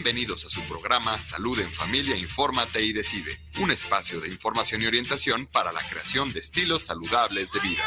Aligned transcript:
Bienvenidos 0.00 0.46
a 0.46 0.48
su 0.48 0.60
programa 0.68 1.20
Salud 1.20 1.58
en 1.58 1.72
Familia, 1.72 2.16
Infórmate 2.16 2.80
y 2.84 2.92
Decide, 2.92 3.32
un 3.60 3.72
espacio 3.72 4.20
de 4.20 4.28
información 4.28 4.80
y 4.80 4.86
orientación 4.86 5.48
para 5.48 5.72
la 5.72 5.80
creación 5.90 6.32
de 6.32 6.38
estilos 6.38 6.84
saludables 6.84 7.52
de 7.52 7.58
vida. 7.58 7.82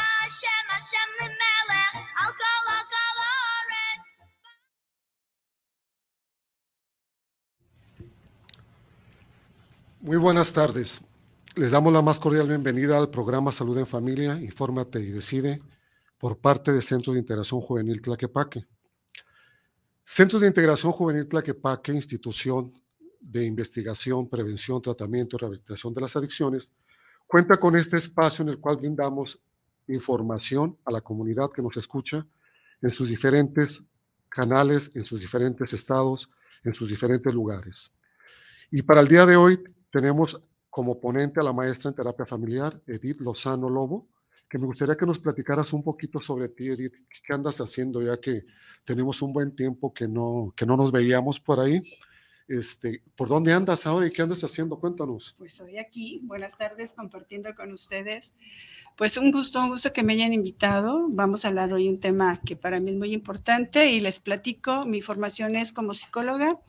Muy 10.02 10.18
buenas 10.18 10.52
tardes. 10.52 11.00
Les 11.54 11.70
damos 11.70 11.94
la 11.94 12.02
más 12.02 12.18
cordial 12.18 12.46
bienvenida 12.46 12.98
al 12.98 13.08
programa 13.08 13.52
Salud 13.52 13.78
en 13.78 13.86
Familia, 13.86 14.34
Infórmate 14.34 15.00
y 15.00 15.06
Decide 15.06 15.62
por 16.18 16.36
parte 16.36 16.72
de 16.72 16.82
Centro 16.82 17.14
de 17.14 17.20
Integración 17.20 17.62
Juvenil 17.62 18.02
Tlaquepaque. 18.02 18.66
Centros 20.04 20.42
de 20.42 20.48
Integración 20.48 20.92
Juvenil 20.92 21.28
Tlaquepaque, 21.28 21.92
institución 21.92 22.72
de 23.20 23.44
investigación, 23.44 24.28
prevención, 24.28 24.82
tratamiento 24.82 25.36
y 25.36 25.38
rehabilitación 25.38 25.94
de 25.94 26.00
las 26.00 26.16
adicciones, 26.16 26.72
cuenta 27.26 27.58
con 27.58 27.76
este 27.76 27.96
espacio 27.96 28.42
en 28.42 28.50
el 28.50 28.58
cual 28.58 28.76
brindamos 28.76 29.42
información 29.88 30.76
a 30.84 30.90
la 30.90 31.00
comunidad 31.00 31.50
que 31.50 31.62
nos 31.62 31.76
escucha 31.76 32.26
en 32.80 32.90
sus 32.90 33.08
diferentes 33.08 33.84
canales, 34.28 34.90
en 34.94 35.04
sus 35.04 35.20
diferentes 35.20 35.72
estados, 35.72 36.30
en 36.64 36.74
sus 36.74 36.88
diferentes 36.88 37.32
lugares. 37.32 37.92
Y 38.70 38.82
para 38.82 39.00
el 39.00 39.08
día 39.08 39.24
de 39.24 39.36
hoy 39.36 39.62
tenemos 39.90 40.42
como 40.68 41.00
ponente 41.00 41.38
a 41.38 41.42
la 41.42 41.52
maestra 41.52 41.90
en 41.90 41.94
terapia 41.94 42.26
familiar, 42.26 42.80
Edith 42.86 43.20
Lozano 43.20 43.68
Lobo, 43.68 44.08
que 44.52 44.58
me 44.58 44.66
gustaría 44.66 44.98
que 44.98 45.06
nos 45.06 45.18
platicaras 45.18 45.72
un 45.72 45.82
poquito 45.82 46.20
sobre 46.20 46.50
ti, 46.50 46.68
Edith. 46.68 46.92
¿Qué 47.26 47.32
andas 47.32 47.58
haciendo 47.62 48.02
ya 48.02 48.20
que 48.20 48.44
tenemos 48.84 49.22
un 49.22 49.32
buen 49.32 49.56
tiempo 49.56 49.94
que 49.94 50.06
no, 50.06 50.52
que 50.54 50.66
no 50.66 50.76
nos 50.76 50.92
veíamos 50.92 51.40
por 51.40 51.58
ahí? 51.58 51.80
Este, 52.46 53.02
¿Por 53.16 53.30
dónde 53.30 53.54
andas 53.54 53.86
ahora 53.86 54.06
y 54.06 54.10
qué 54.10 54.20
andas 54.20 54.44
haciendo? 54.44 54.78
Cuéntanos. 54.78 55.34
Pues 55.38 55.54
estoy 55.54 55.78
aquí. 55.78 56.20
Buenas 56.24 56.58
tardes, 56.58 56.92
compartiendo 56.92 57.54
con 57.54 57.72
ustedes. 57.72 58.34
Pues 58.94 59.16
un 59.16 59.32
gusto, 59.32 59.58
un 59.58 59.70
gusto 59.70 59.90
que 59.94 60.02
me 60.02 60.12
hayan 60.12 60.34
invitado. 60.34 61.08
Vamos 61.08 61.46
a 61.46 61.48
hablar 61.48 61.72
hoy 61.72 61.88
un 61.88 61.98
tema 61.98 62.38
que 62.44 62.54
para 62.54 62.78
mí 62.78 62.90
es 62.90 62.98
muy 62.98 63.14
importante 63.14 63.90
y 63.90 64.00
les 64.00 64.20
platico. 64.20 64.84
Mi 64.84 65.00
formación 65.00 65.56
es 65.56 65.72
como 65.72 65.94
psicóloga 65.94 66.60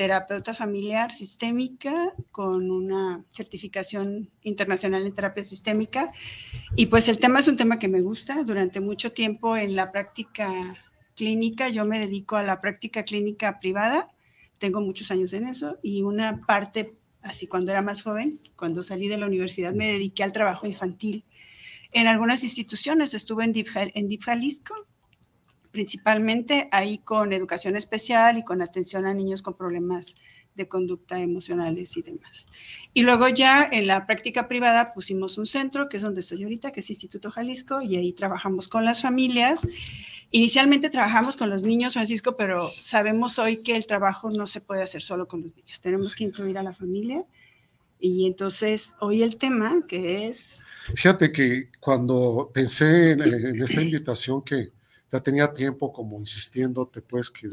terapeuta 0.00 0.54
familiar 0.54 1.12
sistémica 1.12 2.14
con 2.32 2.70
una 2.70 3.22
certificación 3.28 4.30
internacional 4.40 5.04
en 5.04 5.12
terapia 5.12 5.44
sistémica. 5.44 6.10
Y 6.74 6.86
pues 6.86 7.10
el 7.10 7.18
tema 7.18 7.40
es 7.40 7.48
un 7.48 7.58
tema 7.58 7.78
que 7.78 7.86
me 7.86 8.00
gusta. 8.00 8.42
Durante 8.42 8.80
mucho 8.80 9.12
tiempo 9.12 9.58
en 9.58 9.76
la 9.76 9.92
práctica 9.92 10.74
clínica, 11.14 11.68
yo 11.68 11.84
me 11.84 11.98
dedico 11.98 12.36
a 12.36 12.42
la 12.42 12.62
práctica 12.62 13.02
clínica 13.02 13.58
privada. 13.58 14.10
Tengo 14.58 14.80
muchos 14.80 15.10
años 15.10 15.34
en 15.34 15.46
eso 15.46 15.78
y 15.82 16.00
una 16.00 16.46
parte, 16.46 16.96
así 17.20 17.46
cuando 17.46 17.70
era 17.70 17.82
más 17.82 18.02
joven, 18.02 18.40
cuando 18.56 18.82
salí 18.82 19.06
de 19.06 19.18
la 19.18 19.26
universidad, 19.26 19.74
me 19.74 19.86
dediqué 19.86 20.22
al 20.22 20.32
trabajo 20.32 20.66
infantil. 20.66 21.26
En 21.92 22.06
algunas 22.06 22.42
instituciones 22.42 23.12
estuve 23.12 23.44
en 23.44 23.52
DIF, 23.52 23.76
en 23.76 24.08
DIF 24.08 24.24
Jalisco, 24.24 24.74
principalmente 25.70 26.68
ahí 26.72 26.98
con 26.98 27.32
educación 27.32 27.76
especial 27.76 28.38
y 28.38 28.44
con 28.44 28.62
atención 28.62 29.06
a 29.06 29.14
niños 29.14 29.42
con 29.42 29.54
problemas 29.54 30.16
de 30.54 30.68
conducta 30.68 31.18
emocionales 31.18 31.96
y 31.96 32.02
demás. 32.02 32.46
Y 32.92 33.02
luego 33.02 33.28
ya 33.28 33.68
en 33.70 33.86
la 33.86 34.06
práctica 34.06 34.48
privada 34.48 34.92
pusimos 34.92 35.38
un 35.38 35.46
centro, 35.46 35.88
que 35.88 35.96
es 35.96 36.02
donde 36.02 36.20
estoy 36.20 36.42
ahorita, 36.42 36.72
que 36.72 36.80
es 36.80 36.90
Instituto 36.90 37.30
Jalisco, 37.30 37.80
y 37.80 37.96
ahí 37.96 38.12
trabajamos 38.12 38.68
con 38.68 38.84
las 38.84 39.00
familias. 39.00 39.66
Inicialmente 40.32 40.90
trabajamos 40.90 41.36
con 41.36 41.50
los 41.50 41.62
niños, 41.62 41.94
Francisco, 41.94 42.36
pero 42.36 42.70
sabemos 42.78 43.38
hoy 43.38 43.62
que 43.62 43.76
el 43.76 43.86
trabajo 43.86 44.30
no 44.30 44.46
se 44.46 44.60
puede 44.60 44.82
hacer 44.82 45.02
solo 45.02 45.26
con 45.26 45.42
los 45.42 45.56
niños, 45.56 45.80
tenemos 45.80 46.14
que 46.14 46.24
incluir 46.24 46.58
a 46.58 46.62
la 46.62 46.72
familia. 46.72 47.24
Y 48.02 48.26
entonces 48.26 48.94
hoy 49.00 49.22
el 49.22 49.36
tema 49.36 49.82
que 49.86 50.26
es... 50.26 50.64
Fíjate 50.94 51.30
que 51.32 51.68
cuando 51.80 52.50
pensé 52.52 53.10
en, 53.10 53.20
en 53.20 53.62
esta 53.62 53.82
invitación 53.82 54.42
que, 54.42 54.72
ya 55.10 55.20
tenía 55.20 55.52
tiempo 55.52 55.92
como 55.92 56.18
insistiéndote, 56.18 57.02
pues, 57.02 57.30
que 57.30 57.48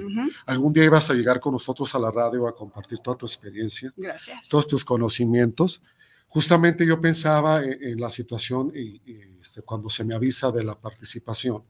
algún 0.45 0.73
día 0.73 0.83
ibas 0.83 1.09
a 1.09 1.13
llegar 1.13 1.39
con 1.39 1.53
nosotros 1.53 1.93
a 1.95 1.99
la 1.99 2.11
radio 2.11 2.47
a 2.47 2.55
compartir 2.55 2.99
toda 2.99 3.17
tu 3.17 3.25
experiencia. 3.25 3.91
Gracias. 3.97 4.47
Todos 4.47 4.67
tus 4.67 4.85
conocimientos. 4.85 5.81
Justamente 6.27 6.85
yo 6.85 7.01
pensaba 7.01 7.63
en, 7.63 7.99
la 7.99 8.09
situación 8.09 8.71
y, 8.75 9.01
este, 9.39 9.61
cuando 9.63 9.89
se 9.89 10.03
me 10.03 10.13
avisa 10.13 10.51
de 10.51 10.63
la 10.63 10.79
participación, 10.79 11.63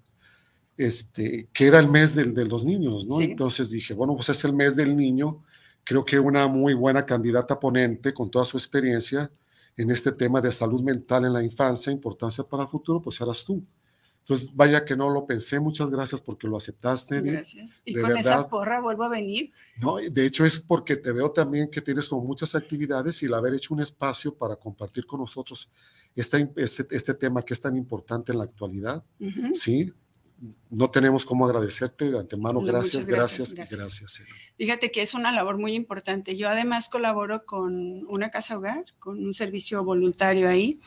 este, 0.76 1.48
que 1.54 1.68
era 1.68 1.80
el 1.80 1.88
mes 1.88 2.16
del, 2.16 2.34
de 2.34 2.46
los 2.46 2.66
niños, 2.66 3.06
¿no? 3.08 3.22
Entonces 3.22 3.70
dije, 3.70 3.94
bueno, 3.94 4.16
pues 4.16 4.30
es 4.30 4.44
el 4.44 4.54
mes 4.54 4.76
del 4.76 4.96
niño. 4.96 5.44
Creo 5.84 6.04
que 6.04 6.20
una 6.20 6.48
muy 6.48 6.74
buena 6.74 7.06
candidata 7.06 7.60
ponente 7.60 8.14
con 8.14 8.30
toda 8.30 8.44
su 8.44 8.58
experiencia 8.58 9.32
en 9.78 9.92
este 9.92 10.12
tema 10.12 10.42
de 10.42 10.52
salud 10.52 10.84
mental 10.84 11.26
en 11.26 11.34
la 11.34 11.44
infancia, 11.44 11.92
importancia 11.92 12.44
para 12.44 12.64
el 12.64 12.70
futuro, 12.70 13.02
pues 13.02 13.22
eras 13.22 13.46
tú. 13.46 13.62
Entonces, 14.28 14.54
vaya 14.54 14.84
que 14.84 14.98
no 14.98 15.10
lo 15.10 15.26
pensé. 15.26 15.58
Muchas 15.58 15.90
gracias 15.90 16.20
porque 16.20 16.50
lo 16.50 16.58
aceptaste. 16.58 17.22
Gracias. 17.22 17.80
Y 17.86 17.96
con 17.96 18.18
esa 18.18 18.50
porra 18.50 18.82
vuelvo 18.82 19.04
a 19.04 19.10
venir. 19.10 19.52
No, 19.78 19.96
de 19.96 20.26
hecho 20.26 20.44
es 20.44 20.60
porque 20.60 20.98
te 20.98 21.14
veo 21.14 21.32
también 21.32 21.72
que 21.72 21.80
tienes 21.80 22.10
como 22.10 22.26
muchas 22.26 22.54
actividades 22.54 23.24
y 23.24 23.28
el 23.28 23.34
haber 23.34 23.54
hecho 23.54 23.74
un 23.74 23.80
espacio 23.80 24.36
para 24.36 24.58
compartir 24.58 25.06
con 25.06 25.22
nosotros 25.22 25.72
este, 26.14 26.52
este, 26.58 27.14
tema 27.14 27.42
que 27.42 27.54
es 27.54 27.62
tan 27.62 27.78
importante 27.78 28.34
en 28.34 28.40
la 28.40 28.44
actualidad. 28.44 29.02
Sí, 29.54 29.94
no 30.70 30.92
tenemos 30.92 31.24
cómo 31.24 31.46
agradecerte 31.46 32.12
de 32.12 32.20
antemano. 32.20 32.60
Gracias, 32.60 33.06
gracias, 33.06 33.54
gracias, 33.54 33.80
gracias. 33.80 34.24
Fíjate 34.58 34.92
que 34.92 35.04
es 35.04 35.14
una 35.14 35.32
labor 35.32 35.58
muy 35.58 35.74
importante. 35.74 36.36
Yo 36.36 36.50
además 36.50 36.90
colaboro 36.90 37.46
con 37.46 38.06
una 38.08 38.30
casa 38.30 38.58
hogar, 38.58 38.84
con 39.00 39.26
un 39.26 39.34
servicio 39.34 39.86
voluntario 39.86 40.50
ahí. 40.50 40.82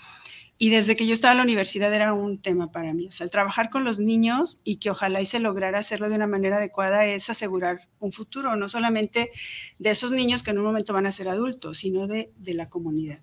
Y 0.63 0.69
desde 0.69 0.95
que 0.95 1.07
yo 1.07 1.15
estaba 1.15 1.33
en 1.33 1.39
la 1.39 1.45
universidad 1.45 1.93
era 1.95 2.13
un 2.13 2.37
tema 2.37 2.71
para 2.71 2.93
mí. 2.93 3.07
O 3.07 3.13
sea, 3.13 3.25
el 3.25 3.31
trabajar 3.31 3.71
con 3.71 3.83
los 3.83 3.99
niños 3.99 4.59
y 4.63 4.77
que 4.77 4.91
ojalá 4.91 5.23
y 5.23 5.25
se 5.25 5.41
lograra 5.41 5.79
hacerlo 5.79 6.11
de 6.11 6.17
una 6.17 6.27
manera 6.27 6.59
adecuada 6.59 7.07
es 7.07 7.31
asegurar 7.31 7.89
un 7.99 8.13
futuro, 8.13 8.55
no 8.57 8.69
solamente 8.69 9.31
de 9.79 9.91
esos 9.91 10.13
niños 10.13 10.43
que 10.43 10.51
en 10.51 10.59
un 10.59 10.65
momento 10.65 10.93
van 10.93 11.07
a 11.07 11.13
ser 11.13 11.31
adultos, 11.31 11.79
sino 11.79 12.07
de, 12.07 12.31
de 12.37 12.53
la 12.53 12.69
comunidad. 12.69 13.23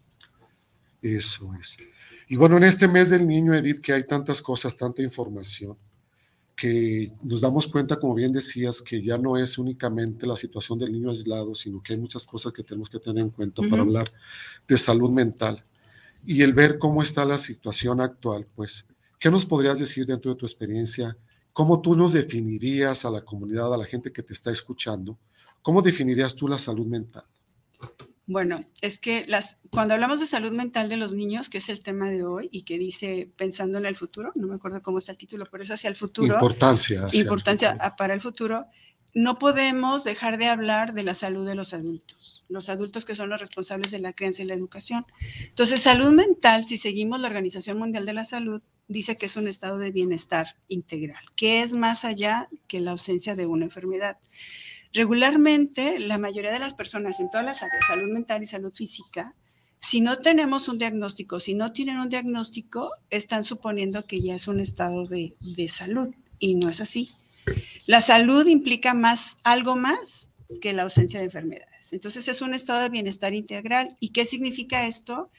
Eso 1.00 1.52
es. 1.62 1.78
Y 2.28 2.38
bueno, 2.38 2.58
en 2.58 2.64
este 2.64 2.88
mes 2.88 3.12
del 3.12 3.28
niño, 3.28 3.54
Edith, 3.54 3.82
que 3.82 3.94
hay 3.94 4.04
tantas 4.04 4.42
cosas, 4.42 4.76
tanta 4.76 5.04
información, 5.04 5.78
que 6.56 7.14
nos 7.24 7.42
damos 7.42 7.68
cuenta, 7.68 8.00
como 8.00 8.16
bien 8.16 8.32
decías, 8.32 8.82
que 8.82 9.00
ya 9.04 9.20
no 9.20 9.38
es 9.38 9.60
únicamente 9.60 10.26
la 10.26 10.36
situación 10.36 10.80
del 10.80 10.92
niño 10.92 11.12
aislado, 11.12 11.54
sino 11.54 11.84
que 11.84 11.94
hay 11.94 12.00
muchas 12.00 12.26
cosas 12.26 12.52
que 12.52 12.64
tenemos 12.64 12.90
que 12.90 12.98
tener 12.98 13.24
en 13.24 13.30
cuenta 13.30 13.62
para 13.70 13.84
hablar 13.84 14.10
de 14.68 14.78
salud 14.80 15.12
mental 15.12 15.64
y 16.26 16.42
el 16.42 16.54
ver 16.54 16.78
cómo 16.78 17.02
está 17.02 17.26
la 17.26 17.38
situación 17.38 18.02
actual, 18.02 18.48
pues, 18.56 18.88
¿qué 19.20 19.30
nos 19.30 19.46
podrías 19.46 19.80
decir 19.80 20.06
dentro 20.06 20.32
de 20.32 20.38
tu 20.38 20.46
experiencia? 20.46 21.18
¿Cómo 21.54 21.82
tú 21.82 21.96
nos 21.96 22.14
definirías 22.14 23.06
a 23.06 23.12
la 23.12 23.22
comunidad, 23.22 23.74
a 23.74 23.78
la 23.78 23.86
gente 23.86 24.12
que 24.12 24.24
te 24.24 24.34
está 24.34 24.52
escuchando? 24.52 25.18
¿Cómo 25.62 25.82
definirías 25.82 26.36
tú 26.36 26.48
la 26.48 26.60
salud 26.60 26.86
mental? 26.86 27.24
Bueno, 28.28 28.60
es 28.82 29.00
que 29.00 29.26
las, 29.28 29.62
cuando 29.72 29.94
hablamos 29.94 30.20
de 30.20 30.28
salud 30.28 30.52
mental 30.52 30.90
de 30.90 30.98
los 30.98 31.14
niños, 31.14 31.50
que 31.50 31.60
es 31.60 31.70
el 31.70 31.80
tema 31.80 32.10
de 32.10 32.26
hoy 32.26 32.50
y 32.52 32.64
que 32.64 32.78
dice 32.78 33.32
pensando 33.38 33.78
en 33.78 33.86
el 33.86 33.96
futuro, 33.96 34.34
no 34.36 34.48
me 34.48 34.56
acuerdo 34.56 34.82
cómo 34.82 34.98
está 34.98 35.14
el 35.14 35.18
título, 35.18 35.46
pero 35.50 35.64
es 35.64 35.72
hacia 35.72 35.90
el 35.90 35.96
futuro. 35.96 36.34
Importancia. 36.34 37.08
importancia 37.14 37.78
para 37.98 38.14
el 38.14 38.20
futuro 38.20 38.66
no 39.18 39.40
podemos 39.40 40.04
dejar 40.04 40.38
de 40.38 40.46
hablar 40.46 40.94
de 40.94 41.02
la 41.02 41.16
salud 41.16 41.44
de 41.48 41.56
los 41.56 41.74
adultos, 41.74 42.46
los 42.50 42.70
adultos 42.70 43.04
que 43.04 43.16
son 43.16 43.30
los 43.30 43.42
responsables 43.42 43.90
de 43.90 43.98
la 43.98 44.14
crianza 44.14 44.44
y 44.44 44.46
la 44.46 44.54
educación. 44.54 45.08
Entonces, 45.42 45.82
salud 45.82 46.14
mental, 46.14 46.64
si 46.64 46.78
seguimos 46.78 47.20
la 47.20 47.28
Organización 47.28 47.80
Mundial 47.80 48.06
de 48.06 48.14
la 48.14 48.26
Salud, 48.26 48.62
dice 48.88 49.18
que 49.18 49.26
es 49.26 49.36
un 49.36 49.48
estado 49.48 49.80
de 49.80 49.90
bienestar 49.90 50.56
integral, 50.68 51.24
que 51.36 51.64
es 51.64 51.74
más 51.74 52.06
allá 52.06 52.48
que 52.68 52.80
la 52.80 52.92
ausencia 52.92 53.36
de 53.36 53.48
una 53.48 53.66
enfermedad. 53.66 54.20
Regularmente, 54.94 55.98
la 55.98 56.20
mayoría 56.20 56.52
de 56.52 56.60
las 56.60 56.76
personas 56.76 57.20
en 57.20 57.32
todas 57.32 57.46
las 57.46 57.64
áreas, 57.64 57.88
salud 57.88 58.14
mental 58.14 58.44
y 58.44 58.46
salud 58.46 58.72
física, 58.72 59.34
si 59.80 60.00
no 60.00 60.20
tenemos 60.20 60.68
un 60.68 60.78
diagnóstico, 60.78 61.40
si 61.40 61.56
no 61.56 61.74
tienen 61.74 61.98
un 61.98 62.10
diagnóstico, 62.10 62.92
están 63.10 63.44
suponiendo 63.44 64.06
que 64.06 64.22
ya 64.22 64.36
es 64.36 64.48
un 64.48 64.60
estado 64.60 65.08
de, 65.08 65.34
de 65.40 65.68
salud 65.70 66.14
y 66.38 66.54
no 66.54 66.70
es 66.70 66.82
así. 66.82 67.10
La 67.88 68.02
salud 68.02 68.46
implica 68.46 68.94
más, 68.94 69.38
algo 69.44 69.76
más 69.76 70.30
que 70.62 70.74
la 70.74 70.84
ausencia 70.84 71.20
de 71.20 71.26
enfermedades. 71.26 71.94
Entonces 71.94 72.28
es 72.28 72.42
un 72.42 72.54
estado 72.54 72.82
de 72.84 72.90
bienestar 72.90 73.34
integral. 73.34 73.96
¿Y 74.00 74.10
qué 74.10 74.26
significa 74.26 74.86
esto? 74.88 75.32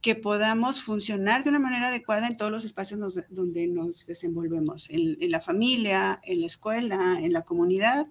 que 0.00 0.14
podamos 0.14 0.80
funcionar 0.80 1.42
de 1.42 1.50
una 1.50 1.58
manera 1.58 1.88
adecuada 1.88 2.28
en 2.28 2.36
todos 2.36 2.52
los 2.52 2.64
espacios 2.64 3.00
donde 3.30 3.66
nos 3.66 4.06
desenvolvemos, 4.06 4.90
en, 4.90 5.16
la 5.30 5.40
familia, 5.40 6.20
en 6.22 6.40
la 6.40 6.46
escuela, 6.46 7.18
en 7.20 7.32
la 7.32 7.42
comunidad, 7.42 8.06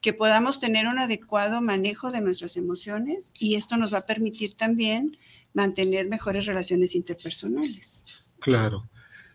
que 0.00 0.14
podamos 0.14 0.58
tener 0.58 0.86
un 0.86 0.98
adecuado 0.98 1.60
manejo 1.60 2.10
de 2.10 2.22
nuestras 2.22 2.56
emociones 2.56 3.30
y 3.38 3.56
esto 3.56 3.76
nos 3.76 3.92
va 3.92 3.98
a 3.98 4.06
permitir 4.06 4.54
también 4.54 5.18
mantener 5.52 6.08
mejores 6.08 6.46
relaciones 6.46 6.94
interpersonales. 6.94 8.06
Claro. 8.38 8.88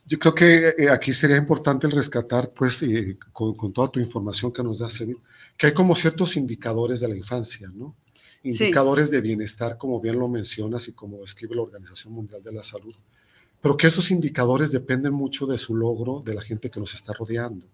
Yo 0.05 0.19
creo 0.19 0.35
que 0.35 0.75
eh, 0.77 0.89
aquí 0.89 1.13
sería 1.13 1.37
importante 1.37 1.87
el 1.87 1.93
rescatar, 1.93 2.51
pues, 2.51 2.83
eh, 2.83 3.17
con, 3.31 3.55
con, 3.55 3.71
toda 3.71 3.89
tu 3.89 3.99
información 3.99 4.51
que 4.51 4.63
nos 4.63 4.79
das, 4.79 5.03
que 5.57 5.67
hay 5.67 5.73
como 5.73 5.95
ciertos 5.95 6.35
indicadores 6.35 6.99
de 6.99 7.07
la 7.07 7.15
infancia, 7.15 7.71
¿no? 7.73 7.95
indicadores 8.43 9.09
de 9.09 9.21
bienestar, 9.21 9.77
como 9.77 10.01
bien 10.01 10.19
lo 10.19 10.27
mencionas 10.27 10.87
y 10.87 10.93
como 10.93 11.21
describe 11.21 11.55
la 11.55 11.61
Organización 11.61 12.13
Mundial 12.13 12.43
de 12.43 12.51
la 12.51 12.63
Salud, 12.63 12.93
pero 13.61 13.77
que 13.77 13.87
esos 13.87 14.11
indicadores 14.11 14.71
dependen 14.71 15.13
mucho 15.13 15.45
de 15.45 15.57
su 15.57 15.75
logro, 15.75 16.21
de 16.25 16.33
la 16.33 16.41
gente 16.41 16.69
que 16.69 16.79
nos 16.79 16.93
está 16.93 17.13
rodeando, 17.13 17.65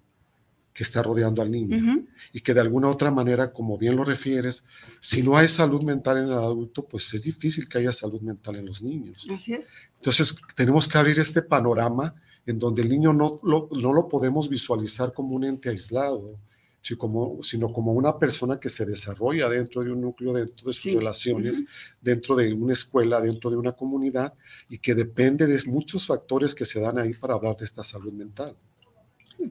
que 0.80 0.84
está 0.84 1.04
rodeando 1.04 1.42
al 1.42 1.52
niño, 1.52 2.06
y 2.32 2.40
que 2.40 2.54
de 2.54 2.62
alguna 2.62 2.88
otra 2.88 3.12
manera, 3.12 3.52
como 3.52 3.78
bien 3.78 3.98
lo 3.98 4.06
refieres, 4.06 4.66
si 5.02 5.22
no 5.22 5.36
hay 5.36 5.50
salud 5.50 5.84
mental 5.84 6.20
en 6.20 6.28
el 6.28 6.32
adulto, 6.32 6.88
pues 6.88 7.14
es 7.14 7.24
difícil 7.24 7.68
que 7.68 7.80
haya 7.80 7.92
salud 7.92 8.22
mental 8.22 8.56
en 8.56 8.66
los 8.66 8.82
niños. 8.82 9.28
Así 9.30 9.52
es. 9.52 9.74
Entonces, 9.98 10.42
tenemos 10.56 10.88
que 10.88 10.98
abrir 10.98 11.20
este 11.20 11.42
panorama 11.42 12.16
en 12.46 12.58
donde 12.58 12.82
el 12.82 12.88
niño 12.88 13.12
no 13.12 13.42
no 13.44 13.94
lo 13.94 14.08
podemos 14.08 14.48
visualizar 14.48 15.12
como 15.12 15.36
un 15.36 15.44
ente 15.44 15.68
aislado, 15.68 16.40
sino 16.82 17.74
como 17.74 17.92
una 17.92 18.18
persona 18.18 18.58
que 18.58 18.70
se 18.70 18.86
desarrolla 18.86 19.50
dentro 19.50 19.84
de 19.84 19.92
un 19.92 20.00
núcleo, 20.00 20.32
dentro 20.32 20.70
de 20.70 20.74
sus 20.74 20.94
relaciones, 20.94 21.66
dentro 22.00 22.38
de 22.38 22.54
una 22.54 22.72
escuela, 22.72 23.20
dentro 23.20 23.50
de 23.50 23.58
una 23.58 23.74
comunidad 23.74 24.34
y 24.70 24.78
que 24.78 24.96
depende 24.96 25.46
de 25.46 25.62
muchos 25.66 26.06
factores 26.06 26.56
que 26.56 26.64
se 26.64 26.80
dan 26.80 27.00
ahí 27.00 27.14
para 27.14 27.34
hablar 27.34 27.58
de 27.58 27.66
esta 27.66 27.84
salud 27.84 28.14
mental. 28.14 28.56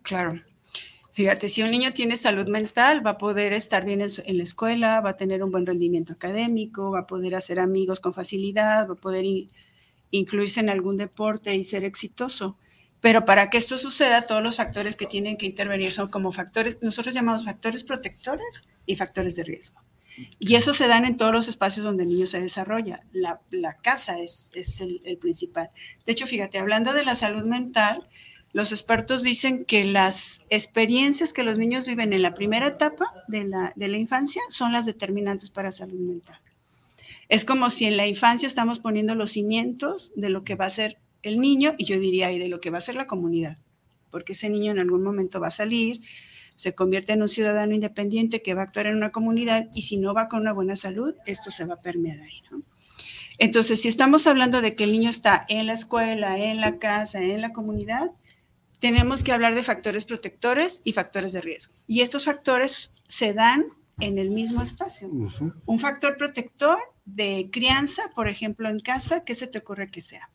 Claro. 0.03 0.41
Fíjate, 1.19 1.49
si 1.49 1.65
un 1.65 1.73
niño 1.73 1.93
tiene 1.93 2.17
salud 2.17 2.47
mental, 2.47 3.05
va 3.05 3.11
a 3.11 3.19
poder 3.19 3.53
estar 3.53 3.85
bien 3.85 4.03
en, 4.03 4.09
en, 4.25 4.39
la 4.39 4.45
escuela, 4.45 5.01
va 5.01 5.11
a 5.11 5.17
tener 5.17 5.43
un 5.43 5.51
buen 5.51 5.67
rendimiento 5.67 6.13
académico, 6.13 6.93
va 6.93 7.01
a 7.01 7.07
poder 7.09 7.35
hacer 7.35 7.59
amigos 7.59 7.99
con 7.99 8.15
facilidad, 8.15 8.89
va 8.89 8.93
a 8.93 8.97
poder 8.97 9.25
incluirse 10.13 10.61
en 10.61 10.71
algún 10.71 10.97
deporte 10.97 11.57
y 11.57 11.65
ser 11.65 11.83
exitoso. 11.83 12.57
Pero 13.01 13.25
para 13.25 13.51
que 13.51 13.59
esto 13.59 13.77
suceda, 13.79 14.27
todos 14.29 14.45
los 14.45 14.59
factores 14.59 14.95
que 14.95 15.07
tienen 15.07 15.37
que 15.37 15.47
intervenir 15.47 15.91
son 15.91 16.09
como 16.09 16.31
factores, 16.31 16.79
nosotros 16.83 17.13
llamamos 17.17 17.47
factores 17.47 17.83
protectores 17.83 18.69
y 18.87 18.95
factores 18.95 19.35
de 19.35 19.43
riesgo. 19.43 19.81
Y 20.39 20.55
eso 20.55 20.73
se 20.73 20.87
dan 20.87 21.05
en 21.05 21.17
todos 21.17 21.33
los 21.33 21.49
espacios 21.49 21.85
donde 21.85 22.05
el 22.05 22.11
niño 22.11 22.29
se 22.29 22.41
desarrolla. 22.41 23.03
La, 23.11 23.41
casa 23.83 24.21
es, 24.21 24.53
el, 24.81 25.19
principal. 25.19 25.71
De 26.07 26.13
hecho, 26.13 26.29
fíjate, 26.29 26.61
hablando 26.61 26.93
de 26.93 27.05
la 27.05 27.17
salud 27.17 27.43
mental, 27.43 28.07
los 28.53 28.73
expertos 28.73 29.23
dicen 29.23 29.65
que 29.65 29.85
las 29.85 30.45
experiencias 30.49 31.33
que 31.33 31.43
los 31.43 31.59
niños 31.59 31.87
viven 31.87 32.13
en 32.13 32.23
la 32.23 32.35
primera 32.35 32.69
etapa 32.69 33.13
de 33.29 33.45
la, 33.45 33.73
de 33.77 33.89
la 33.89 33.99
infancia 33.99 34.43
son 34.49 34.73
las 34.73 34.87
determinantes 34.87 35.51
para 35.51 35.73
salud 35.73 35.99
mental. 35.99 36.41
Es 37.29 37.45
como 37.45 37.69
si 37.69 37.85
en 37.85 37.97
la 37.97 38.07
infancia 38.07 38.47
estamos 38.47 38.81
poniendo 38.81 39.15
los 39.15 39.33
cimientos 39.33 40.13
de 40.17 40.31
lo 40.31 40.45
que 40.45 40.55
va 40.55 40.65
a 40.65 40.71
ser 40.71 40.97
el 41.23 41.39
niño 41.41 41.75
y 41.77 41.85
yo 41.85 41.99
diría, 41.99 42.33
y 42.33 42.39
de 42.39 42.49
lo 42.49 42.61
que 42.61 42.71
va 42.71 42.79
a 42.79 42.83
ser 42.83 42.95
la 42.95 43.07
comunidad, 43.07 43.59
porque 44.11 44.33
ese 44.33 44.49
niño 44.49 44.73
en 44.73 44.79
algún 44.79 45.03
momento 45.03 45.41
va 45.41 45.49
a 45.49 45.53
salir, 45.53 46.01
se 46.57 46.75
convierte 46.75 47.13
en 47.13 47.23
un 47.23 47.29
ciudadano 47.29 47.75
independiente 47.75 48.43
que 48.43 48.55
va 48.55 48.63
a 48.63 48.65
actuar 48.65 48.87
en 48.87 48.97
una 48.97 49.11
comunidad 49.11 49.69
y 49.75 49.83
si 49.83 49.99
no 49.99 50.15
va 50.15 50.29
con 50.29 50.41
una 50.41 50.53
buena 50.53 50.75
salud, 50.75 51.15
esto 51.27 51.51
se 51.51 51.67
va 51.67 51.75
a 51.75 51.83
permear 51.83 52.21
ahí, 52.21 52.43
¿no? 52.51 52.63
Entonces, 53.39 53.81
si 53.81 53.87
estamos 53.87 54.27
hablando 54.27 54.61
de 54.61 54.75
que 54.75 54.83
el 54.83 54.91
niño 54.91 55.11
está 55.11 55.47
en 55.49 55.69
la 55.69 55.73
escuela, 55.73 56.37
en 56.39 56.61
la 56.61 56.79
casa, 56.79 57.23
en 57.23 57.41
la 57.41 57.53
comunidad, 57.53 58.11
tenemos 58.79 59.25
que 59.25 59.33
hablar 59.33 59.55
de 59.55 59.63
factores 59.63 60.05
protectores 60.05 60.81
y 60.85 60.93
factores 60.93 61.33
de 61.33 61.41
riesgo. 61.41 61.75
Y 61.87 62.03
estos 62.03 62.25
factores 62.25 62.93
se 63.07 63.33
dan 63.33 63.65
en 64.01 64.19
el 64.19 64.31
mismo 64.31 64.63
espacio. 64.63 65.11
Un 65.67 65.79
factor 65.81 66.17
protector 66.17 66.79
de 67.05 67.49
crianza, 67.53 68.11
por 68.15 68.29
ejemplo, 68.29 68.69
en 68.69 68.81
casa, 68.81 69.25
¿qué 69.25 69.35
se 69.35 69.47
te 69.47 69.59
ocurre 69.59 69.91
que 69.91 70.01
sea? 70.01 70.29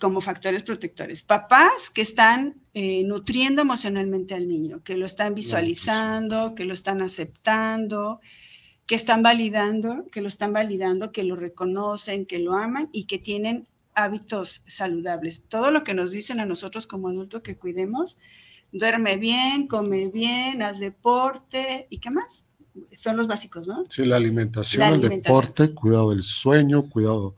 como 0.00 0.20
factores 0.20 0.62
protectores. 0.62 1.22
Papás 1.22 1.90
que 1.90 2.02
están 2.02 2.56
eh, 2.74 3.02
nutriendo 3.04 3.62
emocionalmente 3.62 4.34
al 4.34 4.48
niño, 4.48 4.82
que 4.82 4.96
lo 4.96 5.06
están 5.06 5.34
visualizando, 5.34 6.54
que 6.54 6.64
lo 6.64 6.74
están 6.74 7.02
aceptando, 7.02 8.20
que 8.86 8.94
están 8.94 9.22
validando, 9.22 10.06
que 10.10 10.20
lo 10.20 10.28
están 10.28 10.52
validando, 10.52 11.12
que 11.12 11.24
lo 11.24 11.36
reconocen, 11.36 12.26
que 12.26 12.38
lo 12.38 12.54
aman 12.54 12.88
y 12.92 13.04
que 13.04 13.18
tienen 13.18 13.68
hábitos 13.94 14.62
saludables. 14.66 15.44
Todo 15.48 15.70
lo 15.70 15.84
que 15.84 15.94
nos 15.94 16.10
dicen 16.10 16.40
a 16.40 16.46
nosotros 16.46 16.86
como 16.86 17.08
adultos 17.08 17.42
que 17.42 17.56
cuidemos, 17.56 18.18
duerme 18.72 19.16
bien, 19.16 19.66
come 19.66 20.08
bien, 20.08 20.62
haz 20.62 20.78
deporte 20.78 21.86
y 21.90 21.98
qué 21.98 22.10
más. 22.10 22.46
Son 22.96 23.16
los 23.16 23.26
básicos, 23.26 23.66
¿no? 23.66 23.84
Sí, 23.88 24.04
la 24.06 24.16
alimentación, 24.16 24.94
el 24.94 25.08
deporte, 25.08 25.74
cuidado 25.74 26.10
del 26.10 26.22
sueño, 26.22 26.88
cuidado 26.88 27.36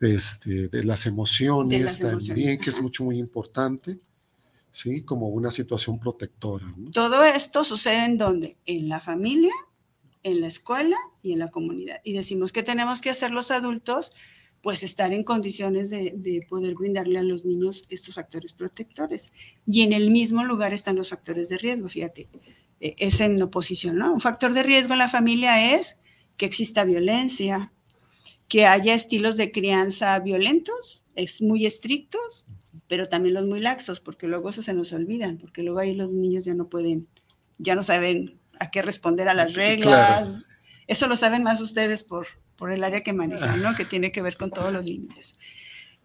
este, 0.00 0.68
de 0.68 0.84
las 0.84 1.06
emociones 1.06 1.98
también, 1.98 2.58
que 2.58 2.70
es 2.70 2.80
mucho, 2.80 3.04
muy 3.04 3.18
importante, 3.18 4.00
¿sí? 4.70 5.02
Como 5.02 5.28
una 5.28 5.50
situación 5.50 5.98
protectora. 5.98 6.74
Todo 6.92 7.22
esto 7.22 7.64
sucede 7.64 8.06
en 8.06 8.16
dónde? 8.16 8.56
En 8.64 8.88
la 8.88 8.98
familia, 8.98 9.52
en 10.22 10.40
la 10.40 10.46
escuela 10.46 10.96
y 11.22 11.32
en 11.32 11.38
la 11.38 11.50
comunidad. 11.50 12.00
Y 12.02 12.14
decimos 12.14 12.52
que 12.52 12.62
tenemos 12.62 13.00
que 13.00 13.10
hacer 13.10 13.30
los 13.30 13.50
adultos, 13.50 14.12
pues 14.62 14.84
estar 14.84 15.12
en 15.12 15.24
condiciones 15.24 15.90
de, 15.90 16.14
de, 16.16 16.46
poder 16.48 16.74
brindarle 16.74 17.18
a 17.18 17.22
los 17.22 17.44
niños 17.44 17.86
estos 17.90 18.14
factores 18.14 18.52
protectores. 18.52 19.32
Y 19.66 19.82
en 19.82 19.92
el 19.92 20.10
mismo 20.10 20.44
lugar 20.44 20.72
están 20.72 20.96
los 20.96 21.08
factores 21.08 21.48
de 21.48 21.58
riesgo, 21.58 21.88
fíjate, 21.88 22.28
e, 22.80 22.94
es 22.98 23.20
en 23.20 23.42
oposición, 23.42 23.96
¿no? 23.96 24.12
Un 24.12 24.20
factor 24.20 24.52
de 24.52 24.62
riesgo 24.62 24.92
en 24.92 25.00
la 25.00 25.08
familia 25.08 25.76
es 25.76 26.00
que 26.36 26.46
exista 26.46 26.84
violencia, 26.84 27.72
que 28.48 28.66
haya 28.66 28.94
estilos 28.94 29.36
de 29.36 29.50
crianza 29.50 30.18
violentos, 30.20 31.06
es 31.14 31.42
muy 31.42 31.66
estrictos, 31.66 32.46
pero 32.86 33.08
también 33.08 33.34
los 33.34 33.46
muy 33.46 33.60
laxos, 33.60 34.00
porque 34.00 34.26
luego 34.26 34.50
eso 34.50 34.62
se 34.62 34.74
nos 34.74 34.92
olvidan, 34.92 35.38
porque 35.38 35.62
luego 35.62 35.78
ahí 35.78 35.94
los 35.94 36.10
niños 36.10 36.44
ya 36.44 36.54
no 36.54 36.68
pueden, 36.68 37.08
ya 37.58 37.74
no 37.74 37.82
saben 37.82 38.38
a 38.60 38.70
qué 38.70 38.82
responder 38.82 39.28
a 39.28 39.34
las 39.34 39.54
reglas. 39.54 40.42
Eso 40.86 41.06
lo 41.06 41.16
saben 41.16 41.42
más 41.42 41.60
ustedes 41.60 42.02
por, 42.02 42.26
por 42.62 42.70
el 42.70 42.84
área 42.84 43.00
que 43.00 43.12
manejan, 43.12 43.60
¿no? 43.60 43.74
Que 43.74 43.84
tiene 43.84 44.12
que 44.12 44.22
ver 44.22 44.36
con 44.36 44.52
todos 44.52 44.72
los 44.72 44.84
límites. 44.84 45.34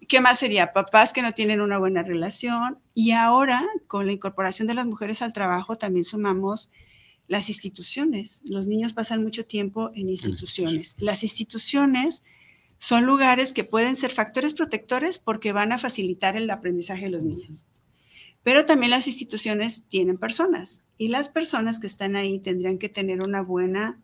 ¿Qué 0.08 0.22
más 0.22 0.40
sería? 0.40 0.74
Papás 0.74 1.14
que 1.14 1.22
no 1.22 1.36
tienen 1.36 1.62
una 1.62 1.78
buena 1.78 2.02
relación. 2.02 2.80
Y 2.96 3.12
ahora, 3.12 3.64
con 3.86 4.08
la 4.08 4.14
incorporación 4.14 4.68
de 4.68 4.74
las 4.74 4.88
mujeres 4.88 5.22
al 5.22 5.34
trabajo, 5.34 5.78
también 5.78 6.04
sumamos 6.04 6.72
las 7.28 7.50
instituciones. 7.50 8.42
Los 8.46 8.66
niños 8.66 8.94
pasan 8.94 9.22
mucho 9.22 9.46
tiempo 9.46 9.92
en 9.94 10.10
instituciones. 10.10 10.96
Las 11.00 11.22
instituciones 11.22 12.24
son 12.80 13.06
lugares 13.06 13.54
que 13.54 13.64
pueden 13.64 13.96
ser 13.96 14.10
factores 14.10 14.56
protectores 14.56 15.20
porque 15.20 15.52
van 15.52 15.72
a 15.74 15.78
facilitar 15.78 16.36
el 16.36 16.50
aprendizaje 16.50 17.04
de 17.04 17.12
los 17.12 17.24
niños. 17.24 17.68
Pero 18.42 18.66
también 18.66 18.90
las 18.90 19.06
instituciones 19.06 19.86
tienen 19.90 20.18
personas 20.18 20.86
y 20.98 21.10
las 21.10 21.30
personas 21.30 21.78
que 21.78 21.86
están 21.86 22.16
ahí 22.16 22.40
tendrían 22.40 22.80
que 22.80 22.90
tener 22.90 23.22
una 23.22 23.44
buena 23.44 24.02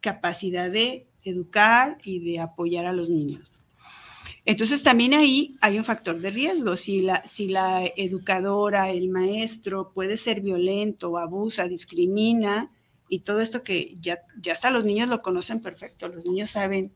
capacidad 0.00 0.70
de 0.70 1.08
educar 1.24 1.98
y 2.04 2.20
de 2.20 2.40
apoyar 2.40 2.86
a 2.86 2.92
los 2.92 3.10
niños. 3.10 3.42
Entonces 4.44 4.82
también 4.82 5.14
ahí 5.14 5.56
hay 5.60 5.78
un 5.78 5.84
factor 5.84 6.18
de 6.18 6.30
riesgo. 6.30 6.76
Si 6.76 7.02
la, 7.02 7.22
si 7.24 7.48
la 7.48 7.84
educadora, 7.96 8.90
el 8.90 9.08
maestro 9.08 9.92
puede 9.92 10.16
ser 10.16 10.40
violento, 10.40 11.16
abusa, 11.16 11.68
discrimina 11.68 12.70
y 13.08 13.20
todo 13.20 13.40
esto 13.40 13.62
que 13.62 13.96
ya, 14.00 14.20
ya 14.40 14.52
hasta 14.52 14.70
los 14.70 14.84
niños 14.84 15.08
lo 15.08 15.22
conocen 15.22 15.60
perfecto, 15.60 16.08
los 16.08 16.26
niños 16.26 16.50
saben 16.50 16.92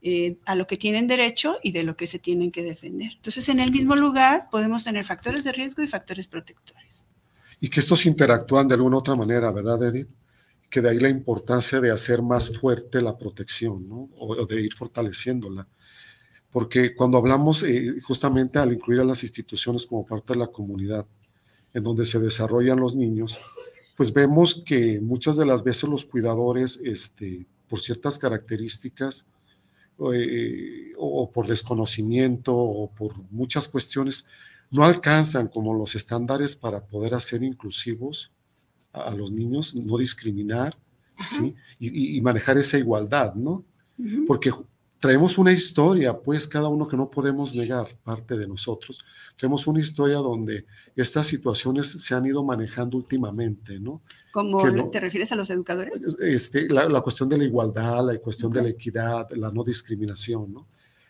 eh, 0.00 0.38
a 0.46 0.54
lo 0.54 0.66
que 0.66 0.76
tienen 0.76 1.06
derecho 1.06 1.58
y 1.62 1.72
de 1.72 1.82
lo 1.82 1.96
que 1.96 2.06
se 2.06 2.18
tienen 2.18 2.50
que 2.50 2.62
defender. 2.62 3.12
Entonces, 3.16 3.48
en 3.48 3.60
el 3.60 3.70
mismo 3.70 3.94
lugar 3.94 4.48
podemos 4.50 4.84
tener 4.84 5.04
factores 5.04 5.44
de 5.44 5.52
riesgo 5.52 5.82
y 5.82 5.88
factores 5.88 6.26
protectores. 6.26 7.08
y 7.60 7.70
que 7.70 7.78
estos 7.78 8.06
interactúan 8.06 8.66
de 8.66 8.74
alguna 8.74 8.98
otra 8.98 9.14
manera, 9.14 9.52
¿verdad, 9.52 9.80
Edith? 9.84 10.08
Que 10.72 10.80
de 10.80 10.88
ahí 10.88 10.98
la 10.98 11.10
importancia 11.10 11.82
de 11.82 11.90
hacer 11.90 12.22
más 12.22 12.56
fuerte 12.56 13.02
la 13.02 13.18
protección, 13.18 13.86
¿no? 13.86 14.08
O, 14.18 14.46
de 14.46 14.62
ir 14.62 14.72
fortaleciéndola. 14.72 15.68
Porque 16.50 16.94
cuando 16.94 17.18
hablamos 17.18 17.62
eh, 17.62 18.00
justamente 18.02 18.58
al 18.58 18.72
incluir 18.72 19.02
a 19.02 19.04
las 19.04 19.22
instituciones 19.22 19.84
como 19.84 20.06
parte 20.06 20.32
de 20.32 20.38
la 20.38 20.46
comunidad, 20.46 21.06
en 21.74 21.82
donde 21.82 22.06
se 22.06 22.18
desarrollan 22.18 22.80
los 22.80 22.96
niños, 22.96 23.38
pues 23.98 24.14
vemos 24.14 24.62
que 24.64 24.98
muchas 24.98 25.36
de 25.36 25.44
las 25.44 25.62
veces 25.62 25.90
los 25.90 26.06
cuidadores, 26.06 26.80
este, 26.82 27.46
por 27.68 27.80
ciertas 27.80 28.18
características, 28.18 29.28
eh, 30.14 30.94
o 30.96 31.30
por 31.30 31.46
desconocimiento, 31.48 32.56
o 32.56 32.90
por 32.90 33.12
muchas 33.30 33.68
cuestiones, 33.68 34.26
no 34.70 34.84
alcanzan 34.84 35.48
como 35.48 35.74
los 35.74 35.94
estándares 35.96 36.56
para 36.56 36.86
poder 36.86 37.14
hacer 37.14 37.42
inclusivos 37.42 38.31
a, 38.92 39.14
los 39.14 39.30
niños, 39.30 39.74
no 39.74 39.96
discriminar, 39.98 40.76
¿sí? 41.22 41.54
Y, 41.78 42.20
manejar 42.20 42.58
esa 42.58 42.78
igualdad, 42.78 43.34
¿no? 43.34 43.64
Porque 44.26 44.50
traemos 45.02 45.36
una 45.36 45.50
historia, 45.50 46.16
pues 46.16 46.46
cada 46.46 46.68
uno 46.68 46.86
que 46.86 46.96
no 46.96 47.10
podemos 47.10 47.56
negar, 47.56 47.88
parte 48.04 48.36
de 48.36 48.46
nosotros, 48.46 49.04
traemos 49.36 49.66
una 49.66 49.80
historia 49.80 50.18
donde 50.18 50.64
estas 50.94 51.26
situaciones 51.26 51.88
se 51.88 52.14
han 52.14 52.24
ido 52.24 52.44
manejando 52.44 52.96
últimamente, 52.96 53.80
¿no? 53.80 54.00
¿Cómo 54.32 54.90
te 54.90 55.00
refieres 55.00 55.32
a 55.32 55.36
los 55.36 55.50
educadores? 55.50 56.16
Este, 56.20 56.68
la, 56.68 57.00
cuestión 57.00 57.28
de 57.28 57.38
la 57.38 57.44
igualdad, 57.44 58.06
la 58.06 58.18
cuestión 58.18 58.52
de 58.52 58.62
la 58.62 58.68
equidad, 58.68 59.28
la 59.32 59.50
no 59.50 59.64
discriminación, 59.64 60.52
¿no? 60.52 60.68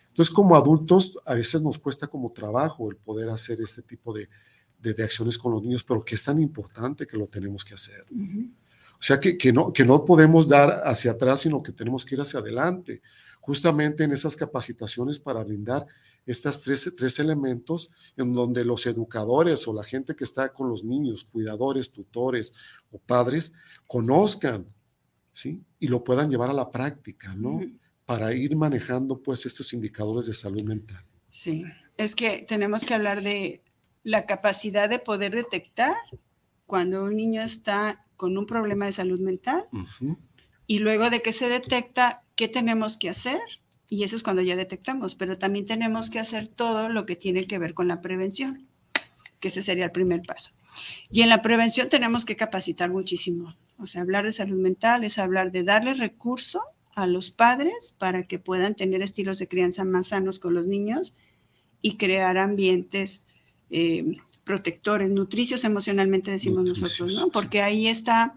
Entonces, 0.09 0.33
como 0.33 0.55
adultos, 0.55 1.17
a 1.25 1.35
veces 1.35 1.61
nos 1.61 1.77
cuesta 1.77 2.07
como 2.07 2.31
trabajo 2.31 2.89
el 2.89 2.97
poder 2.97 3.29
hacer 3.29 3.61
este 3.61 3.83
tipo 3.83 4.11
de, 4.11 4.27
de, 4.83 5.03
acciones 5.03 5.37
con 5.37 5.53
los 5.53 5.63
niños, 5.63 5.83
pero 5.83 6.03
que 6.03 6.15
es 6.15 6.23
tan 6.23 6.41
importante 6.41 7.07
que 7.07 7.17
lo 7.17 7.27
tenemos 7.27 7.63
que 7.63 7.73
hacer. 7.73 8.03
O 8.11 9.05
sea, 9.05 9.19
que, 9.19 9.37
que, 9.37 9.51
no, 9.51 9.71
que 9.71 9.85
no 9.85 10.03
podemos 10.05 10.47
dar 10.47 10.83
hacia 10.85 11.11
atrás, 11.11 11.41
sino 11.41 11.63
que 11.63 11.71
tenemos 11.71 12.05
que 12.05 12.15
ir 12.15 12.21
hacia 12.21 12.39
adelante 12.39 13.01
justamente 13.43 14.05
en 14.05 14.13
esas 14.13 14.37
capacitaciones 14.37 15.19
para 15.19 15.43
brindar 15.43 15.85
estas 16.25 16.61
tres, 16.61 16.93
tres 16.95 17.19
elementos 17.19 17.91
en 18.15 18.33
donde 18.33 18.63
los 18.63 18.85
educadores 18.85 19.67
o 19.67 19.73
la 19.73 19.83
gente 19.83 20.15
que 20.15 20.23
está 20.23 20.53
con 20.53 20.69
los 20.69 20.85
niños, 20.85 21.25
cuidadores, 21.25 21.91
tutores 21.91 22.53
o 22.91 22.97
padres, 22.99 23.53
conozcan, 23.85 24.65
¿sí? 25.33 25.61
Y 25.77 25.89
lo 25.89 26.05
puedan 26.05 26.29
llevar 26.29 26.49
a 26.49 26.53
la 26.53 26.71
práctica, 26.71 27.35
¿no? 27.35 27.59
Para 28.05 28.33
ir 28.33 28.55
manejando, 28.55 29.21
pues, 29.21 29.45
estos 29.45 29.73
indicadores 29.73 30.27
de 30.27 30.33
salud 30.33 30.63
mental. 30.63 31.03
Sí, 31.27 31.65
es 31.97 32.15
que 32.15 32.45
tenemos 32.47 32.85
que 32.85 32.93
hablar 32.93 33.21
de 33.21 33.61
la 34.03 34.25
capacidad 34.25 34.89
de 34.89 34.99
poder 34.99 35.33
detectar 35.33 35.95
cuando 36.65 37.05
un 37.05 37.15
niño 37.15 37.41
está 37.41 38.05
con 38.15 38.37
un 38.37 38.45
problema 38.45 38.85
de 38.85 38.91
salud 38.91 39.19
mental 39.19 39.65
y 40.67 40.79
luego 40.79 41.09
de 41.09 41.21
que 41.21 41.33
se 41.33 41.49
detecta, 41.49 42.23
¿qué 42.35 42.47
tenemos 42.47 42.97
que 42.97 43.09
hacer? 43.09 43.39
Y 43.89 44.03
eso 44.03 44.15
es 44.15 44.23
cuando 44.23 44.41
ya 44.41 44.55
detectamos, 44.55 45.15
pero 45.15 45.37
también 45.37 45.65
tenemos 45.65 46.09
que 46.09 46.19
hacer 46.19 46.47
todo 46.47 46.89
lo 46.89 47.05
que 47.05 47.15
tiene 47.15 47.47
que 47.47 47.59
ver 47.59 47.73
con 47.73 47.87
la 47.87 48.01
prevención, 48.01 48.67
que 49.39 49.49
ese 49.49 49.61
sería 49.61 49.85
el 49.85 49.91
primer 49.91 50.21
paso. 50.21 50.51
Y 51.11 51.21
en 51.21 51.29
la 51.29 51.41
prevención 51.41 51.89
tenemos 51.89 52.25
que 52.25 52.35
capacitar 52.35 52.89
muchísimo. 52.89 53.55
O 53.77 53.87
sea, 53.87 54.01
hablar 54.01 54.25
de 54.25 54.31
salud 54.31 54.59
mental 54.61 55.03
es 55.03 55.19
hablar 55.19 55.51
de 55.51 55.63
darle 55.63 55.93
recurso 55.93 56.61
a 56.95 57.07
los 57.07 57.31
padres 57.31 57.95
para 57.97 58.23
que 58.23 58.39
puedan 58.39 58.75
tener 58.75 59.01
estilos 59.01 59.39
de 59.39 59.47
crianza 59.47 59.83
más 59.83 60.07
sanos 60.07 60.39
con 60.39 60.53
los 60.53 60.65
niños 60.65 61.15
y 61.81 61.97
crear 61.97 62.37
ambientes 62.37 63.25
eh, 63.69 64.15
protectores, 64.43 65.09
nutricios 65.09 65.63
emocionalmente 65.63 66.31
decimos 66.31 66.63
nosotros, 66.63 67.13
¿no? 67.13 67.29
Porque 67.29 67.61
ahí 67.61 67.87
está 67.87 68.35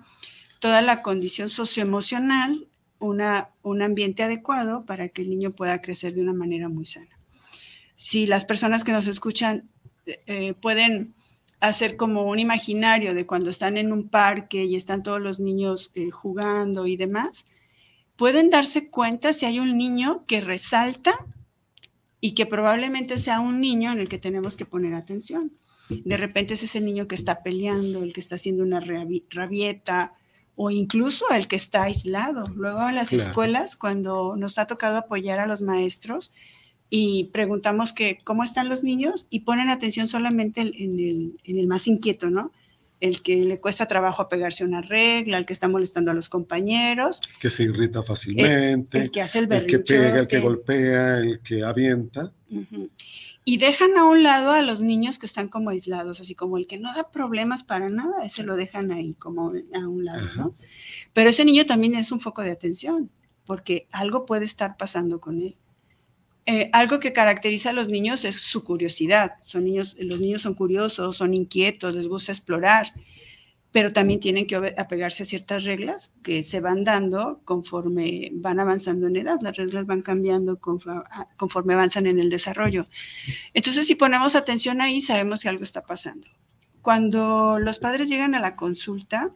toda 0.60 0.82
la 0.82 1.02
condición 1.02 1.48
socioemocional 1.48 2.68
una, 2.98 3.50
un 3.62 3.82
ambiente 3.82 4.22
adecuado 4.22 4.84
para 4.86 5.08
que 5.08 5.22
el 5.22 5.30
niño 5.30 5.52
pueda 5.52 5.80
crecer 5.80 6.14
de 6.14 6.22
una 6.22 6.32
manera 6.32 6.68
muy 6.68 6.86
sana. 6.86 7.18
Si 7.96 8.26
las 8.26 8.44
personas 8.44 8.84
que 8.84 8.92
nos 8.92 9.06
escuchan 9.06 9.68
eh, 10.26 10.54
pueden 10.54 11.14
hacer 11.60 11.96
como 11.96 12.24
un 12.24 12.38
imaginario 12.38 13.14
de 13.14 13.26
cuando 13.26 13.50
están 13.50 13.76
en 13.76 13.92
un 13.92 14.08
parque 14.08 14.64
y 14.64 14.76
están 14.76 15.02
todos 15.02 15.20
los 15.20 15.40
niños 15.40 15.90
eh, 15.94 16.10
jugando 16.10 16.86
y 16.86 16.96
demás, 16.96 17.46
pueden 18.16 18.50
darse 18.50 18.88
cuenta 18.88 19.32
si 19.32 19.46
hay 19.46 19.58
un 19.58 19.76
niño 19.76 20.24
que 20.26 20.40
resalta 20.40 21.14
y 22.26 22.32
que 22.32 22.44
probablemente 22.44 23.18
sea 23.18 23.38
un 23.38 23.60
niño 23.60 23.92
en 23.92 24.00
el 24.00 24.08
que 24.08 24.18
tenemos 24.18 24.56
que 24.56 24.66
poner 24.66 24.94
atención. 24.94 25.52
De 25.88 26.16
repente 26.16 26.54
es 26.54 26.64
ese 26.64 26.80
niño 26.80 27.06
que 27.06 27.14
está 27.14 27.44
peleando, 27.44 28.02
el 28.02 28.12
que 28.12 28.18
está 28.18 28.34
haciendo 28.34 28.64
una 28.64 28.80
rabieta, 28.80 30.12
o 30.56 30.72
incluso 30.72 31.24
el 31.30 31.46
que 31.46 31.54
está 31.54 31.84
aislado. 31.84 32.48
Luego 32.56 32.88
en 32.88 32.96
las 32.96 33.12
escuelas, 33.12 33.76
cuando 33.76 34.34
nos 34.36 34.58
ha 34.58 34.66
tocado 34.66 34.96
apoyar 34.96 35.38
a 35.38 35.46
los 35.46 35.60
maestros 35.60 36.32
y 36.90 37.30
preguntamos 37.32 37.92
que 37.92 38.18
cómo 38.24 38.42
están 38.42 38.68
los 38.68 38.82
niños 38.82 39.28
y 39.30 39.40
ponen 39.40 39.68
atención 39.68 40.08
solamente 40.08 40.62
en 40.62 40.98
el, 40.98 41.40
en 41.44 41.58
el 41.60 41.68
más 41.68 41.86
inquieto, 41.86 42.28
¿no? 42.28 42.50
El 43.00 43.22
que 43.22 43.36
le 43.36 43.60
cuesta 43.60 43.86
trabajo 43.86 44.22
apegarse 44.22 44.64
a 44.64 44.66
una 44.66 44.80
regla, 44.80 45.38
el 45.38 45.46
que 45.46 45.52
está 45.52 45.68
molestando 45.68 46.10
a 46.10 46.14
los 46.14 46.28
compañeros. 46.28 47.20
Que 47.40 47.50
se 47.50 47.64
irrita 47.64 48.02
fácilmente. 48.02 48.98
El, 48.98 49.10
que 49.10 49.22
hace 49.22 49.40
el 49.40 49.52
El 49.52 49.66
que 49.66 49.78
pega, 49.80 50.20
el 50.20 50.26
que 50.26 50.40
golpea, 50.40 51.18
el 51.18 51.40
que 51.40 51.62
avienta. 51.62 52.32
Y 53.44 53.58
dejan 53.58 53.96
a 53.96 54.04
un 54.04 54.22
lado 54.22 54.52
a 54.52 54.62
los 54.62 54.80
niños 54.80 55.18
que 55.18 55.26
están 55.26 55.48
como 55.48 55.70
aislados, 55.70 56.20
así 56.20 56.34
como 56.34 56.56
el 56.56 56.66
que 56.66 56.78
no 56.78 56.94
da 56.94 57.10
problemas 57.10 57.62
para 57.62 57.88
nada, 57.88 58.24
ese 58.24 58.42
lo 58.42 58.56
dejan 58.56 58.92
ahí 58.92 59.14
como 59.14 59.52
a 59.74 59.88
un 59.88 60.04
lado, 60.04 60.28
¿no? 60.36 60.54
Pero 61.12 61.30
ese 61.30 61.44
niño 61.44 61.66
también 61.66 61.94
es 61.94 62.12
un 62.12 62.20
foco 62.20 62.42
de 62.42 62.50
atención, 62.50 63.10
porque 63.44 63.86
algo 63.92 64.26
puede 64.26 64.44
estar 64.44 64.76
pasando 64.76 65.20
con 65.20 65.42
él. 65.42 65.56
Eh, 66.46 66.70
algo 66.72 67.00
que 67.00 67.12
caracteriza 67.12 67.70
a 67.70 67.72
los 67.72 67.88
niños 67.88 68.24
es 68.24 68.36
su 68.36 68.62
curiosidad. 68.64 69.32
Son 69.40 69.64
niños, 69.64 69.96
los 70.00 70.20
niños 70.20 70.42
son 70.42 70.54
curiosos, 70.54 71.16
son 71.16 71.34
inquietos, 71.34 71.94
les 71.94 72.08
gusta 72.08 72.32
explorar 72.32 72.92
pero 73.76 73.92
también 73.92 74.20
tienen 74.20 74.46
que 74.46 74.56
apegarse 74.78 75.22
a 75.22 75.26
ciertas 75.26 75.64
reglas 75.64 76.14
que 76.22 76.42
se 76.42 76.60
van 76.60 76.82
dando 76.82 77.42
conforme 77.44 78.30
van 78.32 78.58
avanzando 78.58 79.06
en 79.06 79.16
edad. 79.16 79.36
Las 79.42 79.58
reglas 79.58 79.84
van 79.84 80.00
cambiando 80.00 80.58
ah, 80.86 81.28
conforme, 81.36 81.74
avanzan 81.74 82.06
en 82.06 82.18
el 82.18 82.30
desarrollo. 82.30 82.84
Entonces, 83.52 83.86
si 83.86 83.94
ponemos 83.94 84.34
atención 84.34 84.80
ahí, 84.80 85.02
sabemos 85.02 85.42
que 85.42 85.50
algo 85.50 85.62
está 85.62 85.82
pasando. 85.82 86.26
Cuando 86.80 87.58
los 87.58 87.78
padres 87.78 88.08
llegan 88.08 88.34
a 88.34 88.40
la 88.40 88.56
consulta, 88.56 89.28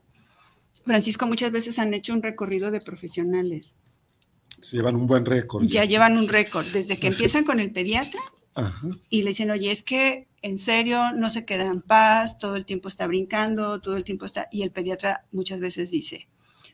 Francisco, 0.87 1.27
muchas 1.27 1.53
veces 1.53 1.79
han 1.79 1.93
hecho 1.93 2.15
un 2.15 2.23
recorrido 2.23 2.71
de 2.71 2.81
profesionales. 2.81 3.77
Llevan 4.73 4.97
un 4.97 5.07
buen 5.07 5.25
récord. 5.25 5.65
Ya, 5.67 5.85
llevan 5.85 6.17
un 6.17 6.29
récord. 6.29 6.67
Desde 6.67 6.99
que 6.99 7.09
empiezan 7.09 7.45
con 7.45 7.61
el 7.61 7.73
pediatra 7.73 8.21
y 9.09 9.23
le 9.23 9.29
dicen, 9.29 9.51
oye, 9.51 9.71
es 9.71 9.83
que 9.83 10.29
en 10.43 10.59
serio 10.59 11.13
no 11.15 11.31
se 11.31 11.45
queda 11.45 11.65
en 11.65 11.83
paz, 11.83 12.39
todo 12.39 12.57
el 12.57 12.65
tiempo 12.65 12.89
está 12.89 13.07
brincando, 13.07 13.81
todo 13.81 13.97
el 13.97 14.05
tiempo 14.05 14.25
está... 14.25 14.49
Y 14.51 14.63
el 14.63 14.71
pediatra 14.71 15.27
muchas 15.33 15.61
veces 15.61 15.91
dice, 15.91 16.29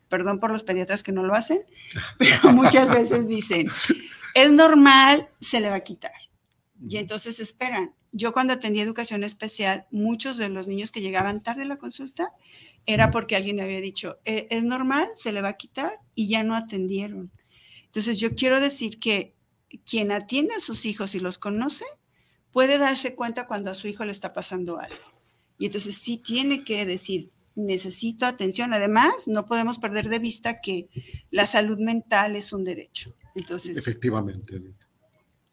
perdón 0.08 0.40
por 0.40 0.50
los 0.50 0.62
pediatras 0.62 1.02
que 1.02 1.12
no 1.12 1.24
lo 1.24 1.34
hacen, 1.34 1.62
pero 2.18 2.52
muchas 2.52 2.90
veces 2.90 3.28
dicen, 3.28 3.70
es 4.34 4.52
normal, 4.52 5.28
se 5.38 5.60
le 5.60 5.68
va 5.68 5.76
a 5.76 5.80
quitar. 5.80 6.12
Y 6.88 6.98
entonces 6.98 7.40
esperan. 7.40 7.94
Yo 8.12 8.32
cuando 8.32 8.52
atendí 8.52 8.80
educación 8.80 9.24
especial, 9.24 9.86
muchos 9.90 10.36
de 10.36 10.48
los 10.48 10.68
niños 10.68 10.90
que 10.90 11.00
llegaban 11.00 11.42
tarde 11.42 11.62
a 11.62 11.66
la 11.66 11.76
consulta 11.76 12.32
era 12.86 13.10
porque 13.10 13.36
alguien 13.36 13.60
había 13.60 13.80
dicho, 13.80 14.18
e, 14.24 14.46
es 14.50 14.62
normal, 14.64 15.08
se 15.14 15.32
le 15.32 15.42
va 15.42 15.48
a 15.48 15.56
quitar 15.56 15.92
y 16.14 16.28
ya 16.28 16.42
no 16.42 16.54
atendieron. 16.54 17.32
Entonces 17.86 18.18
yo 18.18 18.34
quiero 18.34 18.60
decir 18.60 18.98
que 18.98 19.34
quien 19.84 20.12
atiende 20.12 20.54
a 20.54 20.60
sus 20.60 20.84
hijos 20.86 21.14
y 21.14 21.20
los 21.20 21.38
conoce, 21.38 21.84
puede 22.52 22.78
darse 22.78 23.14
cuenta 23.14 23.46
cuando 23.46 23.70
a 23.70 23.74
su 23.74 23.88
hijo 23.88 24.04
le 24.04 24.12
está 24.12 24.32
pasando 24.32 24.78
algo. 24.78 24.96
Y 25.58 25.66
entonces 25.66 25.96
sí 25.96 26.18
tiene 26.18 26.64
que 26.64 26.86
decir, 26.86 27.30
necesito 27.54 28.26
atención. 28.26 28.72
Además, 28.74 29.26
no 29.26 29.46
podemos 29.46 29.78
perder 29.78 30.08
de 30.08 30.18
vista 30.18 30.60
que 30.60 30.88
la 31.30 31.46
salud 31.46 31.78
mental 31.78 32.36
es 32.36 32.52
un 32.52 32.64
derecho. 32.64 33.14
Entonces, 33.34 33.76
efectivamente. 33.76 34.62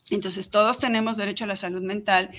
Entonces, 0.10 0.50
todos 0.50 0.80
tenemos 0.80 1.18
derecho 1.18 1.46
a 1.46 1.48
la 1.48 1.56
salud 1.56 1.82
mental 1.82 2.30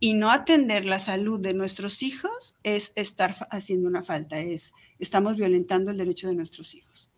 y 0.00 0.14
no 0.14 0.30
atender 0.30 0.86
la 0.86 0.98
salud 0.98 1.38
de 1.38 1.52
nuestros 1.52 2.02
hijos 2.02 2.56
es 2.62 2.92
estar 2.96 3.36
haciendo 3.50 3.88
una 3.88 4.02
falta, 4.02 4.38
es 4.38 4.72
estamos 4.98 5.36
violentando 5.36 5.90
el 5.90 5.98
derecho 5.98 6.28
de 6.28 6.34
nuestros 6.34 6.74
hijos. 6.74 7.10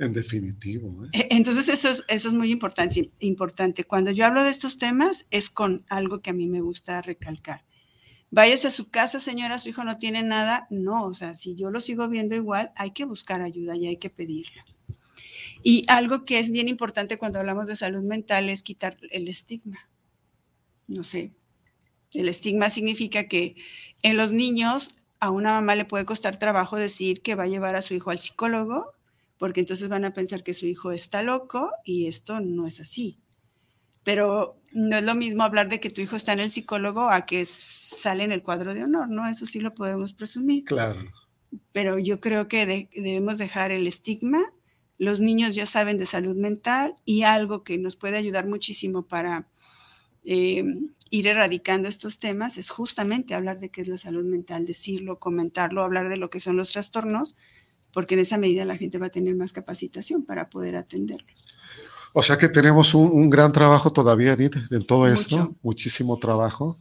En 0.00 0.12
definitivo. 0.12 1.04
¿eh? 1.04 1.08
E, 1.12 1.28
entonces 1.36 1.68
eso 1.68 1.88
es, 1.88 2.04
eso 2.08 2.28
es 2.28 2.34
muy 2.34 2.50
importante, 2.50 3.10
importante. 3.20 3.84
Cuando 3.84 4.10
yo 4.10 4.24
hablo 4.24 4.42
de 4.42 4.50
estos 4.50 4.78
temas 4.78 5.28
es 5.30 5.50
con 5.50 5.84
algo 5.90 6.22
que 6.22 6.30
a 6.30 6.32
mí 6.32 6.48
me 6.48 6.62
gusta 6.62 7.02
recalcar. 7.02 7.64
Váyase 8.30 8.68
a 8.68 8.70
su 8.70 8.90
casa, 8.90 9.20
señora, 9.20 9.58
su 9.58 9.68
hijo 9.68 9.84
no 9.84 9.98
tiene 9.98 10.22
nada. 10.22 10.66
No, 10.70 11.04
o 11.04 11.12
sea, 11.12 11.34
si 11.34 11.54
yo 11.54 11.70
lo 11.70 11.80
sigo 11.80 12.08
viendo 12.08 12.34
igual, 12.34 12.72
hay 12.76 12.92
que 12.92 13.04
buscar 13.04 13.42
ayuda 13.42 13.76
y 13.76 13.88
hay 13.88 13.98
que 13.98 14.08
pedirla. 14.08 14.64
Y 15.62 15.84
algo 15.88 16.24
que 16.24 16.38
es 16.38 16.50
bien 16.50 16.68
importante 16.68 17.18
cuando 17.18 17.38
hablamos 17.38 17.66
de 17.66 17.76
salud 17.76 18.02
mental 18.02 18.48
es 18.48 18.62
quitar 18.62 18.96
el 19.10 19.28
estigma. 19.28 19.90
No 20.86 21.04
sé, 21.04 21.34
el 22.14 22.28
estigma 22.30 22.70
significa 22.70 23.24
que 23.24 23.54
en 24.02 24.16
los 24.16 24.32
niños 24.32 24.96
a 25.18 25.28
una 25.28 25.50
mamá 25.50 25.74
le 25.74 25.84
puede 25.84 26.06
costar 26.06 26.38
trabajo 26.38 26.78
decir 26.78 27.20
que 27.20 27.34
va 27.34 27.44
a 27.44 27.48
llevar 27.48 27.76
a 27.76 27.82
su 27.82 27.92
hijo 27.92 28.10
al 28.10 28.18
psicólogo, 28.18 28.94
porque 29.40 29.60
entonces 29.60 29.88
van 29.88 30.04
a 30.04 30.12
pensar 30.12 30.42
que 30.42 30.52
su 30.52 30.66
hijo 30.66 30.92
está 30.92 31.22
loco 31.22 31.72
y 31.82 32.08
esto 32.08 32.40
no 32.40 32.66
es 32.66 32.78
así. 32.78 33.18
Pero 34.04 34.60
no 34.72 34.98
es 34.98 35.02
lo 35.02 35.14
mismo 35.14 35.42
hablar 35.42 35.70
de 35.70 35.80
que 35.80 35.88
tu 35.88 36.02
hijo 36.02 36.14
está 36.14 36.34
en 36.34 36.40
el 36.40 36.50
psicólogo 36.50 37.08
a 37.08 37.24
que 37.24 37.46
sale 37.46 38.22
en 38.22 38.32
el 38.32 38.42
cuadro 38.42 38.74
de 38.74 38.84
honor, 38.84 39.08
¿no? 39.08 39.26
Eso 39.26 39.46
sí 39.46 39.58
lo 39.58 39.74
podemos 39.74 40.12
presumir. 40.12 40.64
Claro. 40.64 41.10
Pero 41.72 41.98
yo 41.98 42.20
creo 42.20 42.48
que 42.48 42.88
debemos 42.92 43.38
dejar 43.38 43.72
el 43.72 43.86
estigma. 43.86 44.40
Los 44.98 45.20
niños 45.20 45.54
ya 45.54 45.64
saben 45.64 45.96
de 45.96 46.04
salud 46.04 46.36
mental 46.36 46.96
y 47.06 47.22
algo 47.22 47.64
que 47.64 47.78
nos 47.78 47.96
puede 47.96 48.18
ayudar 48.18 48.46
muchísimo 48.46 49.08
para 49.08 49.48
eh, 50.22 50.64
ir 51.08 51.26
erradicando 51.28 51.88
estos 51.88 52.18
temas 52.18 52.58
es 52.58 52.68
justamente 52.68 53.32
hablar 53.32 53.58
de 53.58 53.70
qué 53.70 53.80
es 53.80 53.88
la 53.88 53.96
salud 53.96 54.26
mental, 54.26 54.66
decirlo, 54.66 55.18
comentarlo, 55.18 55.82
hablar 55.82 56.10
de 56.10 56.18
lo 56.18 56.28
que 56.28 56.40
son 56.40 56.58
los 56.58 56.72
trastornos, 56.72 57.36
porque 57.92 58.14
en 58.14 58.20
esa 58.20 58.38
medida 58.38 58.64
la 58.64 58.76
gente 58.76 58.98
va 58.98 59.06
a 59.06 59.10
tener 59.10 59.34
más 59.34 59.52
capacitación 59.52 60.24
para 60.24 60.48
poder 60.48 60.76
atenderlos. 60.76 61.48
O 62.12 62.22
sea 62.22 62.36
que 62.36 62.48
tenemos 62.48 62.94
un, 62.94 63.30
gran 63.30 63.52
trabajo 63.52 63.92
todavía, 63.92 64.32
Edith, 64.32 64.56
en 64.70 64.84
todo 64.84 65.06
esto, 65.06 65.54
muchísimo 65.62 66.18
trabajo. 66.18 66.78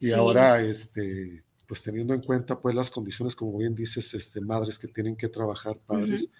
Y 0.00 0.12
ahora, 0.12 0.62
este, 0.62 1.42
pues 1.66 1.82
teniendo 1.82 2.14
en 2.14 2.22
cuenta 2.22 2.58
pues 2.58 2.74
las 2.74 2.90
condiciones, 2.90 3.34
como 3.34 3.58
bien 3.58 3.74
dices, 3.74 4.14
este, 4.14 4.40
madres 4.40 4.78
que 4.78 4.88
tienen 4.88 5.16
que 5.16 5.28
trabajar, 5.28 5.78
padres, 5.86 6.30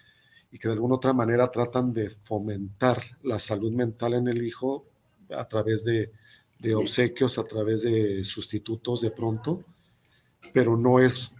y 0.51 0.57
que 0.57 0.67
de 0.67 0.73
alguna 0.75 0.95
otra 0.95 1.13
manera 1.13 1.51
tratan 1.51 1.93
de 1.93 2.09
fomentar 2.09 3.03
la 3.21 3.37
salud 3.37 3.71
mental 3.71 4.13
en 4.13 4.27
el 4.27 4.43
hijo 4.45 4.85
a 5.29 5.47
través 5.47 5.83
de, 5.83 6.11
de 6.59 6.75
obsequios 6.75 7.37
a 7.37 7.43
través 7.43 7.83
de 7.83 8.23
sustitutos 8.23 9.01
de 9.01 9.11
pronto, 9.11 9.63
pero 10.53 10.77
no 10.77 10.99
es 10.99 11.35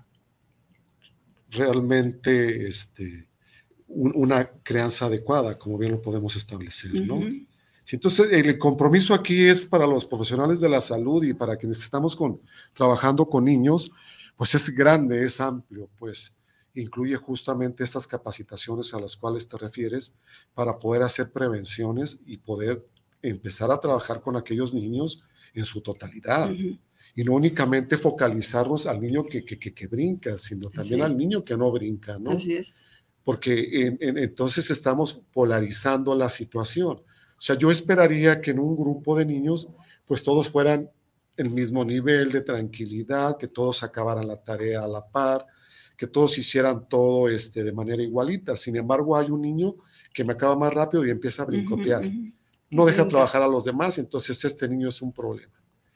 realmente 1.49 2.67
este, 2.67 3.27
una 3.87 4.49
crianza 4.63 5.05
adecuada, 5.05 5.57
como 5.57 5.77
bien 5.77 5.91
lo 5.91 6.01
podemos 6.01 6.35
establecer, 6.35 6.93
¿no? 7.05 7.19
entonces, 7.89 8.31
el 8.33 8.57
compromiso 8.57 9.13
aquí 9.13 9.45
es 9.45 9.65
para 9.65 9.87
los 9.87 10.03
profesionales 10.05 10.59
de 10.59 10.67
la 10.67 10.81
salud 10.81 11.23
y 11.23 11.33
para 11.33 11.55
quienes 11.55 11.79
estamos 11.79 12.15
con, 12.15 12.41
trabajando 12.73 13.25
con 13.29 13.45
niños, 13.45 13.91
pues 14.35 14.55
es 14.55 14.75
grande, 14.75 15.23
es 15.23 15.39
amplio, 15.39 15.89
pues 15.97 16.35
incluye 16.73 17.15
justamente 17.15 17.83
estas 17.83 18.05
capacitaciones 18.05 18.93
a 18.93 18.99
las 18.99 19.15
cuales 19.15 19.47
te 19.47 19.57
refieres 19.57 20.17
para 20.53 20.77
poder 20.77 21.01
hacer 21.01 21.31
prevenciones 21.31 22.21
y 22.25 22.37
poder 22.37 22.85
empezar 23.21 23.71
a 23.71 23.79
trabajar 23.79 24.21
con 24.21 24.35
aquellos 24.35 24.73
niños 24.73 25.23
en 25.53 25.65
su 25.65 25.81
totalidad. 25.81 26.51
Y 27.15 27.23
no 27.23 27.33
únicamente 27.33 27.97
focalizarnos 27.97 28.87
al 28.87 29.01
niño 29.01 29.23
que, 29.25 29.43
que, 29.43 29.57
que, 29.57 29.87
brinca, 29.87 30.37
sino 30.37 30.69
también 30.69 31.01
al 31.01 31.17
niño 31.17 31.43
que 31.43 31.57
no 31.57 31.71
brinca, 31.71 32.19
¿no? 32.19 32.31
Así 32.31 32.55
es. 32.55 32.75
Porque 33.23 33.97
entonces 33.99 34.69
estamos 34.69 35.21
polarizando 35.33 36.15
la 36.15 36.29
situación. 36.29 36.97
O 36.97 37.41
sea, 37.41 37.57
yo 37.57 37.71
esperaría 37.71 38.39
que 38.39 38.51
en 38.51 38.59
un 38.59 38.75
grupo 38.75 39.17
de 39.17 39.25
niños, 39.25 39.67
pues 40.05 40.23
todos 40.23 40.49
fueran 40.49 40.89
el 41.35 41.49
mismo 41.49 41.83
nivel 41.83 42.31
de 42.31 42.41
tranquilidad, 42.41 43.37
que 43.37 43.47
todos 43.47 43.83
acabaran 43.83 44.27
la 44.27 44.41
tarea 44.41 44.83
a 44.83 44.87
la 44.87 45.05
par, 45.05 45.45
que 45.97 46.07
todos 46.07 46.37
hicieran 46.37 46.87
todo 46.87 47.27
este, 47.27 47.63
de 47.63 47.73
manera 47.73 48.01
igualita. 48.01 48.55
Sin 48.55 48.75
embargo, 48.75 49.17
hay 49.17 49.29
un 49.29 49.41
niño 49.41 49.75
que 50.13 50.23
me 50.23 50.33
acaba 50.33 50.55
más 50.55 50.73
rápido 50.73 51.05
y 51.05 51.11
empieza 51.11 51.43
a 51.43 51.47
brincotear 51.47 52.03
no 52.69 52.85
deja 52.85 53.07
trabajar 53.07 53.41
a 53.41 53.47
los 53.47 53.63
demás, 53.63 53.97
entonces 53.97 54.43
este 54.43 54.67
niño 54.67 54.89
es 54.89 55.01
un 55.01 55.11
problema. 55.11 55.53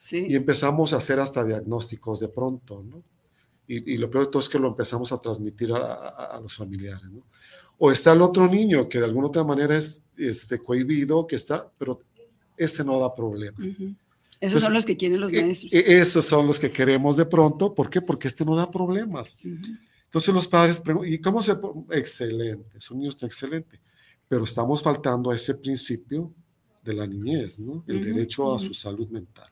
Y 0.09 0.35
empezamos 0.35 0.93
a 0.93 0.97
hacer 0.97 1.19
hasta 1.19 1.43
diagnósticos 1.43 2.19
de 2.19 2.27
pronto, 2.27 2.83
¿no? 2.83 3.03
Y, 3.67 3.97
lo 3.97 4.09
peor 4.09 4.25
de 4.25 4.31
todo 4.31 4.41
es 4.41 4.49
que 4.49 4.59
lo 4.59 4.67
empezamos 4.67 5.13
a 5.13 5.21
transmitir 5.21 5.71
a, 5.71 6.37
los 6.41 6.55
familiares, 6.55 7.09
¿no? 7.09 7.25
O 7.77 7.89
está 7.89 8.11
el 8.11 8.21
otro 8.21 8.47
niño 8.47 8.89
que 8.89 8.99
de 8.99 9.05
alguna 9.05 9.27
otra 9.27 9.45
manera 9.45 9.77
es 9.77 10.05
este, 10.17 10.59
cohibido, 10.59 11.25
que 11.25 11.37
está, 11.37 11.71
pero 11.77 12.01
este 12.57 12.83
no 12.83 12.99
da 12.99 13.15
problema. 13.15 13.57
Esos 14.41 14.61
son 14.61 14.73
los 14.73 14.85
que 14.85 14.97
quieren 14.97 15.21
los 15.21 15.31
e, 15.31 15.41
maestros. 15.41 15.73
E, 15.73 15.99
esos 15.99 16.25
son 16.25 16.47
los 16.47 16.59
que 16.59 16.69
queremos 16.69 17.15
de 17.15 17.25
pronto. 17.25 17.73
¿Por 17.73 17.89
qué? 17.89 18.01
Porque 18.01 18.27
este 18.27 18.43
no 18.43 18.55
da 18.55 18.69
problemas. 18.69 19.37
Entonces 19.43 20.33
los 20.33 20.47
padres 20.47 20.79
preguntan, 20.79 21.13
¿y 21.13 21.19
cómo 21.19 21.41
se...? 21.41 21.55
Excelente, 21.91 22.77
es 22.77 22.91
un 22.91 22.97
niño 22.97 23.09
está 23.09 23.25
excelente. 23.25 23.79
Pero 24.27 24.43
estamos 24.43 24.81
faltando 24.81 25.31
a 25.31 25.35
ese 25.35 25.55
principio 25.55 26.33
de 26.83 26.93
la 26.93 27.07
niñez, 27.07 27.59
¿no? 27.59 27.85
El 27.87 28.03
derecho 28.03 28.53
a 28.53 28.59
su 28.59 28.73
salud 28.73 29.07
mental. 29.07 29.49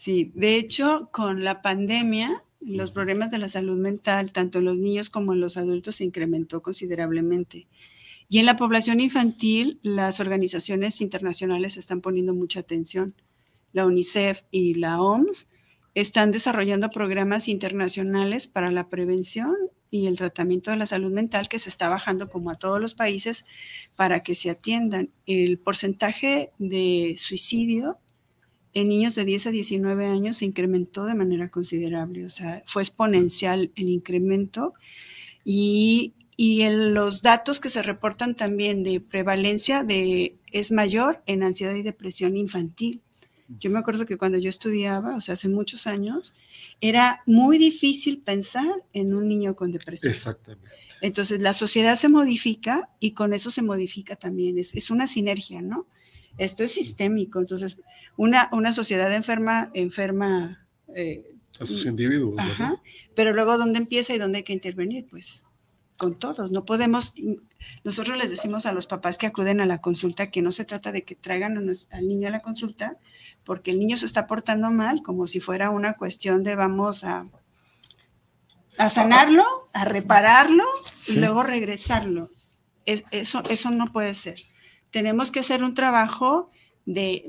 Sí, 0.00 0.32
de 0.34 0.56
hecho, 0.56 1.10
con 1.12 1.44
la 1.44 1.60
pandemia, 1.60 2.42
los 2.58 2.90
problemas 2.90 3.30
de 3.30 3.36
la 3.36 3.50
salud 3.50 3.76
mental, 3.78 4.32
tanto 4.32 4.60
en 4.60 4.64
los 4.64 4.78
niños 4.78 5.10
como 5.10 5.34
en 5.34 5.42
los 5.42 5.58
adultos, 5.58 5.96
se 5.96 6.04
incrementó 6.04 6.62
considerablemente. 6.62 7.68
Y 8.26 8.38
en 8.38 8.46
la 8.46 8.56
población 8.56 9.00
infantil, 9.00 9.78
las 9.82 10.18
organizaciones 10.18 11.02
internacionales 11.02 11.76
están 11.76 12.00
poniendo 12.00 12.32
mucha 12.32 12.60
atención. 12.60 13.12
La 13.74 13.84
UNICEF 13.84 14.40
y 14.50 14.72
la 14.72 15.02
OMS 15.02 15.48
están 15.92 16.30
desarrollando 16.30 16.90
programas 16.90 17.46
internacionales 17.46 18.46
para 18.46 18.70
la 18.70 18.88
prevención 18.88 19.54
y 19.90 20.06
el 20.06 20.16
tratamiento 20.16 20.70
de 20.70 20.78
la 20.78 20.86
salud 20.86 21.12
mental 21.12 21.50
que 21.50 21.58
se 21.58 21.68
está 21.68 21.90
bajando 21.90 22.30
como 22.30 22.48
a 22.50 22.54
todos 22.54 22.80
los 22.80 22.94
países 22.94 23.44
para 23.96 24.22
que 24.22 24.34
se 24.34 24.48
atiendan. 24.48 25.10
El 25.26 25.58
porcentaje 25.58 26.52
de 26.58 27.16
suicidio 27.18 27.98
en 28.74 28.88
niños 28.88 29.14
de 29.14 29.24
10 29.24 29.46
a 29.46 29.50
19 29.50 30.06
años 30.06 30.38
se 30.38 30.44
incrementó 30.44 31.04
de 31.04 31.14
manera 31.14 31.50
considerable, 31.50 32.24
o 32.24 32.30
sea, 32.30 32.62
fue 32.66 32.82
exponencial 32.82 33.72
el 33.74 33.88
incremento 33.88 34.74
y, 35.44 36.14
y 36.36 36.68
los 36.70 37.22
datos 37.22 37.60
que 37.60 37.70
se 37.70 37.82
reportan 37.82 38.34
también 38.34 38.84
de 38.84 39.00
prevalencia 39.00 39.84
de, 39.84 40.36
es 40.52 40.70
mayor 40.70 41.22
en 41.26 41.42
ansiedad 41.42 41.74
y 41.74 41.82
depresión 41.82 42.36
infantil. 42.36 43.02
Yo 43.58 43.68
me 43.70 43.80
acuerdo 43.80 44.06
que 44.06 44.16
cuando 44.16 44.38
yo 44.38 44.48
estudiaba, 44.48 45.16
o 45.16 45.20
sea, 45.20 45.32
hace 45.32 45.48
muchos 45.48 45.88
años, 45.88 46.34
era 46.80 47.22
muy 47.26 47.58
difícil 47.58 48.20
pensar 48.20 48.84
en 48.92 49.12
un 49.12 49.26
niño 49.26 49.56
con 49.56 49.72
depresión. 49.72 50.12
Exactamente. 50.12 50.70
Entonces, 51.00 51.40
la 51.40 51.52
sociedad 51.52 51.96
se 51.96 52.08
modifica 52.08 52.90
y 53.00 53.10
con 53.10 53.32
eso 53.32 53.50
se 53.50 53.62
modifica 53.62 54.14
también. 54.14 54.56
Es, 54.56 54.76
es 54.76 54.90
una 54.90 55.08
sinergia, 55.08 55.62
¿no? 55.62 55.88
Esto 56.38 56.64
es 56.64 56.72
sistémico. 56.72 57.40
Entonces, 57.40 57.78
una, 58.16 58.48
una 58.52 58.72
sociedad 58.72 59.12
enferma, 59.14 59.70
enferma... 59.74 60.66
Eh, 60.94 61.24
a 61.58 61.66
sus 61.66 61.84
individuos. 61.84 62.38
Ajá, 62.38 62.80
pero 63.14 63.34
luego, 63.34 63.58
¿dónde 63.58 63.78
empieza 63.78 64.14
y 64.14 64.18
dónde 64.18 64.38
hay 64.38 64.44
que 64.44 64.54
intervenir? 64.54 65.06
Pues 65.10 65.44
con 66.00 66.18
todos. 66.18 66.50
No 66.50 66.64
podemos, 66.64 67.14
nosotros 67.84 68.16
les 68.16 68.30
decimos 68.30 68.64
a 68.64 68.72
los 68.72 68.86
papás 68.86 69.18
que 69.18 69.26
acuden 69.26 69.60
a 69.60 69.66
la 69.66 69.82
consulta 69.82 70.30
que 70.30 70.40
no 70.40 70.50
se 70.50 70.64
trata 70.64 70.92
de 70.92 71.04
que 71.04 71.14
traigan 71.14 71.58
al 71.58 72.08
niño 72.08 72.26
a 72.26 72.30
la 72.30 72.40
consulta, 72.40 72.96
porque 73.44 73.70
el 73.70 73.78
niño 73.78 73.98
se 73.98 74.06
está 74.06 74.26
portando 74.26 74.70
mal, 74.70 75.02
como 75.02 75.26
si 75.26 75.40
fuera 75.40 75.68
una 75.68 75.92
cuestión 75.98 76.42
de 76.42 76.54
vamos 76.54 77.04
a, 77.04 77.26
a 78.78 78.88
sanarlo, 78.88 79.44
a 79.74 79.84
repararlo 79.84 80.64
y 81.06 81.16
luego 81.16 81.42
regresarlo. 81.42 82.30
eso, 82.86 83.42
eso 83.50 83.70
no 83.70 83.92
puede 83.92 84.14
ser. 84.14 84.40
Tenemos 84.90 85.30
que 85.30 85.40
hacer 85.40 85.62
un 85.62 85.74
trabajo 85.74 86.50
de, 86.86 87.24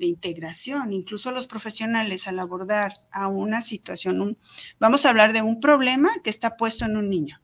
integración, 0.00 0.92
incluso 0.92 1.30
los 1.30 1.46
profesionales 1.46 2.26
al 2.28 2.38
abordar 2.38 2.92
a 3.10 3.28
una 3.28 3.62
situación, 3.62 4.36
vamos 4.78 5.06
a 5.06 5.10
hablar 5.10 5.32
de 5.32 5.42
un 5.42 5.60
problema 5.60 6.10
que 6.22 6.30
está 6.30 6.56
puesto 6.56 6.84
en 6.84 6.96
un 6.96 7.08
niño. 7.08 7.40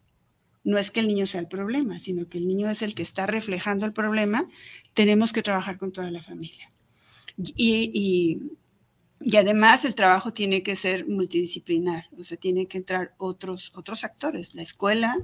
No 0.62 0.76
es 0.76 0.90
que 0.90 1.00
el 1.00 1.08
niño 1.08 1.26
sea 1.26 1.40
el 1.40 1.48
problema, 1.48 1.98
sino 1.98 2.28
que 2.28 2.36
el 2.36 2.46
niño 2.46 2.68
es 2.68 2.82
el 2.82 2.94
que 2.94 3.02
está 3.02 3.26
reflejando 3.26 3.86
el 3.86 3.92
problema. 3.92 4.46
Tenemos 4.92 5.32
que 5.32 5.42
trabajar 5.42 5.78
con 5.78 5.90
toda 5.90 6.10
la 6.10 6.20
familia. 6.20 6.68
Y, 7.56 8.42
además 9.36 9.84
el 9.84 9.94
trabajo 9.94 10.32
tiene 10.34 10.62
que 10.62 10.76
ser 10.76 11.06
multidisciplinar, 11.06 12.08
o 12.18 12.24
sea, 12.24 12.36
tiene 12.36 12.66
que 12.66 12.78
entrar 12.78 13.14
otros, 13.16 13.72
otros 13.74 14.04
actores, 14.04 14.54
la 14.54 14.62
escuela, 14.62 15.14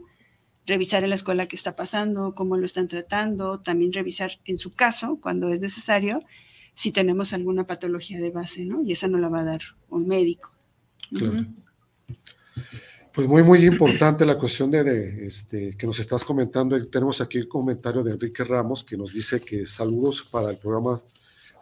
revisar 0.66 1.05
en 1.05 1.11
la 1.11 1.16
escuela 1.16 1.46
qué 1.46 1.57
está 1.57 1.76
pasando, 1.76 2.35
cómo 2.35 2.57
lo 2.57 2.66
están 2.66 2.88
tratando, 2.88 3.61
también 3.61 3.92
revisar 3.92 4.33
en 4.44 4.59
su 4.59 4.70
caso, 4.70 5.18
cuando 5.20 5.48
es 5.48 5.61
necesario, 5.61 6.20
si 6.74 6.92
tenemos 6.92 7.33
alguna 7.33 7.66
patología 7.66 8.18
de 8.20 8.31
base, 8.31 8.64
¿no? 8.64 8.83
Y 8.83 8.92
esa 8.92 9.09
no 9.09 9.18
la 9.18 9.29
va 9.29 9.40
a 9.40 9.44
dar 9.44 9.61
un 9.88 10.07
médico. 10.07 10.50
Claro. 11.11 11.46
Pues 13.16 13.26
muy, 13.26 13.42
muy 13.42 13.64
importante 13.64 14.26
la 14.26 14.38
cuestión 14.38 14.70
de, 14.70 15.24
este, 15.24 15.74
que 15.74 15.87
nos 15.87 15.98
estás 15.98 16.22
comentando. 16.22 16.79
Tenemos 16.88 17.22
aquí 17.22 17.38
el 17.38 17.48
comentario 17.48 18.02
de 18.02 18.12
Enrique 18.12 18.44
Ramos 18.44 18.85
que 18.85 18.94
nos 18.94 19.14
dice 19.14 19.40
que 19.40 19.64
saludos 19.64 20.22
para 20.31 20.50
el 20.50 20.59
programa 20.59 21.00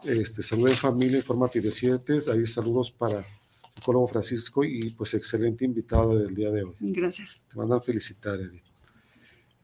este, 0.03 0.43
Salud 0.43 0.67
en 0.67 0.75
Familia, 0.75 1.15
Informati 1.15 1.61
de 1.61 1.71
Siete. 1.71 2.19
Ahí 2.29 2.45
saludos 2.45 2.91
para 2.91 3.19
el 3.19 3.25
psicólogo 3.73 4.07
Francisco 4.07 4.65
y 4.65 4.89
pues 4.89 5.13
excelente 5.13 5.63
invitado 5.63 6.17
del 6.17 6.35
día 6.35 6.51
de 6.51 6.63
hoy. 6.63 6.75
Gracias. 6.81 7.39
Te 7.49 7.55
mandan 7.55 7.81
felicitar, 7.81 8.37
Edith. 8.37 8.74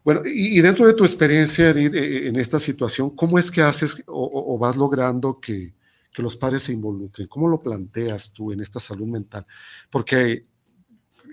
Bueno, 0.03 0.21
y, 0.25 0.59
dentro 0.61 0.87
de 0.87 0.93
tu 0.93 1.03
experiencia, 1.03 1.69
Edith, 1.69 1.93
eh, 1.93 2.27
en 2.27 2.35
esta 2.35 2.59
situación, 2.59 3.11
¿cómo 3.15 3.37
es 3.37 3.51
que 3.51 3.61
haces 3.61 4.03
o, 4.07 4.57
vas 4.57 4.75
logrando 4.75 5.39
que, 5.39 5.73
que, 6.11 6.21
los 6.21 6.35
padres 6.35 6.63
se 6.63 6.73
involucren? 6.73 7.27
¿Cómo 7.27 7.47
lo 7.47 7.61
planteas 7.61 8.33
tú 8.33 8.51
en 8.51 8.61
esta 8.61 8.79
salud 8.79 9.07
mental? 9.07 9.45
Porque 9.91 10.45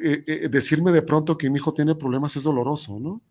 eh, 0.03 0.25
eh, 0.27 0.49
decirme 0.51 0.93
de 0.93 1.03
pronto 1.03 1.37
que 1.37 1.49
mi 1.49 1.59
hijo 1.59 1.73
tiene 1.73 1.95
problemas 1.95 2.37
es 2.37 2.43
doloroso, 2.43 3.01
¿no? 3.01 3.23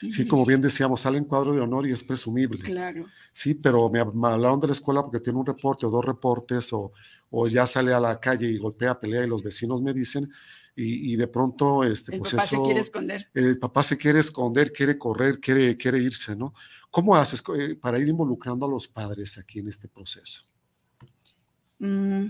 Sí, 0.00 0.26
como 0.26 0.44
bien 0.44 0.60
decíamos, 0.60 1.00
sale 1.00 1.18
en 1.18 1.24
cuadro 1.24 1.54
de 1.54 1.60
honor 1.60 1.86
y 1.86 1.92
es 1.92 2.02
presumible. 2.02 2.58
Claro. 2.58 3.06
Sí, 3.32 3.54
pero 3.54 3.88
me, 3.88 4.00
hablaron 4.00 4.60
de 4.60 4.66
la 4.66 4.72
escuela 4.72 5.02
porque 5.02 5.20
tiene 5.20 5.38
un 5.38 5.46
reporte 5.46 5.86
o 5.86 5.90
dos 5.90 6.04
reportes 6.04 6.72
o, 6.72 6.92
o 7.30 7.46
ya 7.46 7.66
sale 7.66 7.94
a 7.94 8.00
la 8.00 8.18
calle 8.20 8.48
y 8.48 8.58
golpea, 8.58 8.98
pelea 8.98 9.24
y 9.24 9.28
los 9.28 9.42
vecinos 9.42 9.80
me 9.80 9.94
dicen 9.94 10.30
y, 10.76 11.14
de 11.14 11.28
pronto, 11.28 11.84
este, 11.84 12.14
el 12.14 12.18
pues 12.18 12.32
papá 12.32 12.44
eso, 12.44 12.56
se 12.56 12.62
quiere 12.62 12.80
esconder. 12.80 13.30
El 13.32 13.58
papá 13.58 13.84
se 13.84 13.96
quiere 13.96 14.18
esconder, 14.18 14.72
quiere 14.72 14.98
correr, 14.98 15.38
quiere, 15.38 15.76
quiere 15.76 15.98
irse, 15.98 16.34
¿no? 16.34 16.52
¿Cómo 16.90 17.14
haces 17.14 17.42
eh, 17.56 17.76
para 17.76 17.98
ir 17.98 18.08
involucrando 18.08 18.66
a 18.66 18.68
los 18.68 18.88
padres 18.88 19.38
aquí 19.38 19.60
en 19.60 19.68
este 19.68 19.86
proceso? 19.86 20.44
Mm, 21.78 22.24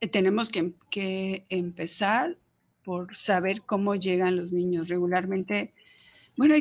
eh, 0.00 0.08
tenemos 0.08 0.50
que, 0.50 0.74
que, 0.90 1.44
empezar 1.48 2.36
por 2.84 3.16
saber 3.16 3.62
cómo 3.62 3.94
llegan 3.94 4.36
los 4.36 4.52
niños 4.52 4.88
regularmente. 4.88 5.72
Bueno, 6.36 6.54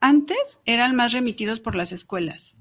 antes 0.00 0.60
eran 0.64 0.96
más 0.96 1.12
remitidos 1.12 1.60
por 1.60 1.76
las 1.76 1.92
escuelas, 1.92 2.60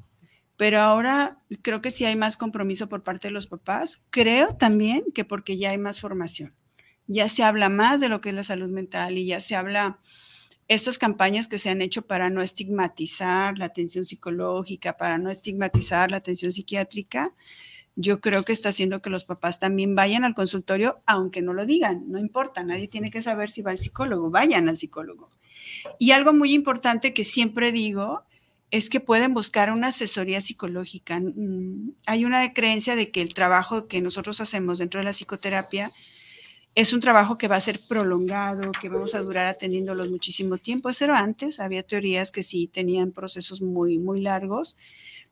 pero 0.58 0.80
ahora 0.80 1.40
creo 1.64 1.82
que 1.82 1.90
sí 1.90 2.06
hay 2.06 2.16
más 2.16 2.38
compromiso 2.38 2.88
por 2.88 3.02
parte 3.02 3.30
de 3.30 3.34
los 3.34 3.48
papás. 3.48 4.06
Creo 4.12 4.50
también 4.50 5.06
que 5.16 5.26
porque 5.26 5.58
ya 5.58 5.72
hay 5.72 5.80
más 5.80 6.00
formación 6.00 6.52
ya 7.12 7.28
se 7.30 7.44
habla 7.44 7.70
más 7.70 8.00
de 8.00 8.10
lo 8.10 8.22
que 8.22 8.30
es 8.30 8.36
la 8.36 8.44
salud 8.44 8.70
mental 8.70 9.18
y 9.18 9.26
ya 9.26 9.42
se 9.42 9.56
habla 9.56 10.00
estas 10.68 10.98
campañas 10.98 11.48
que 11.48 11.60
se 11.60 11.70
han 11.70 11.82
hecho 11.82 12.04
para 12.04 12.30
no 12.30 12.42
estigmatizar 12.42 13.58
la 13.58 13.66
atención 13.66 14.06
psicológica, 14.06 14.96
para 14.96 15.18
no 15.18 15.30
estigmatizar 15.30 16.10
la 16.12 16.18
atención 16.18 16.54
psiquiátrica, 16.54 17.34
yo 17.96 18.22
creo 18.22 18.46
que 18.46 18.54
está 18.54 18.70
haciendo 18.70 19.02
que 19.02 19.10
los 19.10 19.26
papás 19.26 19.60
también 19.60 19.96
vayan 19.96 20.24
al 20.24 20.34
consultorio, 20.34 21.00
aunque 21.06 21.42
no 21.42 21.54
lo 21.54 21.66
digan, 21.66 22.04
no 22.08 22.20
importa, 22.20 22.64
nadie 22.64 22.88
tiene 22.88 23.12
que 23.12 23.22
saber 23.22 23.50
si 23.50 23.62
va 23.62 23.72
al 23.72 23.80
psicólogo, 23.80 24.30
vayan 24.30 24.70
al 24.70 24.78
psicólogo. 24.78 25.30
Y 26.00 26.12
algo 26.12 26.34
muy 26.34 26.54
importante 26.54 27.14
que 27.14 27.26
siempre 27.26 27.72
digo 27.74 28.24
es 28.72 28.90
que 28.90 29.02
pueden 29.02 29.34
buscar 29.34 29.72
una 29.72 29.88
asesoría 29.88 30.40
psicológica. 30.40 31.20
Mm, 31.20 31.92
hay 32.06 32.24
una 32.24 32.54
creencia 32.54 32.96
de 32.96 33.12
que 33.12 33.22
el 33.22 33.34
trabajo 33.34 33.88
que 33.88 34.00
nosotros 34.00 34.40
hacemos 34.40 34.78
dentro 34.78 35.00
de 35.00 35.04
la 35.04 35.12
psicoterapia 35.12 35.92
es 36.74 36.94
un 36.94 37.02
trabajo 37.02 37.38
que 37.38 37.48
va 37.48 37.58
a 37.58 37.62
ser 37.62 37.80
prolongado, 37.88 38.72
que 38.72 38.90
vamos 38.90 39.14
a 39.14 39.20
durar 39.20 39.48
atendiéndolos 39.48 40.10
muchísimo 40.10 40.58
tiempo. 40.58 40.90
Eso 40.90 41.12
antes, 41.14 41.60
había 41.60 41.84
teorías 41.84 42.32
que 42.32 42.44
sí 42.44 42.68
tenían 42.68 43.12
procesos 43.12 43.62
muy, 43.62 43.98
muy 43.98 44.22
largos, 44.22 44.78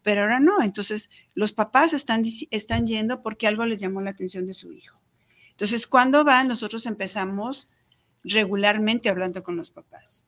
pero 0.04 0.21
ahora 0.21 0.39
no. 0.39 0.62
Entonces, 0.62 1.10
los 1.36 1.54
papás 1.54 1.93
están, 1.93 2.23
están 2.52 2.88
yendo 2.88 3.21
porque 3.21 3.47
algo 3.47 3.65
les 3.65 3.80
llamó 3.80 4.02
la 4.02 4.12
atención 4.12 4.45
de 4.45 4.54
su 4.54 4.73
hijo. 4.73 4.99
Entonces, 5.52 5.88
cuando 5.88 6.23
van, 6.23 6.47
nosotros 6.47 6.86
empezamos 6.86 7.71
regularmente 8.23 9.10
hablando 9.10 9.41
con 9.41 9.56
los 9.56 9.71
papás. 9.71 10.25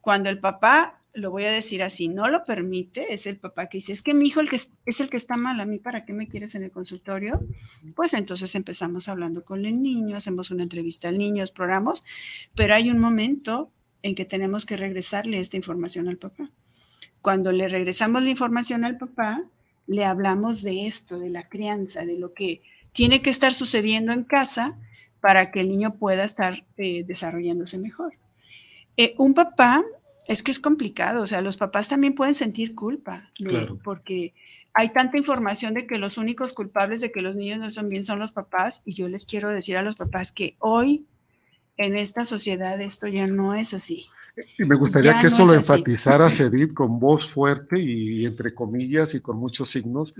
Cuando 0.00 0.30
el 0.30 0.38
papá 0.38 1.00
lo 1.16 1.30
voy 1.30 1.44
a 1.44 1.50
decir 1.50 1.82
así, 1.82 2.08
no 2.08 2.28
lo 2.28 2.44
permite, 2.44 3.14
es 3.14 3.26
el 3.26 3.38
papá 3.38 3.68
que 3.68 3.78
dice, 3.78 3.92
es 3.92 4.02
que 4.02 4.14
mi 4.14 4.26
hijo 4.26 4.40
el 4.40 4.50
que 4.50 4.56
es, 4.56 5.00
el 5.00 5.10
que 5.10 5.16
está 5.16 5.36
mal, 5.36 5.58
a 5.58 5.64
mí 5.64 5.78
para 5.78 6.04
qué 6.04 6.12
me 6.12 6.28
quieres 6.28 6.54
en 6.54 6.62
el 6.62 6.70
consultorio, 6.70 7.40
pues 7.94 8.12
entonces 8.12 8.54
empezamos 8.54 9.08
hablando 9.08 9.44
con 9.44 9.64
el 9.64 9.82
niño, 9.82 10.16
hacemos 10.16 10.50
una 10.50 10.62
entrevista 10.62 11.08
al 11.08 11.18
niño, 11.18 11.42
exploramos, 11.42 12.04
pero 12.54 12.74
hay 12.74 12.90
un 12.90 13.00
momento 13.00 13.72
en 14.02 14.14
que 14.14 14.24
tenemos 14.24 14.66
que 14.66 14.76
regresarle 14.76 15.40
esta 15.40 15.56
información 15.56 16.08
al 16.08 16.18
papá. 16.18 16.50
Cuando 17.22 17.50
le 17.50 17.66
regresamos 17.66 18.22
la 18.22 18.30
información 18.30 18.84
al 18.84 18.98
papá, 18.98 19.42
le 19.86 20.04
hablamos 20.04 20.62
de 20.62 20.86
esto, 20.86 21.18
de 21.18 21.30
la 21.30 21.48
crianza, 21.48 22.04
de 22.04 22.18
lo 22.18 22.34
que 22.34 22.62
tiene 22.92 23.20
que 23.20 23.30
estar 23.30 23.54
sucediendo 23.54 24.12
en 24.12 24.24
casa 24.24 24.78
para 25.20 25.50
que 25.50 25.60
el 25.60 25.68
niño 25.68 25.98
pueda 25.98 26.24
estar 26.24 26.66
eh, 26.76 27.04
desarrollándose 27.04 27.78
mejor. 27.78 28.14
Eh, 28.96 29.14
un 29.18 29.34
papá 29.34 29.82
es 30.28 30.42
que 30.42 30.50
es 30.50 30.58
complicado, 30.58 31.22
o 31.22 31.26
sea, 31.26 31.40
los 31.40 31.56
papás 31.56 31.88
también 31.88 32.14
pueden 32.14 32.34
sentir 32.34 32.74
culpa, 32.74 33.30
porque 33.84 34.34
hay 34.74 34.90
tanta 34.90 35.16
información 35.18 35.74
de 35.74 35.86
que 35.86 35.98
los 35.98 36.18
únicos 36.18 36.52
culpables 36.52 37.00
de 37.00 37.12
que 37.12 37.22
los 37.22 37.36
niños 37.36 37.58
no 37.58 37.70
son 37.70 37.88
bien 37.88 38.04
son 38.04 38.18
los 38.18 38.32
papás, 38.32 38.82
y 38.84 38.94
yo 38.94 39.08
les 39.08 39.24
quiero 39.24 39.50
decir 39.50 39.76
a 39.76 39.82
los 39.82 39.96
papás 39.96 40.32
que 40.32 40.56
hoy 40.58 41.06
en 41.76 41.96
esta 41.96 42.24
sociedad 42.24 42.80
esto 42.80 43.06
ya 43.06 43.26
no 43.26 43.54
es 43.54 43.74
así. 43.74 44.06
Y 44.58 44.64
me 44.64 44.76
gustaría 44.76 45.18
que 45.18 45.28
eso 45.28 45.46
lo 45.46 45.54
enfatizara 45.54 46.28
Edith 46.28 46.74
con 46.74 47.00
voz 47.00 47.26
fuerte 47.26 47.80
y, 47.80 48.26
entre 48.26 48.54
comillas 48.54 49.14
y 49.14 49.20
con 49.20 49.38
muchos 49.38 49.70
signos 49.70 50.14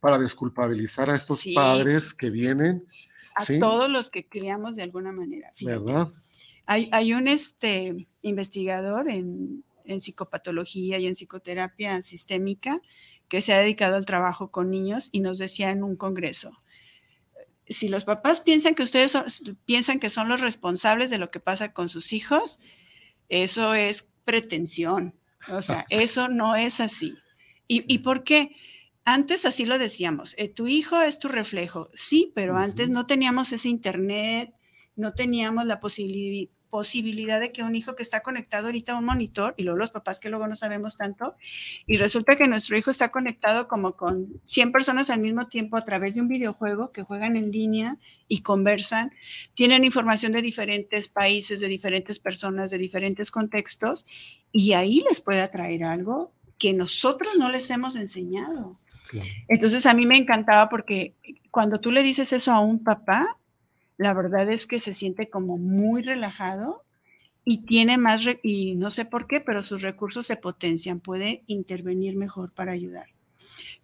para 0.00 0.18
desculpabilizar 0.18 1.10
a 1.10 1.16
estos 1.16 1.44
padres 1.54 2.14
que 2.14 2.30
vienen. 2.30 2.84
A 3.34 3.44
todos 3.60 3.90
los 3.90 4.08
que 4.08 4.26
criamos 4.26 4.76
de 4.76 4.82
alguna 4.84 5.12
manera. 5.12 5.50
¿Verdad? 5.60 6.08
Hay, 6.70 7.14
un 7.14 7.28
este, 7.28 8.08
investigador 8.20 9.08
en, 9.10 9.64
psicopatología 10.00 10.98
y 10.98 11.06
en 11.06 11.14
psicoterapia 11.14 12.02
sistémica 12.02 12.78
que 13.26 13.40
se 13.40 13.54
ha 13.54 13.58
dedicado 13.58 13.96
al 13.96 14.04
trabajo 14.04 14.50
con 14.50 14.70
niños 14.70 15.08
y 15.12 15.20
nos 15.20 15.38
decía 15.38 15.70
en 15.70 15.82
un 15.82 15.96
congreso, 15.96 16.54
si 17.66 17.88
los 17.88 18.04
papás 18.04 18.40
piensan 18.40 18.74
que 18.74 18.82
ustedes 18.82 19.16
piensan 19.64 19.98
que 19.98 20.10
son 20.10 20.28
los 20.28 20.42
responsables 20.42 21.08
de 21.08 21.16
lo 21.16 21.30
que 21.30 21.40
pasa 21.40 21.72
con 21.72 21.88
sus 21.88 22.12
hijos, 22.12 22.58
eso 23.30 23.72
es 23.72 24.12
pretensión. 24.26 25.14
O 25.48 25.62
sea, 25.62 25.86
eso 25.90 26.28
no 26.28 26.54
es 26.54 26.80
así. 26.80 27.16
¿Y, 27.66 27.98
por 27.98 28.24
qué? 28.24 28.50
Antes 29.04 29.46
así 29.46 29.64
lo 29.64 29.78
decíamos, 29.78 30.34
eh, 30.36 30.48
tu 30.48 30.68
hijo 30.68 31.00
es 31.00 31.18
tu 31.18 31.28
reflejo. 31.28 31.88
Sí, 31.94 32.30
pero 32.34 32.58
antes 32.58 32.90
no 32.90 33.06
teníamos 33.06 33.52
ese 33.52 33.68
internet, 33.68 34.54
no 34.96 35.14
teníamos 35.14 35.64
la 35.64 35.80
posibilidad 35.80 36.50
posibilidad 36.70 37.40
de 37.40 37.52
que 37.52 37.62
un 37.62 37.74
hijo 37.74 37.94
que 37.94 38.02
está 38.02 38.20
conectado 38.20 38.66
ahorita 38.66 38.92
a 38.92 38.98
un 38.98 39.04
monitor, 39.04 39.54
y 39.56 39.62
luego 39.62 39.78
los 39.78 39.90
papás 39.90 40.20
que 40.20 40.28
luego 40.28 40.46
no 40.46 40.56
sabemos 40.56 40.96
tanto, 40.96 41.36
y 41.86 41.96
resulta 41.96 42.36
que 42.36 42.46
nuestro 42.46 42.76
hijo 42.76 42.90
está 42.90 43.10
conectado 43.10 43.68
como 43.68 43.96
con 43.96 44.40
100 44.44 44.72
personas 44.72 45.10
al 45.10 45.20
mismo 45.20 45.48
tiempo 45.48 45.76
a 45.76 45.84
través 45.84 46.14
de 46.14 46.20
un 46.20 46.28
videojuego 46.28 46.92
que 46.92 47.02
juegan 47.02 47.36
en 47.36 47.50
línea 47.50 47.98
y 48.28 48.42
conversan, 48.42 49.12
tienen 49.54 49.84
información 49.84 50.32
de 50.32 50.42
diferentes 50.42 51.08
países, 51.08 51.60
de 51.60 51.68
diferentes 51.68 52.18
personas, 52.18 52.70
de 52.70 52.78
diferentes 52.78 53.30
contextos, 53.30 54.06
y 54.52 54.72
ahí 54.72 55.04
les 55.08 55.20
puede 55.20 55.40
atraer 55.40 55.84
algo 55.84 56.32
que 56.58 56.72
nosotros 56.72 57.34
no 57.38 57.50
les 57.50 57.70
hemos 57.70 57.96
enseñado. 57.96 58.74
Entonces 59.48 59.86
a 59.86 59.94
mí 59.94 60.06
me 60.06 60.16
encantaba 60.16 60.68
porque 60.68 61.14
cuando 61.50 61.80
tú 61.80 61.90
le 61.90 62.02
dices 62.02 62.32
eso 62.32 62.52
a 62.52 62.60
un 62.60 62.84
papá, 62.84 63.26
la 63.98 64.14
verdad 64.14 64.48
es 64.48 64.66
que 64.66 64.80
se 64.80 64.94
siente 64.94 65.28
como 65.28 65.58
muy 65.58 66.02
relajado 66.02 66.84
y 67.44 67.66
tiene 67.66 67.98
más, 67.98 68.22
y 68.42 68.76
no 68.76 68.90
sé 68.90 69.04
por 69.04 69.26
qué, 69.26 69.40
pero 69.40 69.62
sus 69.62 69.82
recursos 69.82 70.26
se 70.26 70.36
potencian, 70.36 71.00
puede 71.00 71.42
intervenir 71.46 72.16
mejor 72.16 72.52
para 72.52 72.72
ayudar. 72.72 73.08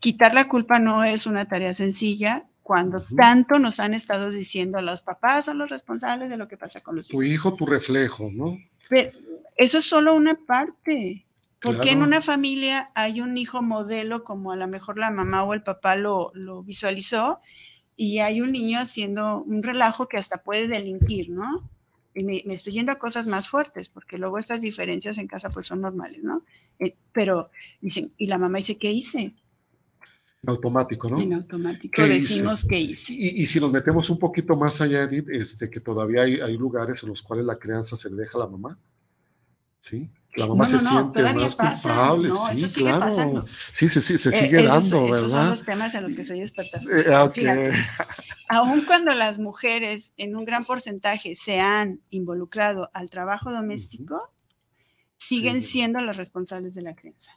Quitar 0.00 0.34
la 0.34 0.48
culpa 0.48 0.78
no 0.78 1.02
es 1.02 1.26
una 1.26 1.46
tarea 1.46 1.74
sencilla 1.74 2.46
cuando 2.62 3.04
tanto 3.16 3.58
nos 3.58 3.80
han 3.80 3.92
estado 3.92 4.30
diciendo 4.30 4.80
los 4.80 5.02
papás 5.02 5.46
son 5.46 5.58
los 5.58 5.68
responsables 5.68 6.30
de 6.30 6.36
lo 6.36 6.48
que 6.48 6.56
pasa 6.56 6.80
con 6.80 6.96
los 6.96 7.10
hijos. 7.10 7.20
Tu 7.20 7.22
hijo, 7.22 7.54
tu 7.54 7.66
reflejo, 7.66 8.30
¿no? 8.32 8.58
Pero 8.88 9.10
eso 9.56 9.78
es 9.78 9.84
solo 9.84 10.14
una 10.14 10.34
parte. 10.34 11.26
Porque 11.60 11.92
en 11.92 12.02
una 12.02 12.20
familia 12.20 12.90
hay 12.94 13.22
un 13.22 13.38
hijo 13.38 13.62
modelo 13.62 14.22
como 14.22 14.52
a 14.52 14.56
lo 14.56 14.68
mejor 14.68 14.98
la 14.98 15.10
mamá 15.10 15.44
o 15.44 15.54
el 15.54 15.62
papá 15.62 15.96
lo, 15.96 16.30
lo 16.34 16.62
visualizó 16.62 17.40
y 17.96 18.18
hay 18.18 18.40
un 18.40 18.52
niño 18.52 18.78
haciendo 18.78 19.42
un 19.42 19.62
relajo 19.62 20.08
que 20.08 20.16
hasta 20.16 20.42
puede 20.42 20.68
delinquir, 20.68 21.30
¿no? 21.30 21.68
Y 22.14 22.24
me, 22.24 22.42
estoy 22.54 22.74
yendo 22.74 22.92
a 22.92 22.98
cosas 22.98 23.26
más 23.26 23.48
fuertes, 23.48 23.88
porque 23.88 24.18
luego 24.18 24.38
estas 24.38 24.60
diferencias 24.60 25.18
en 25.18 25.26
casa 25.26 25.50
pues 25.50 25.66
son 25.66 25.80
normales, 25.80 26.22
¿no? 26.22 26.44
Eh, 26.78 26.96
pero 27.12 27.50
dicen, 27.80 28.12
y 28.18 28.26
la 28.26 28.38
mamá 28.38 28.58
dice, 28.58 28.78
¿qué 28.78 28.90
hice? 28.90 29.34
En 30.42 30.50
automático, 30.50 31.08
¿no? 31.08 31.20
En 31.20 31.34
automático 31.34 32.02
decimos 32.02 32.64
qué 32.68 32.78
hice. 32.78 33.12
Y, 33.12 33.42
y, 33.42 33.46
si 33.46 33.58
nos 33.58 33.72
metemos 33.72 34.10
un 34.10 34.18
poquito 34.18 34.56
más 34.56 34.80
allá, 34.80 35.02
Edith, 35.02 35.28
este, 35.30 35.70
que 35.70 35.80
todavía 35.80 36.22
hay, 36.22 36.40
hay 36.40 36.56
lugares 36.56 37.02
en 37.02 37.08
los 37.08 37.22
cuales 37.22 37.46
la 37.46 37.58
crianza 37.58 37.96
se 37.96 38.10
le 38.10 38.16
deja 38.16 38.38
a 38.38 38.42
la 38.42 38.48
mamá, 38.48 38.78
¿sí? 39.80 40.08
La 40.36 40.46
mamá 40.46 40.66
se 40.66 40.78
siente 40.78 41.22
más 41.22 41.54
culpable, 41.54 42.30
sí, 42.56 42.80
claro. 42.80 43.44
Sí, 43.72 43.88
se, 43.88 44.00
eh, 44.00 44.18
sigue 44.18 44.62
dando, 44.64 45.04
¿verdad? 45.04 45.18
Esos 45.18 45.30
son 45.30 45.50
los 45.50 45.64
temas 45.64 45.94
en 45.94 46.02
los 46.02 46.16
que 46.16 46.24
soy 46.24 46.40
experta. 46.40 46.80
Eh, 46.90 47.14
okay. 47.16 47.70
aun 48.48 48.80
cuando 48.82 49.14
las 49.14 49.38
mujeres 49.38 50.12
en 50.16 50.34
un 50.34 50.44
gran 50.44 50.64
porcentaje 50.64 51.36
se 51.36 51.60
han 51.60 52.00
involucrado 52.10 52.90
al 52.94 53.10
trabajo 53.10 53.52
doméstico, 53.52 54.32
siguen 55.16 55.62
siendo 55.62 56.00
las 56.00 56.16
responsables 56.16 56.74
de 56.74 56.82
la 56.82 56.94
crianza. 56.94 57.32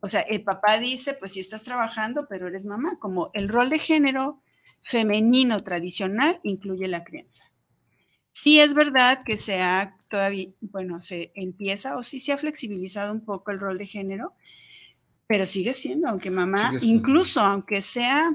O 0.00 0.08
sea, 0.08 0.20
el 0.20 0.42
papá 0.42 0.78
dice, 0.78 1.14
pues 1.14 1.32
si 1.32 1.40
estás 1.40 1.64
trabajando, 1.64 2.26
pero 2.28 2.48
eres 2.48 2.66
mamá, 2.66 2.98
como 2.98 3.30
el 3.34 3.48
rol 3.48 3.70
de 3.70 3.78
género 3.78 4.42
femenino 4.82 5.62
tradicional 5.62 6.40
incluye 6.42 6.88
la 6.88 7.04
crianza. 7.04 7.50
Sí 8.36 8.58
es 8.58 8.74
verdad 8.74 9.22
que 9.24 9.36
se 9.36 9.60
ha 9.62 9.94
todavía, 10.08 10.48
bueno, 10.60 11.00
se 11.00 11.30
empieza 11.36 11.96
o 11.96 12.02
sí 12.02 12.18
se 12.18 12.32
ha 12.32 12.36
flexibilizado 12.36 13.12
un 13.12 13.24
poco 13.24 13.52
el 13.52 13.60
rol 13.60 13.78
de 13.78 13.86
género, 13.86 14.32
pero 15.28 15.46
sigue 15.46 15.72
siendo, 15.72 16.08
aunque 16.08 16.32
mamá, 16.32 16.72
incluso 16.82 17.40
aunque 17.40 17.80
sea 17.80 18.34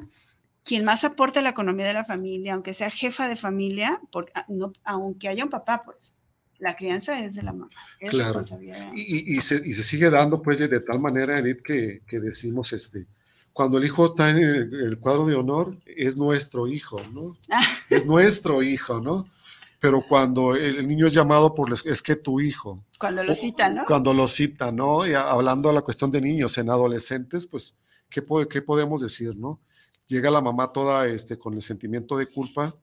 quien 0.64 0.86
más 0.86 1.04
aporte 1.04 1.40
a 1.40 1.42
la 1.42 1.50
economía 1.50 1.86
de 1.86 1.94
la 1.94 2.06
familia, 2.06 2.54
aunque 2.54 2.74
sea 2.74 2.90
jefa 2.90 3.28
de 3.28 3.36
familia, 3.36 4.02
ah, 4.36 4.46
no, 4.48 4.72
aunque 4.86 5.28
haya 5.28 5.44
un 5.44 5.50
papá, 5.50 5.82
pues, 5.84 6.16
la 6.60 6.78
crianza 6.78 7.24
es 7.24 7.36
de 7.36 7.44
la 7.44 7.52
mamá, 7.52 7.68
es 8.00 8.10
Claro. 8.10 8.30
responsabilidad. 8.30 8.92
Y, 8.96 9.38
y 9.38 9.42
se, 9.42 9.62
y 9.66 9.74
se 9.74 9.84
sigue 9.84 10.10
dando, 10.10 10.42
pues, 10.42 10.60
de, 10.60 10.70
de 10.70 10.80
tal 10.80 11.00
manera, 11.00 11.40
Edith, 11.40 11.62
que, 11.62 12.02
que 12.08 12.20
decimos, 12.22 12.72
este, 12.72 13.06
cuando 13.52 13.78
el 13.78 13.86
hijo 13.86 14.06
está 14.06 14.30
en 14.30 14.38
el, 14.38 14.74
el 14.74 14.98
cuadro 15.00 15.26
de 15.26 15.36
honor, 15.36 15.78
es 15.86 16.16
nuestro 16.16 16.68
hijo, 16.68 17.02
¿no? 17.12 17.38
Es 17.90 18.06
nuestro 18.06 18.64
hijo, 18.64 19.02
¿no? 19.02 19.28
Pero 19.80 20.04
cuando 20.08 20.56
el, 20.56 20.86
niño 20.88 21.08
es 21.08 21.14
llamado 21.14 21.56
por, 21.56 21.70
les- 21.70 21.86
es 21.86 22.02
que 22.02 22.16
tu 22.18 22.42
hijo, 22.42 22.84
Cuando 23.00 23.24
lo 23.24 23.34
citan, 23.34 23.76
¿no? 23.76 23.86
cuando 23.86 24.14
lo 24.14 24.28
cita, 24.28 24.72
¿no? 24.72 25.08
Y 25.08 25.14
hablando 25.14 25.70
de 25.70 25.76
la 25.76 25.82
cuestión 25.82 26.12
de 26.12 26.20
niños 26.22 26.58
en 26.58 26.70
adolescentes, 26.70 27.48
pues, 27.48 27.80
¿qué, 28.10 28.24
qué 28.50 28.62
podemos 28.62 29.02
decir, 29.02 29.36
no? 29.38 29.62
Llega 30.08 30.30
la 30.32 30.42
mamá 30.42 30.74
toda 30.74 31.08
este, 31.08 31.38
con 31.38 31.54
el 31.54 31.62
sentimiento 31.62 32.18
de 32.18 32.26
culpa 32.26 32.76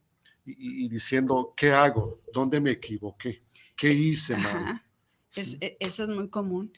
y, 0.46 0.84
y- 0.84 0.88
diciendo, 0.88 1.52
¿qué 1.56 1.72
hago? 1.72 2.20
¿Dónde 2.32 2.60
me 2.60 2.70
equivoqué? 2.70 3.42
¿Qué 3.76 3.92
hice 3.92 4.36
mal? 4.36 4.82
Es- 5.34 5.58
e- 5.60 5.76
eso 5.80 6.04
es 6.04 6.08
muy 6.08 6.30
común. 6.30 6.72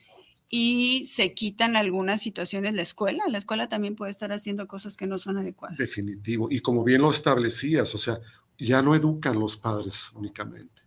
Y 0.51 1.05
se 1.05 1.35
quitan 1.35 1.77
algunas 1.77 2.23
situaciones 2.23 2.73
la 2.75 2.81
escuela. 2.83 3.23
La 3.29 3.37
escuela 3.39 3.69
también 3.69 3.95
puede 3.95 4.11
estar 4.11 4.33
haciendo 4.33 4.67
cosas 4.67 4.97
que 4.97 5.07
no 5.07 5.19
son 5.19 5.37
adecuadas. 5.37 5.77
Definitivo. 5.77 6.49
Y 6.51 6.61
como 6.61 6.83
bien 6.83 7.03
lo 7.03 7.11
establecías, 7.11 7.95
o 7.95 7.99
sea, 7.99 8.19
ya 8.59 8.83
no 8.83 8.95
educan 8.95 9.39
los 9.39 9.57
padres 9.57 10.11
únicamente. 10.15 10.83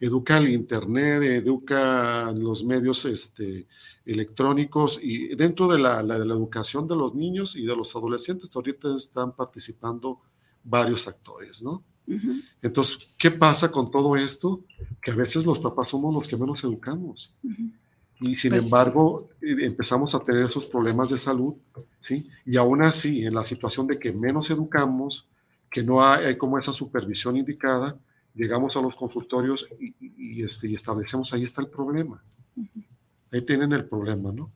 Educa 0.00 0.38
el 0.38 0.48
Internet, 0.50 1.22
educa 1.22 2.30
los 2.32 2.64
medios 2.64 3.04
este, 3.06 3.66
electrónicos 4.04 4.98
y 5.02 5.28
dentro 5.34 5.68
de 5.68 5.78
la, 5.78 6.02
la- 6.02 6.18
de 6.18 6.26
la 6.26 6.34
educación 6.34 6.86
de 6.88 6.96
los 6.96 7.14
niños 7.14 7.56
y 7.56 7.64
de 7.64 7.76
los 7.76 7.94
adolescentes, 7.96 8.50
ahorita 8.54 8.94
están 8.96 9.32
participando 9.34 10.20
varios 10.62 11.06
actores, 11.08 11.62
¿no? 11.62 11.84
Entonces, 12.60 13.14
¿qué 13.18 13.30
pasa 13.30 13.70
con 13.70 13.90
todo 13.90 14.16
esto? 14.16 14.64
Que 15.00 15.10
a 15.12 15.14
veces 15.14 15.46
los 15.46 15.58
papás 15.58 15.88
somos 15.88 16.12
los 16.14 16.26
que 16.28 16.36
menos 16.36 16.62
educamos. 16.64 17.32
Y 18.20 18.34
sin 18.36 18.50
Pues- 18.52 18.64
embargo, 18.64 19.28
eh, 19.40 19.56
empezamos 19.60 20.14
a 20.14 20.20
tener 20.20 20.44
esos 20.44 20.66
problemas 20.66 21.10
de 21.10 21.18
salud, 21.18 21.54
¿sí? 21.98 22.28
Y 22.46 22.56
aún 22.56 22.82
así, 22.82 23.24
en 23.24 23.34
la 23.34 23.44
situación 23.44 23.86
de 23.86 23.98
que 23.98 24.12
menos 24.12 24.50
educamos, 24.50 25.28
que 25.74 25.82
no 25.82 26.06
hay, 26.06 26.26
hay 26.26 26.38
como 26.38 26.56
esa 26.56 26.72
supervisión 26.72 27.36
indicada, 27.36 27.98
llegamos 28.32 28.76
a 28.76 28.80
los 28.80 28.94
consultorios 28.94 29.66
y, 29.80 30.40
este, 30.40 30.68
y 30.68 30.74
establecemos, 30.76 31.34
ahí 31.34 31.42
está 31.42 31.62
el 31.62 31.68
problema. 31.68 32.22
Ahí 33.32 33.42
tienen 33.42 33.72
el 33.72 33.84
problema, 33.84 34.30
¿no? 34.30 34.52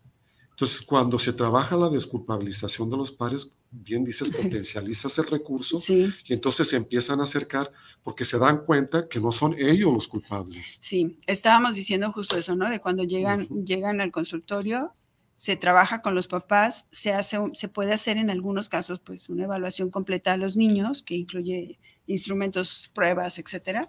Entonces, 0.51 0.81
cuando 0.83 1.19
se 1.19 1.33
trabaja 1.33 1.77
la 1.77 1.89
desculpabilización 1.89 2.89
de 2.89 2.99
los 2.99 3.11
padres, 3.11 3.57
bien 3.69 4.05
dices, 4.05 4.31
potencializas 4.37 5.19
el 5.19 5.27
recurso 5.27 5.77
Sí, 5.77 6.09
y 6.25 6.35
entonces 6.35 6.69
se 6.69 6.77
empiezan 6.77 7.19
a 7.19 7.25
acercar 7.25 7.73
porque 8.05 8.25
se 8.25 8.39
dan 8.39 8.59
cuenta 8.65 9.09
que 9.09 9.19
no 9.19 9.33
son 9.33 9.57
ellos 9.59 9.93
los 9.93 10.07
culpables. 10.07 10.79
sí. 10.81 11.19
Estábamos 11.27 11.75
diciendo 11.75 12.13
justo 12.13 12.37
eso, 12.37 12.55
¿no? 12.55 12.71
De 12.71 12.81
cuando 12.81 13.03
llegan, 13.03 13.49
llegan 13.49 14.01
al 14.01 14.13
consultorio, 14.13 14.95
se 15.39 15.55
trabaja 15.55 16.03
con 16.03 16.17
los 16.17 16.27
papás, 16.27 16.89
se 16.91 17.13
hace, 17.13 17.39
se 17.53 17.69
puede 17.69 17.93
hacer 17.93 18.17
en 18.17 18.29
algunos 18.29 18.69
casos, 18.69 18.99
pues, 18.99 19.29
una 19.29 19.45
evaluación 19.45 19.89
completa 19.89 20.33
a 20.33 20.37
los 20.37 20.57
niños, 20.57 21.05
que 21.05 21.15
incluye 21.15 21.79
instrumentos, 22.09 22.91
pruebas, 22.93 23.39
etcétera. 23.39 23.89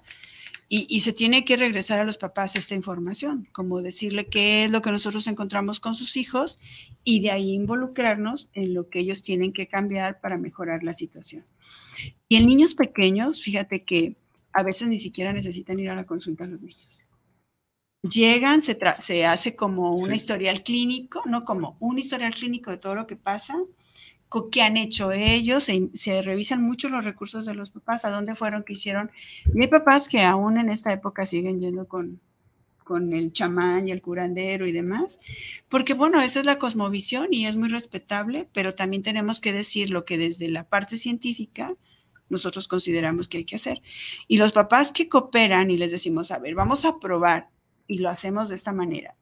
Y, 0.67 0.85
y 0.87 0.99
se 0.99 1.11
tiene 1.11 1.45
que 1.45 1.57
regresar 1.57 1.97
a 1.97 2.03
los 2.03 2.19
papás 2.19 2.55
esta 2.55 2.75
información, 2.75 3.47
como 3.51 3.81
decirle 3.81 4.27
qué 4.27 4.65
es 4.65 4.69
lo 4.69 4.83
que 4.83 4.91
nosotros 4.91 5.25
encontramos 5.25 5.79
con 5.79 5.95
sus 5.95 6.17
hijos 6.17 6.59
y 7.03 7.21
de 7.21 7.31
ahí 7.31 7.53
involucrarnos 7.53 8.51
en 8.53 8.75
lo 8.75 8.87
que 8.87 8.99
ellos 8.99 9.23
tienen 9.23 9.51
que 9.51 9.67
cambiar 9.67 10.21
para 10.21 10.37
mejorar 10.37 10.83
la 10.83 10.93
situación. 10.93 11.43
Y 12.27 12.35
en 12.35 12.45
niños 12.45 12.75
pequeños, 12.75 13.41
fíjate 13.41 13.83
que 13.83 14.15
a 14.53 14.61
veces 14.61 14.87
ni 14.87 14.99
siquiera 14.99 15.33
necesitan 15.33 15.79
ir 15.79 15.89
a 15.89 15.95
la 15.95 16.05
consulta 16.05 16.45
los 16.45 16.61
niños. 16.61 16.98
Llegan, 18.03 18.61
se, 18.61 18.77
se 18.99 19.25
hace 19.25 19.55
como 19.55 19.93
un 19.93 20.09
Sí. 20.09 20.15
historial 20.15 20.63
clínico, 20.63 21.21
no 21.25 21.43
como 21.43 21.75
un 21.81 21.99
historial 21.99 22.33
clínico 22.33 22.71
de 22.71 22.77
todo 22.77 22.95
lo 22.95 23.05
que 23.07 23.17
pasa, 23.17 23.55
qué 24.51 24.61
han 24.61 24.77
hecho 24.77 25.11
ellos, 25.11 25.65
se, 25.65 25.89
se 25.95 26.21
revisan 26.21 26.61
mucho 26.63 26.89
los 26.89 27.03
recursos 27.05 27.45
de 27.45 27.55
los 27.55 27.71
papás, 27.71 28.05
a 28.05 28.09
dónde 28.11 28.35
fueron, 28.35 28.63
qué 28.63 28.73
hicieron. 28.73 29.11
Y 29.53 29.61
hay 29.61 29.67
papás 29.67 30.07
que 30.09 30.21
aún 30.21 30.57
en 30.59 30.69
esta 30.69 30.93
época 30.93 31.25
siguen 31.25 31.59
yendo 31.61 31.87
con, 31.87 32.21
con 32.85 33.13
el 33.13 33.33
chamán 33.33 33.87
y 33.87 33.91
el 33.91 34.01
curandero 34.01 34.67
y 34.67 34.71
demás, 34.73 35.19
porque 35.69 35.93
bueno, 35.93 36.21
esa 36.21 36.39
es 36.41 36.45
la 36.45 36.59
cosmovisión 36.59 37.27
y 37.31 37.47
es 37.47 37.55
muy 37.57 37.69
respetable, 37.69 38.49
pero 38.53 38.75
también 38.75 39.03
tenemos 39.03 39.41
que 39.41 39.53
decir 39.53 39.89
lo 39.91 40.05
que 40.05 40.17
desde 40.17 40.49
la 40.49 40.67
parte 40.69 40.97
científica 40.97 41.75
nosotros 42.29 42.67
consideramos 42.67 43.27
que 43.27 43.39
hay 43.39 43.45
que 43.45 43.57
hacer. 43.57 43.81
Y 44.27 44.37
los 44.37 44.53
papás 44.53 44.91
que 44.91 45.09
cooperan 45.09 45.71
y 45.71 45.77
les 45.77 45.91
decimos, 45.91 46.31
a 46.31 46.39
ver, 46.39 46.55
vamos 46.55 46.85
a 46.85 46.99
probar 46.99 47.49
y 47.89 47.97
lo 47.97 48.07
hacemos 48.07 48.47
de 48.47 48.55
esta 48.55 48.71
manera. 48.71 49.15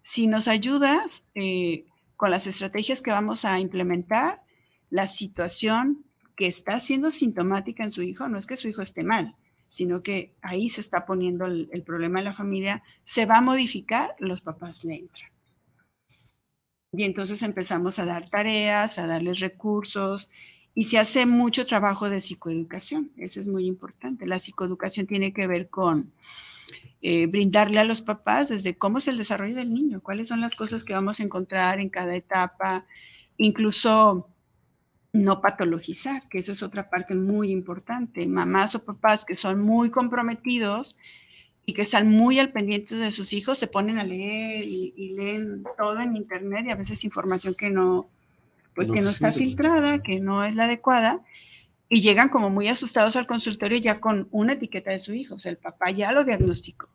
Si 0.00 0.28
nos 0.28 0.48
ayudas 0.48 1.28
eh, 1.34 1.84
con 2.16 2.30
las 2.30 2.46
estrategias 2.46 3.02
que 3.02 3.10
vamos 3.10 3.44
a 3.44 3.58
implementar, 3.58 4.42
la 4.90 5.06
situación 5.06 6.06
que 6.36 6.46
está 6.46 6.78
siendo 6.80 7.10
sintomática 7.10 7.82
en 7.82 7.90
su 7.90 8.02
hijo, 8.02 8.28
no 8.28 8.38
es 8.38 8.46
que 8.46 8.56
su 8.56 8.68
hijo 8.68 8.80
esté 8.80 9.02
mal, 9.02 9.36
sino 9.68 10.02
que 10.02 10.34
ahí 10.40 10.68
se 10.68 10.80
está 10.80 11.04
poniendo 11.04 11.46
el, 11.46 11.82
problema 11.84 12.20
en 12.20 12.26
la 12.26 12.32
familia, 12.32 12.82
se 13.04 13.26
va 13.26 13.38
a 13.38 13.42
modificar, 13.42 14.14
los 14.18 14.40
papás 14.40 14.84
le 14.84 14.94
entran. 14.94 15.30
Y 16.92 17.02
entonces 17.02 17.42
empezamos 17.42 17.98
a 17.98 18.04
dar 18.04 18.28
tareas, 18.28 18.98
a 18.98 19.06
darles 19.06 19.40
recursos, 19.40 20.30
y 20.74 20.84
se 20.84 20.98
hace 20.98 21.26
mucho 21.26 21.66
trabajo 21.66 22.08
de 22.08 22.20
psicoeducación. 22.20 23.10
Eso 23.16 23.40
es 23.40 23.48
muy 23.48 23.66
importante. 23.66 24.26
La 24.26 24.38
psicoeducación 24.38 25.06
tiene 25.06 25.32
que 25.32 25.46
ver 25.46 25.68
con 25.70 26.12
eh, 27.02 27.26
brindarle 27.26 27.80
a 27.80 27.84
los 27.84 28.00
papás 28.00 28.48
desde 28.48 28.78
cómo 28.78 28.98
es 28.98 29.08
el 29.08 29.18
desarrollo 29.18 29.56
del 29.56 29.74
niño, 29.74 30.00
cuáles 30.00 30.28
son 30.28 30.40
las 30.40 30.54
cosas 30.54 30.84
que 30.84 30.92
vamos 30.92 31.18
a 31.18 31.24
encontrar 31.24 31.80
en 31.80 31.88
cada 31.88 32.14
etapa, 32.14 32.86
incluso 33.36 34.28
no 35.12 35.40
patologizar, 35.40 36.28
que 36.28 36.38
eso 36.38 36.52
es 36.52 36.62
otra 36.62 36.88
parte 36.88 37.14
muy 37.14 37.50
importante. 37.50 38.26
Mamás 38.26 38.74
o 38.76 38.84
papás 38.84 39.24
que 39.24 39.36
son 39.36 39.60
muy 39.60 39.90
comprometidos 39.90 40.96
y 41.66 41.74
que 41.74 41.82
están 41.82 42.08
muy 42.08 42.38
al 42.38 42.52
pendiente 42.52 42.94
de 42.96 43.12
sus 43.12 43.32
hijos, 43.32 43.58
se 43.58 43.66
ponen 43.66 43.98
a 43.98 44.04
leer 44.04 44.64
y, 44.64 44.94
y 44.96 45.12
leen 45.14 45.64
todo 45.76 46.00
en 46.00 46.16
internet 46.16 46.66
y 46.66 46.70
a 46.70 46.76
veces 46.76 47.04
información 47.04 47.54
que 47.54 47.68
no, 47.68 48.08
pues 48.74 48.88
No 48.88 48.94
que 48.94 49.00
no 49.02 49.10
está 49.10 49.32
filtrada, 49.32 50.02
que 50.02 50.20
no 50.20 50.44
es 50.44 50.54
la 50.54 50.64
adecuada, 50.64 51.22
y 51.94 52.00
llegan 52.00 52.30
como 52.30 52.48
muy 52.48 52.68
asustados 52.68 53.16
al 53.16 53.26
consultorio 53.26 53.76
ya 53.76 54.00
con 54.00 54.26
una 54.30 54.54
etiqueta 54.54 54.92
de 54.92 54.98
su 54.98 55.12
hijo, 55.12 55.34
o 55.34 55.38
sea, 55.38 55.50
el 55.52 55.58
papá 55.58 55.90
ya 55.90 56.10
lo 56.10 56.24
diagnosticó. 56.24 56.88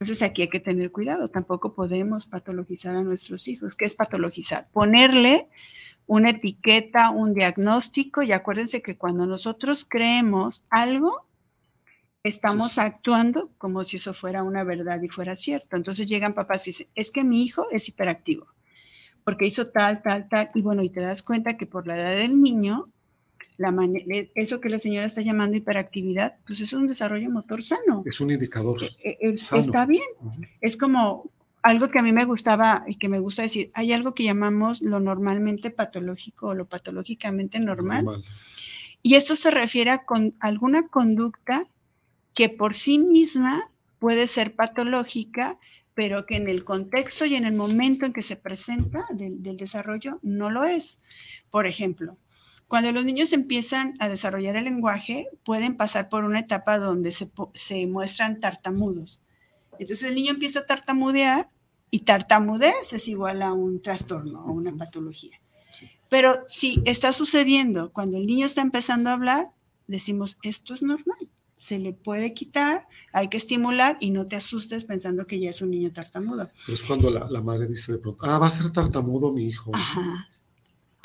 Entonces 0.00 0.22
aquí 0.22 0.40
hay 0.40 0.48
que 0.48 0.58
tener 0.58 0.90
cuidado, 0.90 1.28
tampoco 1.28 1.74
podemos 1.74 2.24
patologizar 2.24 2.96
a 2.96 3.02
nuestros 3.02 3.46
hijos. 3.46 3.74
¿Qué 3.74 3.84
es 3.84 3.92
patologizar? 3.92 4.70
Ponerle 4.72 5.50
una 6.06 6.30
etiqueta, 6.30 7.10
un 7.10 7.34
diagnóstico, 7.34 8.22
y 8.22 8.32
acuérdense 8.32 8.80
que 8.80 8.96
cuando 8.96 9.26
nosotros 9.26 9.84
creemos 9.86 10.64
algo, 10.70 11.26
estamos 12.22 12.78
actuando 12.78 13.50
como 13.58 13.84
si 13.84 13.98
eso 13.98 14.14
fuera 14.14 14.44
una 14.44 14.64
verdad 14.64 15.02
y 15.02 15.08
fuera 15.08 15.36
cierto. 15.36 15.76
Entonces 15.76 16.08
llegan 16.08 16.32
papás 16.32 16.66
y 16.66 16.70
dicen, 16.70 16.86
es 16.94 17.10
que 17.10 17.22
mi 17.22 17.42
hijo 17.44 17.66
es 17.70 17.86
hiperactivo 17.86 18.46
porque 19.24 19.46
hizo 19.46 19.68
tal, 19.68 20.00
tal, 20.02 20.26
tal, 20.26 20.50
y 20.54 20.62
bueno, 20.62 20.82
y 20.82 20.88
te 20.88 21.00
das 21.00 21.22
cuenta 21.22 21.58
que 21.58 21.66
por 21.66 21.86
la 21.86 21.94
edad 21.94 22.12
del 22.12 22.42
niño, 22.42 22.86
la 23.56 23.72
eso 24.34 24.60
que 24.60 24.68
la 24.68 24.78
señora 24.78 25.06
está 25.06 25.20
llamando 25.20 25.56
hiperactividad, 25.56 26.36
pues 26.46 26.60
es 26.60 26.72
un 26.72 26.88
desarrollo 26.88 27.30
motor 27.30 27.62
sano. 27.62 28.02
Es 28.06 28.20
un 28.20 28.30
indicador. 28.30 28.82
Eh, 28.82 29.18
eh, 29.20 29.38
Sano. 29.38 29.60
Está 29.60 29.86
bien. 29.86 30.02
Es 30.60 30.76
como 30.76 31.30
algo 31.62 31.88
que 31.88 32.00
a 32.00 32.02
mí 32.02 32.12
me 32.12 32.24
gustaba 32.24 32.84
y 32.86 32.96
que 32.96 33.08
me 33.08 33.20
gusta 33.20 33.42
decir, 33.42 33.70
hay 33.74 33.92
algo 33.92 34.14
que 34.14 34.24
llamamos 34.24 34.82
lo 34.82 35.00
normalmente 35.00 35.70
patológico 35.70 36.48
o 36.48 36.54
lo 36.54 36.66
patológicamente 36.66 37.58
normal. 37.60 38.04
Normal. 38.04 38.24
Y 39.02 39.14
eso 39.14 39.34
se 39.36 39.50
refiere 39.50 39.90
a 39.90 40.04
con 40.04 40.34
alguna 40.40 40.88
conducta 40.88 41.66
que 42.34 42.48
por 42.48 42.74
sí 42.74 42.98
misma 42.98 43.68
puede 43.98 44.26
ser 44.26 44.54
patológica, 44.54 45.58
pero 45.94 46.24
que 46.24 46.36
en 46.36 46.48
el 46.48 46.64
contexto 46.64 47.26
y 47.26 47.34
en 47.34 47.44
el 47.44 47.54
momento 47.54 48.06
en 48.06 48.12
que 48.12 48.22
se 48.22 48.36
presenta 48.36 49.04
del, 49.10 49.42
del 49.42 49.56
desarrollo 49.56 50.18
no 50.22 50.50
lo 50.50 50.64
es. 50.64 51.02
Por 51.50 51.66
ejemplo, 51.66 52.16
cuando 52.72 52.90
los 52.90 53.04
niños 53.04 53.34
empiezan 53.34 53.96
a 53.98 54.08
desarrollar 54.08 54.56
el 54.56 54.64
lenguaje, 54.64 55.28
pueden 55.44 55.76
pasar 55.76 56.08
por 56.08 56.24
una 56.24 56.38
etapa 56.38 56.78
donde 56.78 57.12
se, 57.12 57.86
muestran 57.86 58.40
tartamudos. 58.40 59.20
Entonces 59.78 60.08
el 60.08 60.14
niño 60.14 60.30
empieza 60.30 60.60
a 60.60 60.64
tartamudear 60.64 61.50
y 61.90 61.98
tartamudez 61.98 62.94
es 62.94 63.08
igual 63.08 63.42
a 63.42 63.52
un 63.52 63.82
trastorno 63.82 64.46
o 64.46 64.52
una 64.52 64.74
patología. 64.74 65.38
Pero 66.08 66.46
si 66.48 66.80
está 66.86 67.12
sucediendo 67.12 67.92
cuando 67.92 68.16
el 68.16 68.24
niño 68.24 68.46
está 68.46 68.62
empezando 68.62 69.10
a 69.10 69.12
hablar, 69.12 69.50
decimos, 69.86 70.38
esto 70.42 70.72
es 70.72 70.82
normal, 70.82 71.28
se 71.58 71.78
le 71.78 71.92
puede 71.92 72.32
quitar, 72.32 72.88
hay 73.12 73.28
que 73.28 73.36
estimular 73.36 73.98
y 74.00 74.12
no 74.12 74.24
te 74.24 74.36
asustes 74.36 74.84
pensando 74.84 75.26
que 75.26 75.38
ya 75.38 75.50
es 75.50 75.60
un 75.60 75.72
niño 75.72 75.92
tartamudo. 75.92 76.50
Es 76.68 76.82
cuando 76.84 77.10
la, 77.10 77.28
la 77.28 77.42
madre 77.42 77.68
dice 77.68 77.92
de 77.92 77.98
pronto, 77.98 78.24
ah, 78.24 78.38
va 78.38 78.46
a 78.46 78.50
ser 78.50 78.70
tartamudo 78.70 79.30
mi 79.30 79.46
hijo. 79.46 79.72
Ajá. 79.74 80.30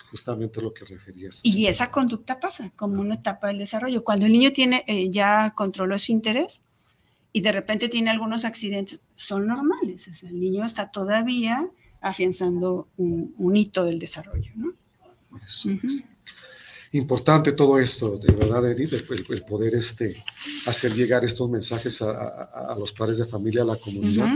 Justamente 0.10 0.62
lo 0.62 0.74
que 0.74 0.86
referías. 0.86 1.42
Y 1.44 1.66
esa 1.68 1.92
conducta 1.92 2.40
pasa 2.40 2.72
como 2.76 3.02
una 3.02 3.16
etapa 3.16 3.48
del 3.48 3.58
desarrollo. 3.58 4.04
Cuando 4.04 4.26
el 4.26 4.32
niño 4.32 4.54
tiene, 4.54 4.84
eh, 4.88 5.10
ya 5.10 5.54
controló 5.56 6.00
su 6.00 6.12
interés, 6.12 6.64
y 7.34 7.42
de 7.42 7.52
repente 7.52 7.88
tiene 7.90 8.10
algunos 8.10 8.46
accidentes, 8.46 9.02
son 9.16 9.48
normales. 9.48 10.08
el 10.24 10.40
niño 10.40 10.66
está 10.66 10.90
todavía 10.90 11.70
afianzando 12.02 12.88
un, 12.98 13.56
hito 13.56 13.84
del 13.84 14.00
desarrollo. 14.00 14.50
¿no? 14.56 14.74
Importante 16.94 17.52
todo 17.52 17.80
esto, 17.80 18.18
de 18.18 18.34
verdad, 18.34 18.72
Edith, 18.72 18.94
el, 18.94 19.44
poder 19.44 19.76
este, 19.76 20.24
hacer 20.66 20.94
llegar 20.94 21.26
estos 21.26 21.50
mensajes 21.50 22.02
a, 22.02 22.76
los 22.80 22.94
padres 22.94 23.18
de 23.18 23.26
familia, 23.26 23.64
a 23.64 23.66
la 23.66 23.76
comunidad. 23.76 24.30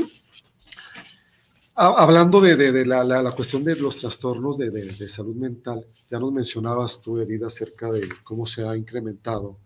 Hablando 1.84 2.40
de, 2.40 2.86
la, 2.86 3.32
cuestión 3.36 3.64
de 3.64 3.76
los 3.76 3.98
trastornos 3.98 4.56
de, 4.56 5.10
salud 5.10 5.36
mental, 5.36 5.84
ya 6.12 6.20
nos 6.20 6.32
mencionabas 6.32 7.02
tú, 7.02 7.20
Edith, 7.20 7.42
acerca 7.42 7.92
de 7.92 8.08
cómo 8.24 8.46
se 8.46 8.64
ha 8.64 8.78
incrementado 8.78 9.58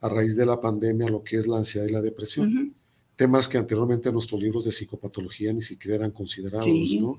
a 0.00 0.08
raíz 0.08 0.34
de 0.34 0.44
la 0.44 0.60
pandemia 0.60 1.08
lo 1.08 1.22
que 1.22 1.36
es 1.36 1.46
la 1.46 1.58
ansiedad 1.58 1.86
y 1.86 1.92
la 1.92 2.02
depresión. 2.02 2.74
Temas 3.14 3.46
que 3.46 3.58
anteriormente 3.58 4.08
en 4.08 4.14
nuestros 4.14 4.42
libros 4.42 4.64
de 4.64 4.72
psicopatología 4.72 5.52
ni 5.52 5.62
siquiera 5.62 5.98
eran 5.98 6.10
considerados, 6.10 6.66
¿no? 6.66 7.16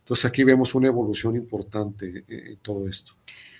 Entonces 0.00 0.24
aquí 0.24 0.42
vemos 0.42 0.74
una 0.74 0.88
evolución 0.88 1.36
importante 1.36 2.24
en 2.26 2.56
todo 2.56 2.88
esto. 2.88 3.12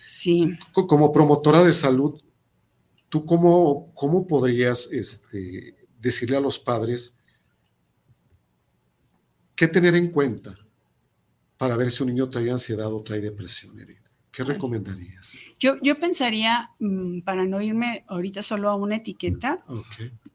Sí. 0.04 0.50
Como 0.72 1.12
promotora 1.12 1.62
de 1.62 1.72
salud, 1.72 2.20
¿tú 3.08 3.24
cómo, 3.24 3.92
cómo 3.94 4.26
podrías 4.26 4.90
este, 4.90 5.76
decirle 6.00 6.38
a 6.38 6.40
los 6.40 6.58
padres 6.58 7.17
qué 9.58 9.66
tener 9.66 9.96
en 9.96 10.12
cuenta 10.12 10.56
para 11.56 11.76
ver 11.76 11.90
si 11.90 12.04
un 12.04 12.10
niño 12.10 12.30
trae 12.30 12.48
ansiedad 12.48 12.94
o 12.94 13.02
trae 13.02 13.20
depresión, 13.20 13.78
Edith? 13.80 13.98
¿Qué 14.30 14.44
recomendarías? 14.44 15.36
Yo, 15.58 15.74
yo 15.82 15.98
pensaría, 15.98 16.70
mm, 16.78 17.22
para 17.22 17.44
no 17.44 17.60
irme 17.60 18.04
ahorita 18.06 18.44
solo 18.44 18.70
a 18.70 18.76
una 18.76 18.96
etiqueta, 18.96 19.64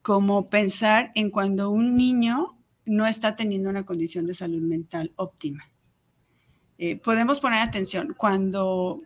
como 0.02 0.46
pensar 0.46 1.10
en 1.14 1.30
cuando 1.30 1.70
un 1.70 1.96
niño 1.96 2.58
no 2.84 3.06
está 3.06 3.34
teniendo 3.34 3.70
una 3.70 3.86
condición 3.86 4.26
de 4.26 4.34
salud 4.34 4.60
mental 4.60 5.10
óptima. 5.16 5.70
Eh, 6.76 6.96
podemos 6.96 7.40
poner 7.40 7.60
atención 7.60 8.14
cuando 8.18 9.00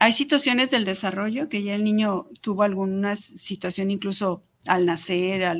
hay 0.00 0.12
situaciones 0.12 0.72
del 0.72 0.84
desarrollo 0.84 1.48
que 1.48 1.62
ya 1.62 1.76
el 1.76 1.84
niño 1.84 2.28
tuvo 2.40 2.64
alguna 2.64 3.14
situación 3.14 3.92
incluso 3.92 4.42
al 4.66 4.84
nacer, 4.84 5.56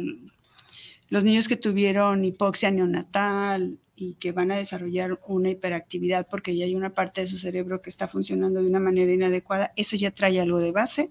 los 1.10 1.22
niños 1.22 1.46
que 1.46 1.56
tuvieron 1.56 2.24
hipoxia 2.24 2.72
neonatal 2.72 3.78
y 3.96 4.14
que 4.14 4.32
van 4.32 4.50
a 4.50 4.56
desarrollar 4.56 5.18
una 5.26 5.50
hiperactividad 5.50 6.26
porque 6.30 6.56
ya 6.56 6.64
hay 6.64 6.74
una 6.74 6.94
parte 6.94 7.20
de 7.20 7.26
su 7.26 7.38
cerebro 7.38 7.80
que 7.80 7.90
está 7.90 8.08
funcionando 8.08 8.62
de 8.62 8.68
una 8.68 8.80
manera 8.80 9.12
inadecuada, 9.12 9.72
eso 9.76 9.96
ya 9.96 10.10
trae 10.10 10.40
algo 10.40 10.60
de 10.60 10.72
base 10.72 11.10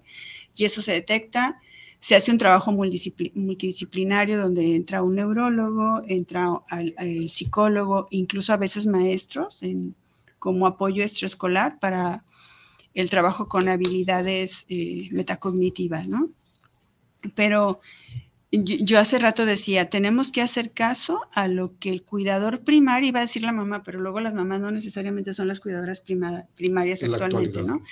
y 0.56 0.64
eso 0.64 0.82
se 0.82 0.92
detecta. 0.92 1.60
Se 2.00 2.14
hace 2.14 2.30
un 2.30 2.36
trabajo 2.36 2.70
multidisciplinario 2.70 4.38
donde 4.38 4.76
entra 4.76 5.02
un 5.02 5.14
neurólogo, 5.14 6.02
entra 6.06 6.50
el 6.98 7.30
psicólogo, 7.30 8.08
incluso 8.10 8.52
a 8.52 8.58
veces 8.58 8.86
maestros 8.86 9.62
como 10.38 10.66
apoyo 10.66 11.02
extraescolar 11.02 11.78
para 11.78 12.22
el 12.92 13.08
trabajo 13.08 13.48
con 13.48 13.68
habilidades 13.68 14.66
eh, 14.68 15.08
metacognitivas, 15.12 16.06
¿no? 16.06 16.28
Pero 17.34 17.80
yo, 18.62 18.98
hace 18.98 19.18
rato 19.18 19.46
decía, 19.46 19.90
tenemos 19.90 20.30
que 20.30 20.42
hacer 20.42 20.72
caso 20.72 21.20
a 21.32 21.48
lo 21.48 21.78
que 21.78 21.90
el 21.90 22.02
cuidador 22.02 22.62
primario, 22.62 23.08
iba 23.08 23.20
a 23.20 23.22
decir 23.22 23.42
la 23.42 23.52
mamá, 23.52 23.82
pero 23.82 24.00
luego 24.00 24.20
las 24.20 24.34
mamás 24.34 24.60
no 24.60 24.70
necesariamente 24.70 25.34
son 25.34 25.48
las 25.48 25.60
cuidadoras 25.60 26.02
primarias 26.54 27.02
actualmente, 27.02 27.62
¿no? 27.62 27.82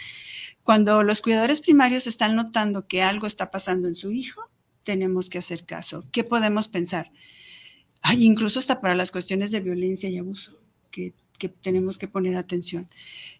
Cuando 0.62 1.02
los 1.02 1.22
cuidadores 1.22 1.60
primarios 1.60 2.06
están 2.06 2.36
notando 2.36 2.86
que 2.86 3.02
algo 3.02 3.26
está 3.26 3.50
pasando 3.50 3.88
en 3.88 3.96
su 3.96 4.12
hijo, 4.12 4.42
tenemos 4.84 5.30
que 5.30 5.38
hacer 5.38 5.64
caso. 5.64 6.04
¿Qué 6.12 6.22
podemos 6.22 6.68
pensar? 6.68 7.10
Ay, 8.00 8.24
incluso 8.24 8.58
hasta 8.58 8.80
para 8.80 8.94
las 8.94 9.10
cuestiones 9.10 9.50
de 9.50 9.60
violencia 9.60 10.08
y 10.08 10.18
abuso, 10.18 10.58
que, 10.90 11.14
que 11.38 11.48
tenemos 11.48 11.98
que 11.98 12.08
poner 12.08 12.36
atención. 12.36 12.88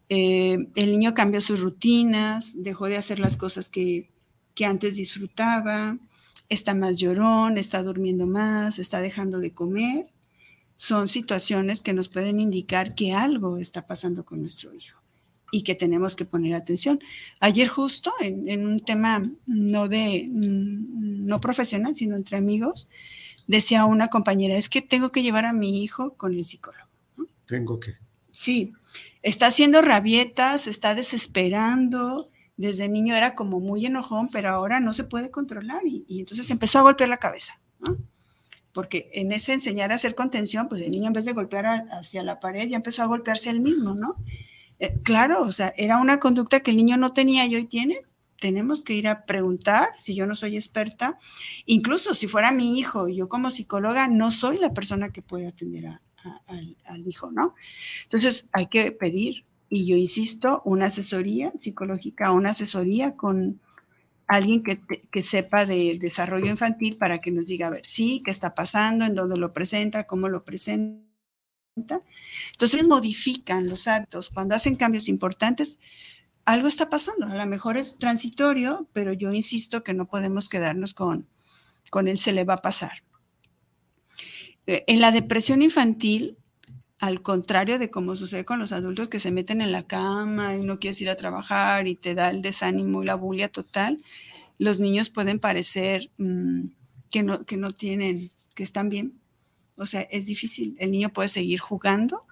Eh, 0.08 0.58
el 0.74 0.92
niño 0.92 1.14
cambió 1.14 1.40
sus 1.40 1.60
rutinas, 1.60 2.62
dejó 2.62 2.86
de 2.86 2.96
hacer 2.96 3.18
las 3.18 3.36
cosas 3.36 3.68
que, 3.70 4.10
antes 4.62 4.96
disfrutaba, 4.96 5.98
está 6.52 6.74
más 6.74 6.98
llorón, 6.98 7.58
está 7.58 7.82
durmiendo 7.82 8.26
más, 8.26 8.78
está 8.78 9.00
dejando 9.00 9.38
de 9.38 9.52
comer. 9.52 10.06
Son 10.76 11.08
situaciones 11.08 11.82
que 11.82 11.92
nos 11.92 12.08
pueden 12.08 12.40
indicar 12.40 12.94
que 12.94 13.12
algo 13.12 13.58
está 13.58 13.86
pasando 13.86 14.24
con 14.24 14.42
nuestro 14.42 14.74
hijo 14.74 15.00
y 15.50 15.62
que 15.62 15.74
tenemos 15.74 16.16
que 16.16 16.24
poner 16.24 16.54
atención. 16.54 17.00
Ayer 17.40 17.68
justo 17.68 18.12
en, 18.20 18.66
un 18.66 18.80
tema 18.80 19.22
no 19.46 19.88
de 19.88 20.26
no 20.28 21.40
profesional, 21.40 21.94
sino 21.94 22.16
entre 22.16 22.38
amigos, 22.38 22.88
decía 23.46 23.84
una 23.84 24.08
compañera, 24.08 24.56
es 24.56 24.68
que 24.68 24.82
tengo 24.82 25.12
que 25.12 25.22
llevar 25.22 25.44
a 25.44 25.52
mi 25.52 25.82
hijo 25.82 26.14
con 26.14 26.34
el 26.34 26.44
psicólogo. 26.44 26.88
Tengo 27.46 27.78
que. 27.78 27.94
Sí, 28.30 28.72
está 29.22 29.46
haciendo 29.46 29.82
rabietas, 29.82 30.66
está 30.66 30.94
desesperando. 30.94 32.31
Desde 32.56 32.88
niño 32.88 33.14
era 33.14 33.34
como 33.34 33.60
muy 33.60 33.86
enojón, 33.86 34.28
pero 34.30 34.50
ahora 34.50 34.80
no 34.80 34.92
se 34.92 35.04
puede 35.04 35.30
controlar 35.30 35.82
y, 35.86 36.20
entonces 36.20 36.48
empezó 36.50 36.78
a 36.78 36.82
golpear 36.82 37.08
la 37.08 37.16
cabeza. 37.16 37.60
Porque 38.72 39.10
en 39.12 39.32
ese 39.32 39.52
enseñar 39.52 39.92
a 39.92 39.96
hacer 39.96 40.14
contención, 40.14 40.68
pues 40.68 40.82
el 40.82 40.90
niño 40.90 41.08
en 41.08 41.12
vez 41.12 41.24
de 41.24 41.32
golpear 41.32 41.86
hacia 41.90 42.22
la 42.22 42.40
pared 42.40 42.68
ya 42.68 42.76
empezó 42.76 43.02
a 43.02 43.06
golpearse 43.06 43.50
él 43.50 43.60
mismo, 43.60 43.94
¿no? 43.94 44.16
Eh, 44.78 44.98
claro, 45.02 45.42
o 45.42 45.52
sea, 45.52 45.72
era 45.76 45.98
una 45.98 46.18
conducta 46.18 46.60
que 46.60 46.70
el 46.70 46.76
niño 46.76 46.96
no 46.96 47.12
tenía 47.12 47.46
y 47.46 47.54
hoy 47.54 47.64
tiene. 47.64 48.00
Tenemos 48.40 48.82
que 48.82 48.94
ir 48.94 49.06
a 49.06 49.24
preguntar, 49.24 49.90
si 49.96 50.14
yo 50.14 50.26
no 50.26 50.34
soy 50.34 50.56
experta, 50.56 51.16
incluso 51.66 52.14
si 52.14 52.26
fuera 52.26 52.50
mi 52.50 52.78
hijo, 52.78 53.08
yo 53.08 53.28
como 53.28 53.50
psicóloga 53.50 54.08
no 54.08 54.32
soy 54.32 54.58
la 54.58 54.74
persona 54.74 55.12
que 55.12 55.22
puede 55.22 55.46
atender 55.46 55.86
a, 55.86 56.02
al, 56.86 57.06
hijo, 57.06 57.30
¿no? 57.30 57.54
Entonces 58.04 58.48
hay 58.52 58.66
que 58.66 58.92
pedir, 58.92 59.44
y 59.74 59.86
yo 59.86 59.96
insisto, 59.96 60.60
una 60.66 60.86
asesoría 60.86 61.50
psicológica, 61.56 62.30
una 62.32 62.50
asesoría 62.50 63.16
con 63.16 63.58
alguien 64.26 64.62
que, 64.62 64.82
que, 65.10 65.22
sepa 65.22 65.64
de 65.64 65.96
desarrollo 65.98 66.50
infantil 66.50 66.98
para 66.98 67.22
que 67.22 67.30
nos 67.30 67.46
diga, 67.46 67.68
a 67.68 67.70
ver, 67.70 67.80
sí, 67.82 68.20
qué 68.22 68.30
está 68.30 68.54
pasando, 68.54 69.06
en 69.06 69.14
dónde 69.14 69.38
lo 69.38 69.54
presenta, 69.54 70.06
cómo 70.06 70.28
lo 70.28 70.44
presenta. 70.44 71.06
Entonces 72.50 72.86
modifican 72.86 73.70
los 73.70 73.88
hábitos. 73.88 74.28
Cuando 74.28 74.54
hacen 74.54 74.76
cambios 74.76 75.08
importantes, 75.08 75.78
algo 76.44 76.68
está 76.68 76.90
pasando. 76.90 77.24
A 77.24 77.34
lo 77.34 77.46
mejor 77.46 77.78
es 77.78 77.96
transitorio, 77.96 78.90
pero 78.92 79.14
yo 79.14 79.32
insisto 79.32 79.82
que 79.82 79.94
no 79.94 80.06
podemos 80.06 80.50
quedarnos 80.50 80.92
con, 80.92 81.30
con 81.88 82.08
él 82.08 82.18
se 82.18 82.32
le 82.32 82.44
va 82.44 82.54
a 82.54 82.62
pasar. 82.62 83.04
Eh, 84.66 84.84
en 84.86 85.00
la 85.00 85.12
depresión 85.12 85.62
infantil, 85.62 86.36
al 87.02 87.20
contrario 87.20 87.80
de 87.80 87.90
cómo 87.90 88.14
sucede 88.14 88.44
con 88.44 88.60
los 88.60 88.70
adultos 88.70 89.08
que 89.08 89.18
se 89.18 89.32
meten 89.32 89.60
en 89.60 89.72
la 89.72 89.82
cama 89.82 90.56
y 90.56 90.62
no 90.62 90.78
quieres 90.78 91.02
ir 91.02 91.10
a 91.10 91.16
trabajar 91.16 91.88
y 91.88 91.96
te 91.96 92.14
da 92.14 92.30
el 92.30 92.42
desánimo 92.42 93.02
y 93.02 93.06
la 93.06 93.16
bulia 93.16 93.48
total, 93.48 94.00
los 94.56 94.78
niños 94.78 95.10
pueden 95.10 95.40
parecer 95.40 96.12
mm, 96.18 96.66
que, 97.10 97.24
no, 97.24 97.44
que 97.44 97.56
no 97.56 97.72
tienen, 97.72 98.30
que 98.54 98.62
están 98.62 98.88
bien. 98.88 99.20
O 99.74 99.84
sea, 99.84 100.02
es 100.02 100.26
difícil. 100.26 100.76
El 100.78 100.92
niño 100.92 101.12
puede 101.12 101.26
seguir 101.28 101.58
jugando, 101.58 102.24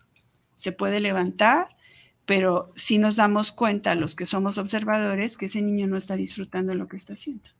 se 0.54 0.70
puede 0.70 1.00
levantar, 1.00 1.66
pero 2.24 2.70
si 2.76 2.98
nos 2.98 3.16
damos 3.16 3.50
cuenta, 3.50 3.96
los 3.96 4.14
que 4.14 4.24
somos 4.24 4.56
observadores, 4.56 5.36
que 5.36 5.46
ese 5.46 5.62
niño 5.62 5.88
no 5.88 5.96
está 5.96 6.14
disfrutando 6.14 6.74
lo 6.74 6.86
que 6.86 6.96
está 6.96 7.14
haciendo. 7.14 7.50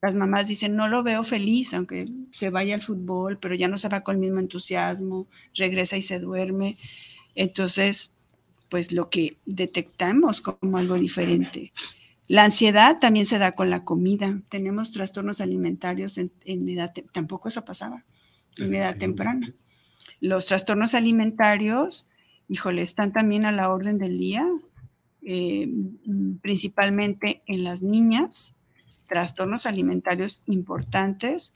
Las 0.00 0.14
mamás 0.14 0.46
dicen, 0.46 0.76
no 0.76 0.86
lo 0.86 1.02
veo 1.02 1.24
feliz, 1.24 1.74
aunque 1.74 2.08
se 2.32 2.50
vaya 2.50 2.74
al 2.74 2.82
fútbol, 2.82 3.38
pero 3.38 3.54
ya 3.54 3.68
no 3.68 3.78
se 3.78 3.88
va 3.88 4.02
con 4.02 4.16
el 4.16 4.20
mismo 4.20 4.40
entusiasmo, 4.40 5.28
regresa 5.54 5.96
y 5.96 6.02
se 6.02 6.20
duerme. 6.20 6.76
Entonces, 7.34 8.12
pues 8.68 8.92
lo 8.92 9.10
que 9.10 9.36
detectamos 9.46 10.40
como 10.40 10.78
algo 10.78 10.94
diferente. 10.94 11.72
La 12.28 12.44
ansiedad 12.44 12.98
también 13.00 13.26
se 13.26 13.38
da 13.38 13.52
con 13.52 13.70
la 13.70 13.84
comida. 13.84 14.40
Tenemos 14.48 14.92
trastornos 14.92 15.40
alimentarios 15.40 16.16
en, 16.16 16.30
edad, 16.68 16.92
tampoco 17.12 17.48
eso 17.48 17.64
pasaba, 17.64 18.04
en 18.56 18.72
edad 18.72 18.96
temprana. 18.96 19.52
Los 20.20 20.46
trastornos 20.46 20.94
alimentarios, 20.94 22.08
híjole, 22.48 22.82
están 22.82 23.12
también 23.12 23.46
a 23.46 23.52
la 23.52 23.68
orden 23.68 23.98
del 23.98 24.18
día, 24.18 24.46
eh, 25.22 25.68
principalmente 26.40 27.42
en 27.46 27.64
las 27.64 27.82
niñas 27.82 28.54
trastornos 29.08 29.66
alimentarios 29.66 30.42
importantes 30.46 31.54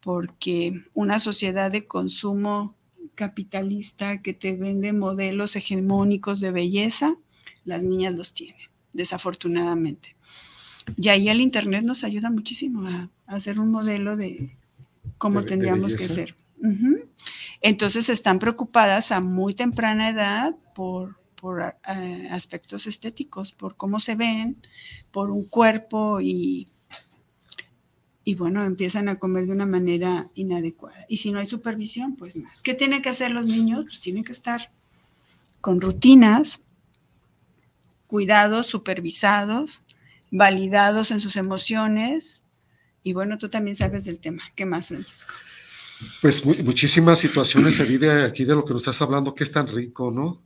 porque 0.00 0.72
una 0.94 1.18
sociedad 1.20 1.70
de 1.70 1.86
consumo 1.86 2.74
capitalista 3.14 4.22
que 4.22 4.32
te 4.32 4.56
vende 4.56 4.92
modelos 4.92 5.56
hegemónicos 5.56 6.40
de 6.40 6.50
belleza, 6.52 7.16
las 7.64 7.82
niñas 7.82 8.14
los 8.14 8.32
tienen, 8.32 8.68
desafortunadamente. 8.92 10.16
Y 10.96 11.08
ahí 11.08 11.28
el 11.28 11.40
Internet 11.40 11.84
nos 11.84 12.04
ayuda 12.04 12.30
muchísimo 12.30 12.86
a, 12.88 13.10
hacer 13.26 13.60
un 13.60 13.70
modelo 13.70 14.16
de 14.16 14.56
cómo 15.18 15.44
tendríamos 15.44 15.94
que 15.94 16.08
ser. 16.08 16.34
Entonces 17.60 18.08
están 18.08 18.38
preocupadas 18.38 19.12
a 19.12 19.20
muy 19.20 19.54
temprana 19.54 20.08
edad 20.08 20.56
por, 20.74 21.18
por 21.34 21.62
eh, 21.62 22.28
aspectos 22.30 22.86
estéticos, 22.86 23.52
por 23.52 23.76
cómo 23.76 24.00
se 24.00 24.14
ven, 24.14 24.56
por 25.10 25.30
un 25.30 25.44
cuerpo 25.44 26.20
y 26.20 26.68
y 28.24 28.34
bueno, 28.34 28.64
empiezan 28.64 29.08
a 29.08 29.18
comer 29.18 29.46
de 29.46 29.52
una 29.52 29.66
manera 29.66 30.28
inadecuada. 30.34 31.06
Y 31.08 31.18
si 31.18 31.32
no 31.32 31.38
hay 31.38 31.46
supervisión, 31.46 32.16
pues 32.16 32.36
más. 32.36 32.62
¿Qué 32.62 32.74
tienen 32.74 33.02
que 33.02 33.08
hacer 33.08 33.30
los 33.30 33.46
niños? 33.46 33.84
Pues 33.84 34.00
tienen 34.00 34.24
que 34.24 34.32
estar 34.32 34.72
con 35.60 35.80
rutinas, 35.80 36.60
cuidados, 38.06 38.66
supervisados, 38.66 39.84
validados 40.30 41.10
en 41.10 41.20
sus 41.20 41.36
emociones. 41.36 42.44
Y 43.02 43.14
bueno, 43.14 43.38
tú 43.38 43.48
también 43.48 43.76
sabes 43.76 44.04
del 44.04 44.20
tema. 44.20 44.42
¿Qué 44.54 44.66
más, 44.66 44.88
Francisco? 44.88 45.32
Pues 46.20 46.44
muchísimas 46.44 47.18
situaciones 47.18 47.76
se 47.76 47.82
aquí 48.24 48.44
de 48.44 48.54
lo 48.54 48.64
que 48.64 48.72
nos 48.72 48.82
estás 48.82 49.02
hablando, 49.02 49.34
que 49.34 49.44
es 49.44 49.52
tan 49.52 49.66
rico, 49.66 50.10
¿no? 50.10 50.42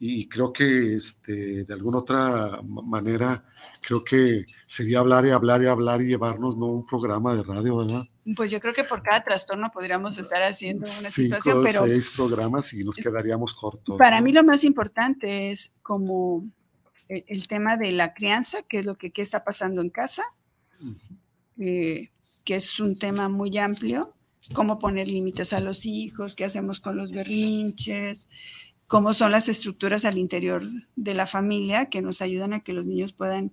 Y 0.00 0.28
creo 0.28 0.52
que 0.52 0.94
este, 0.94 1.64
de 1.64 1.74
alguna 1.74 1.98
otra 1.98 2.60
manera, 2.62 3.44
creo 3.80 4.04
que 4.04 4.46
sería 4.64 5.00
hablar 5.00 5.26
y 5.26 5.30
hablar 5.30 5.60
y 5.62 5.66
hablar 5.66 6.00
y 6.02 6.06
llevarnos, 6.06 6.56
¿no? 6.56 6.66
Un 6.66 6.86
programa 6.86 7.34
de 7.34 7.42
radio, 7.42 7.78
¿verdad? 7.78 8.04
Pues 8.36 8.50
yo 8.50 8.60
creo 8.60 8.72
que 8.72 8.84
por 8.84 9.02
cada 9.02 9.24
trastorno 9.24 9.70
podríamos 9.72 10.18
estar 10.18 10.42
haciendo 10.42 10.86
una 10.86 11.10
Cinco, 11.10 11.36
situación, 11.36 11.64
pero 11.64 11.84
seis 11.86 12.12
programas 12.14 12.72
y 12.74 12.84
nos 12.84 12.96
quedaríamos 12.96 13.54
cortos. 13.54 13.98
para 13.98 14.20
¿no? 14.20 14.26
mí 14.26 14.32
lo 14.32 14.44
más 14.44 14.62
importante 14.64 15.50
es 15.50 15.72
como 15.82 16.44
el, 17.08 17.24
el 17.26 17.48
tema 17.48 17.76
de 17.76 17.90
la 17.90 18.14
crianza, 18.14 18.62
que 18.62 18.78
es 18.78 18.86
lo 18.86 18.96
que 18.96 19.10
qué 19.10 19.22
está 19.22 19.42
pasando 19.44 19.82
en 19.82 19.90
casa, 19.90 20.22
eh, 21.58 22.10
que 22.44 22.54
es 22.54 22.78
un 22.78 22.98
tema 22.98 23.28
muy 23.28 23.58
amplio, 23.58 24.14
cómo 24.54 24.78
poner 24.78 25.08
límites 25.08 25.52
a 25.52 25.60
los 25.60 25.84
hijos, 25.86 26.36
qué 26.36 26.44
hacemos 26.44 26.80
con 26.80 26.96
los 26.96 27.10
berrinches, 27.12 28.28
cómo 28.88 29.12
son 29.12 29.30
las 29.30 29.48
estructuras 29.48 30.04
al 30.04 30.18
interior 30.18 30.64
de 30.96 31.14
la 31.14 31.26
familia 31.26 31.86
que 31.86 32.02
nos 32.02 32.22
ayudan 32.22 32.52
a 32.54 32.60
que 32.60 32.72
los 32.72 32.86
niños 32.86 33.12
puedan, 33.12 33.52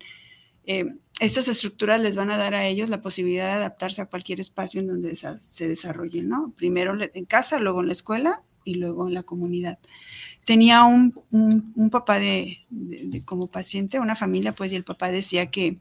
eh, 0.65 0.85
estas 1.19 1.47
estructuras 1.47 2.01
les 2.01 2.15
van 2.15 2.31
a 2.31 2.37
dar 2.37 2.55
a 2.55 2.65
ellos 2.65 2.89
la 2.89 3.01
posibilidad 3.03 3.45
de 3.47 3.53
adaptarse 3.53 4.01
a 4.01 4.07
cualquier 4.07 4.39
espacio 4.39 4.81
en 4.81 4.87
donde 4.87 5.15
se 5.15 5.67
desarrollen, 5.67 6.27
¿no? 6.29 6.53
Primero 6.57 6.93
en 7.13 7.25
casa, 7.25 7.59
luego 7.59 7.81
en 7.81 7.87
la 7.87 7.93
escuela 7.93 8.41
y 8.63 8.75
luego 8.75 9.07
en 9.07 9.13
la 9.13 9.23
comunidad. 9.23 9.77
Tenía 10.45 10.83
un, 10.85 11.13
un- 11.31 11.73
un 11.75 11.89
papá 11.89 12.19
de, 12.19 12.65
de- 12.69 13.05
de- 13.07 13.25
como 13.25 13.47
paciente, 13.47 13.99
una 13.99 14.15
familia, 14.15 14.53
pues, 14.55 14.71
y 14.71 14.75
el 14.75 14.83
papá 14.83 15.11
decía 15.11 15.51
que, 15.51 15.79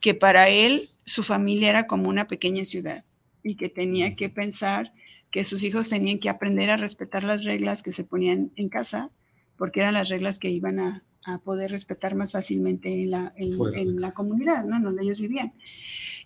que 0.00 0.14
para 0.14 0.48
él 0.48 0.88
su 1.04 1.22
familia 1.22 1.70
era 1.70 1.86
como 1.86 2.08
una 2.08 2.26
pequeña 2.26 2.64
ciudad 2.64 3.04
y 3.42 3.56
que 3.56 3.68
tenía 3.68 4.16
que 4.16 4.30
pensar 4.30 4.92
que 5.32 5.44
sus 5.44 5.64
hijos 5.64 5.88
tenían 5.88 6.18
que 6.18 6.28
aprender 6.28 6.70
a 6.70 6.76
respetar 6.76 7.24
las 7.24 7.44
reglas 7.44 7.82
que 7.82 7.92
se 7.92 8.04
ponían 8.04 8.52
en 8.54 8.68
casa, 8.68 9.10
porque 9.56 9.80
eran 9.80 9.94
las 9.94 10.10
reglas 10.10 10.38
que 10.38 10.50
iban 10.50 10.78
a, 10.78 11.02
a 11.24 11.38
poder 11.38 11.70
respetar 11.70 12.14
más 12.14 12.32
fácilmente 12.32 13.02
en 13.02 13.10
la, 13.10 13.32
en, 13.36 14.00
la 14.00 14.12
comunidad, 14.12 14.64
¿no? 14.64 14.76
En 14.76 14.82
donde 14.82 15.02
ellos 15.02 15.18
vivían. 15.18 15.54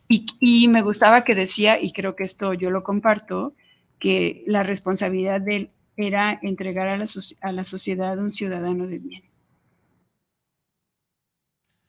Y, 0.09 0.27
y 0.41 0.69
me 0.69 0.83
gustaba 0.83 1.25
que 1.25 1.37
decía, 1.37 1.81
y 1.81 1.93
creo 1.93 2.17
que 2.17 2.25
esto 2.25 2.53
yo 2.53 2.71
lo 2.71 2.83
comparto, 2.83 3.55
que 4.01 4.45
la 4.47 4.65
responsabilidad 4.65 5.41
de 5.41 5.57
él 5.57 5.71
era 5.97 6.39
entregar 6.43 6.89
a 6.89 6.97
la, 6.97 7.07
a 7.43 7.53
la 7.53 7.65
sociedad 7.65 8.19
un 8.19 8.33
ciudadano 8.33 8.89
de 8.89 8.99
bien. 8.99 9.23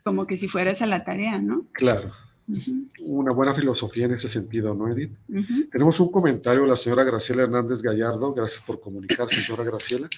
Como 0.03 0.27
que 0.27 0.37
si 0.37 0.47
fuera 0.47 0.71
esa 0.71 0.85
la 0.85 1.03
tarea, 1.03 1.39
¿no? 1.39 1.65
Claro, 1.73 2.13
Una 2.99 3.33
buena 3.33 3.53
filosofía 3.53 4.05
en 4.05 4.13
ese 4.13 4.29
sentido, 4.29 4.73
¿no, 4.73 4.87
Edith? 4.89 5.11
Tenemos 5.69 5.99
un 5.99 6.11
comentario 6.11 6.61
de 6.61 6.67
la 6.69 6.75
señora 6.77 7.03
Graciela 7.03 7.43
Hernández 7.43 7.81
Gallardo. 7.81 8.33
Gracias 8.33 8.63
por 8.65 8.79
comunicarse, 8.79 9.41
señora 9.41 9.65
Graciela. 9.65 10.09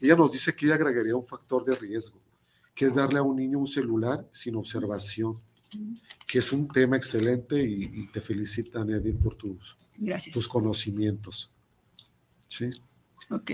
Ella 0.00 0.16
nos 0.16 0.32
dice 0.32 0.54
que 0.54 0.66
ella 0.66 0.76
agregaría 0.76 1.16
un 1.16 1.24
factor 1.24 1.64
de 1.64 1.74
riesgo, 1.74 2.18
que 2.74 2.86
es 2.86 2.94
darle 2.94 3.18
a 3.18 3.22
un 3.22 3.36
niño 3.36 3.58
un 3.58 3.66
celular 3.66 4.24
sin 4.32 4.54
observación, 4.56 5.38
que 6.26 6.38
es 6.38 6.52
un 6.52 6.68
tema 6.68 6.96
excelente 6.96 7.62
y, 7.62 7.90
y 7.92 8.06
te 8.08 8.20
felicitan, 8.20 8.88
Edith, 8.90 9.18
por 9.18 9.34
tus, 9.34 9.76
Gracias. 9.96 10.34
tus 10.34 10.46
conocimientos. 10.48 11.52
Sí. 12.48 12.68
Ok. 13.30 13.50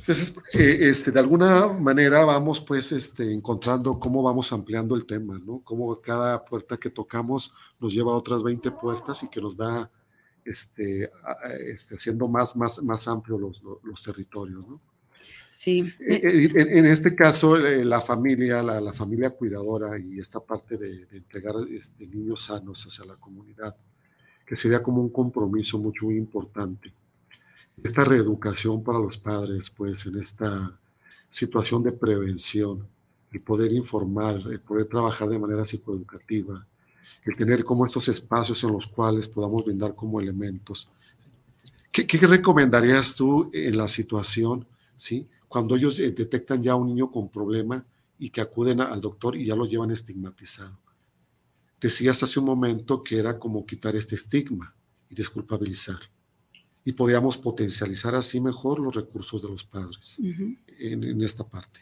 Entonces, 0.00 0.36
eh, 0.54 0.78
este, 0.90 1.10
de 1.10 1.20
alguna 1.20 1.68
manera 1.68 2.24
vamos 2.24 2.60
pues 2.60 2.92
este, 2.92 3.32
encontrando 3.32 3.98
cómo 3.98 4.22
vamos 4.22 4.52
ampliando 4.52 4.94
el 4.94 5.06
tema, 5.06 5.38
¿no? 5.44 5.60
Cómo 5.64 5.94
cada 6.00 6.44
puerta 6.44 6.76
que 6.76 6.90
tocamos 6.90 7.52
nos 7.80 7.94
lleva 7.94 8.12
a 8.12 8.16
otras 8.16 8.42
20 8.42 8.70
puertas 8.72 9.22
y 9.22 9.28
que 9.28 9.40
nos 9.40 9.56
va 9.56 9.90
este, 10.44 11.10
este, 11.66 11.94
haciendo 11.96 12.28
más, 12.28 12.56
más, 12.56 12.82
más 12.82 13.06
amplios 13.08 13.40
los, 13.40 13.62
los- 13.62 13.78
los 13.84 14.02
territorios, 14.02 14.66
¿no? 14.66 14.80
Sí. 15.50 15.92
Eh, 16.00 16.20
eh, 16.22 16.50
En, 16.54 16.78
en 16.78 16.86
este 16.86 17.14
caso, 17.16 17.56
eh, 17.56 17.84
la 17.84 18.00
familia, 18.00 18.62
la, 18.62 18.80
la 18.80 18.92
familia 18.92 19.30
cuidadora 19.30 19.98
y 19.98 20.18
esta 20.20 20.40
parte 20.40 20.76
de, 20.76 21.06
de 21.06 21.16
entregar 21.18 21.54
este, 21.70 22.06
niños 22.06 22.42
sanos 22.44 22.84
hacia 22.86 23.04
la 23.04 23.16
comunidad, 23.16 23.76
que 24.46 24.54
sería 24.56 24.82
como 24.82 25.02
un 25.02 25.10
compromiso 25.10 25.78
mucho 25.78 26.06
muy 26.06 26.16
importante. 26.16 26.92
Esta 27.82 28.04
reeducación 28.04 28.82
para 28.82 28.98
los 28.98 29.16
padres, 29.16 29.70
pues 29.70 30.06
en 30.06 30.18
esta 30.18 30.78
situación 31.30 31.82
de 31.82 31.92
prevención, 31.92 32.86
el 33.32 33.40
poder 33.42 33.72
informar, 33.72 34.36
el 34.50 34.60
poder 34.60 34.86
trabajar 34.86 35.28
de 35.28 35.38
manera 35.38 35.64
psicoeducativa, 35.64 36.66
el 37.24 37.36
tener 37.36 37.64
como 37.64 37.86
estos 37.86 38.08
espacios 38.08 38.62
en 38.64 38.72
los 38.72 38.86
cuales 38.86 39.28
podamos 39.28 39.64
brindar 39.64 39.94
como 39.94 40.20
elementos. 40.20 40.88
¿Qué, 41.90 42.06
recomendarías 42.18 43.14
tú 43.16 43.50
en 43.52 43.76
la 43.76 43.88
situación, 43.88 44.66
sí? 44.96 45.28
Cuando 45.48 45.76
ellos 45.76 45.98
eh, 45.98 46.10
detectan 46.10 46.62
ya 46.62 46.74
un 46.74 46.88
niño 46.88 47.10
con 47.10 47.28
problema 47.28 47.84
y 48.18 48.30
que 48.30 48.40
acuden 48.40 48.80
al 48.80 49.00
doctor 49.00 49.36
y 49.36 49.46
ya 49.46 49.56
lo 49.56 49.66
llevan 49.66 49.90
estigmatizado. 49.90 50.78
Decías 51.80 52.22
hace 52.22 52.40
un 52.40 52.46
momento 52.46 53.02
que 53.02 53.18
era 53.18 53.38
como 53.38 53.64
quitar 53.64 53.94
este 53.96 54.16
estigma 54.16 54.74
y 55.08 55.14
desculpabilizar. 55.14 55.98
Y 56.88 56.92
podíamos 56.92 57.36
potencializar 57.36 58.14
así 58.14 58.40
mejor 58.40 58.78
los 58.78 58.94
recursos 58.94 59.42
de 59.42 59.48
los 59.48 59.62
padres 59.62 60.18
en, 60.78 61.04
en 61.04 61.22
esta 61.22 61.46
parte. 61.46 61.80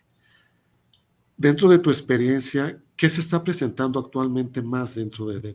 Dentro 1.37 1.69
de 1.69 1.79
tu 1.79 1.91
experiencia, 1.91 2.83
¿qué 2.97 3.09
se 3.09 3.21
está 3.21 3.45
presentando 3.45 4.01
actualmente 4.01 4.63
más 4.63 4.97
dentro 4.97 5.29
de, 5.29 5.55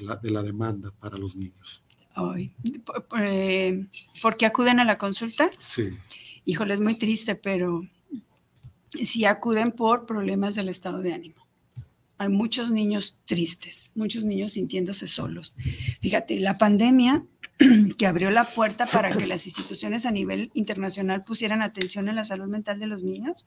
la, 0.00 0.14
de 0.14 0.30
la 0.30 0.44
demanda 0.44 0.92
para 1.00 1.18
los 1.18 1.34
niños? 1.34 1.84
Ay, 2.14 2.54
eh, 3.18 3.88
¿Por 4.22 4.36
qué 4.36 4.46
acuden 4.46 4.78
a 4.78 4.84
la 4.84 4.98
consulta? 4.98 5.50
Sí, 5.58 5.88
Híjole, 6.44 6.74
es 6.74 6.80
muy 6.80 6.94
triste, 6.94 7.34
pero 7.34 7.82
sí 9.02 9.24
acuden 9.24 9.72
por 9.72 10.06
problemas 10.06 10.54
del 10.54 10.68
estado 10.68 11.00
de 11.00 11.12
ánimo. 11.12 11.44
Hay 12.18 12.28
muchos 12.28 12.70
niños 12.70 13.18
tristes, 13.24 13.90
muchos 13.96 14.22
niños 14.22 14.52
sintiéndose 14.52 15.08
solos. 15.08 15.54
Fíjate, 16.00 16.38
la 16.38 16.56
pandemia 16.56 17.26
que 17.98 18.06
abrió 18.06 18.30
la 18.30 18.44
puerta 18.44 18.86
para 18.86 19.12
que 19.12 19.26
las 19.26 19.46
instituciones 19.46 20.06
a 20.06 20.10
nivel 20.10 20.50
internacional 20.54 21.24
pusieran 21.24 21.62
atención 21.62 22.08
en 22.08 22.16
la 22.16 22.24
salud 22.24 22.48
mental 22.48 22.80
de 22.80 22.86
los 22.86 23.02
niños, 23.02 23.46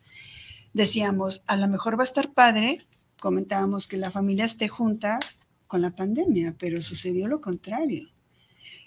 decíamos, 0.73 1.43
a 1.47 1.55
lo 1.55 1.67
mejor 1.67 1.97
va 1.97 2.03
a 2.03 2.05
estar 2.05 2.33
padre, 2.33 2.85
comentábamos 3.19 3.87
que 3.87 3.97
la 3.97 4.11
familia 4.11 4.45
esté 4.45 4.67
junta 4.67 5.19
con 5.67 5.81
la 5.81 5.95
pandemia, 5.95 6.55
pero 6.59 6.81
sucedió 6.81 7.27
lo 7.27 7.41
contrario. 7.41 8.09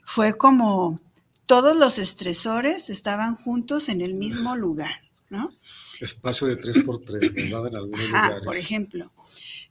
Fue 0.04 0.36
como 0.36 1.00
todos 1.46 1.76
los 1.76 1.98
estresores 1.98 2.90
estaban 2.90 3.34
juntos 3.34 3.88
en 3.88 4.00
el 4.00 4.14
mismo 4.14 4.54
lugar, 4.54 5.02
¿no? 5.30 5.50
espacio 6.00 6.46
de 6.46 6.56
3x3, 6.56 7.50
¿verdad? 7.50 7.68
En 7.68 7.76
algunos 7.76 8.06
lugares. 8.06 8.42
por 8.44 8.56
ejemplo. 8.56 9.12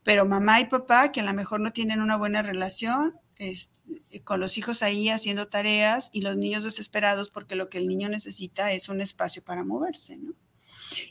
Pero 0.03 0.26
mamá 0.26 0.60
y 0.62 0.66
papá, 0.66 1.12
que 1.12 1.22
a 1.22 1.24
lo 1.24 1.34
mejor 1.34 1.62
no 1.62 1.72
tienen 1.72 2.01
una 2.01 2.18
buena 2.18 2.41
relación, 2.41 3.16
es- 3.38 3.73
con 4.23 4.39
los 4.39 4.57
hijos 4.57 4.83
ahí 4.83 5.09
haciendo 5.09 5.47
tareas 5.47 6.09
y 6.13 6.21
los 6.21 6.38
niños 6.38 6.63
desesperados 6.63 7.29
porque 7.31 7.55
lo 7.55 7.69
que 7.69 7.77
el 7.79 7.88
niño 7.88 8.09
necesita 8.09 8.71
es 8.73 8.89
un 8.89 9.01
espacio 9.01 9.43
para 9.43 9.63
moverse, 9.63 10.17
¿no? 10.17 10.33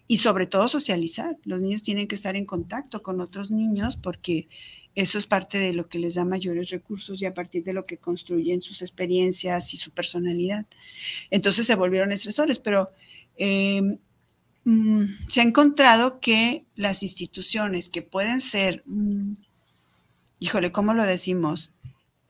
Y 0.07 0.19
sobre 0.19 0.47
todo 0.47 0.69
socializar. 0.69 1.37
Los 1.45 1.61
niños 1.61 1.83
tienen 1.83 2.09
que 2.09 2.15
estar 2.15 2.37
en 2.37 2.47
contacto 2.47 3.03
con 3.03 3.21
otros 3.21 3.51
niños 3.51 3.97
porque 3.97 4.49
eso 4.95 5.19
es 5.19 5.27
parte 5.27 5.59
de 5.59 5.73
lo 5.73 5.89
que 5.89 5.99
les 5.99 6.15
da 6.15 6.25
mayores 6.25 6.71
recursos 6.71 7.21
y 7.21 7.27
a 7.27 7.35
partir 7.35 7.65
de 7.65 7.73
lo 7.73 7.85
que 7.85 7.99
construyen 7.99 8.63
sus 8.63 8.81
experiencias 8.83 9.75
y 9.75 9.77
su 9.77 9.91
personalidad. 9.91 10.67
Entonces 11.31 11.67
se 11.67 11.75
volvieron 11.75 12.13
estresores, 12.13 12.59
pero 12.61 12.93
eh, 13.37 13.83
mm, 14.65 15.05
se 15.29 15.41
ha 15.41 15.45
encontrado 15.45 16.21
que 16.21 16.65
las 16.77 17.03
instituciones 17.03 17.89
que 17.89 18.03
pueden 18.03 18.41
ser, 18.41 18.83
mm, 18.87 19.35
híjole, 20.39 20.73
¿cómo 20.73 20.95
lo 20.95 21.05
decimos? 21.05 21.71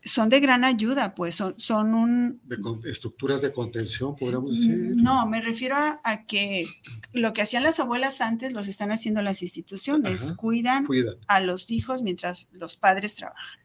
Son 0.06 0.28
de 0.28 0.38
gran 0.40 0.64
ayuda, 0.64 1.14
pues 1.14 1.34
son, 1.34 1.54
son 1.58 1.94
un... 1.94 2.40
De 2.44 2.60
con- 2.60 2.86
estructuras 2.86 3.40
de 3.40 3.52
contención, 3.52 4.14
podríamos 4.14 4.52
decir. 4.54 4.76
No, 4.96 5.26
me 5.26 5.40
refiero 5.40 5.76
a, 5.76 6.00
a 6.04 6.26
que 6.26 6.66
lo 7.14 7.32
que 7.32 7.40
hacían 7.40 7.62
las 7.62 7.80
abuelas 7.80 8.20
antes 8.20 8.52
los 8.52 8.68
están 8.68 8.92
haciendo 8.92 9.22
las 9.22 9.40
instituciones, 9.42 10.26
Ajá. 10.26 10.36
cuidan 10.36 10.84
Cuidan. 10.86 11.14
a 11.26 11.40
los 11.40 11.70
hijos 11.70 12.02
mientras 12.02 12.48
los 12.52 12.76
padres 12.76 13.14
trabajan. 13.14 13.60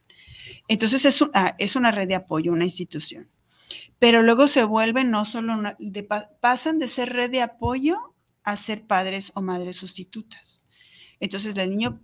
Entonces 0.66 1.04
es, 1.04 1.20
un- 1.20 1.30
ah, 1.34 1.54
es 1.58 1.76
una 1.76 1.90
red 1.90 2.08
de 2.08 2.14
apoyo, 2.14 2.52
una 2.52 2.64
institución. 2.64 3.26
Pero 3.98 4.22
luego 4.22 4.48
se 4.48 4.64
vuelven 4.64 5.10
no 5.10 5.26
solo, 5.26 5.52
una- 5.52 5.76
de 5.78 6.02
pa- 6.04 6.30
pasan 6.40 6.78
de 6.78 6.88
ser 6.88 7.12
red 7.12 7.30
de 7.30 7.42
apoyo 7.42 7.98
a 8.44 8.56
ser 8.56 8.86
padres 8.86 9.30
o 9.34 9.42
madres 9.42 9.76
sustitutas. 9.76 10.64
Entonces 11.20 11.54
el 11.56 11.68
niño 11.68 12.00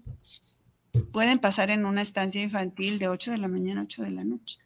pueden 1.12 1.38
pasar 1.38 1.70
en 1.70 1.84
una 1.84 2.02
estancia 2.02 2.42
infantil 2.42 2.98
de 2.98 3.08
8 3.08 3.32
de 3.32 3.38
la 3.38 3.48
mañana 3.48 3.80
a 3.80 3.84
8 3.84 4.02
de 4.02 4.10
la 4.10 4.24
noche. 4.24 4.58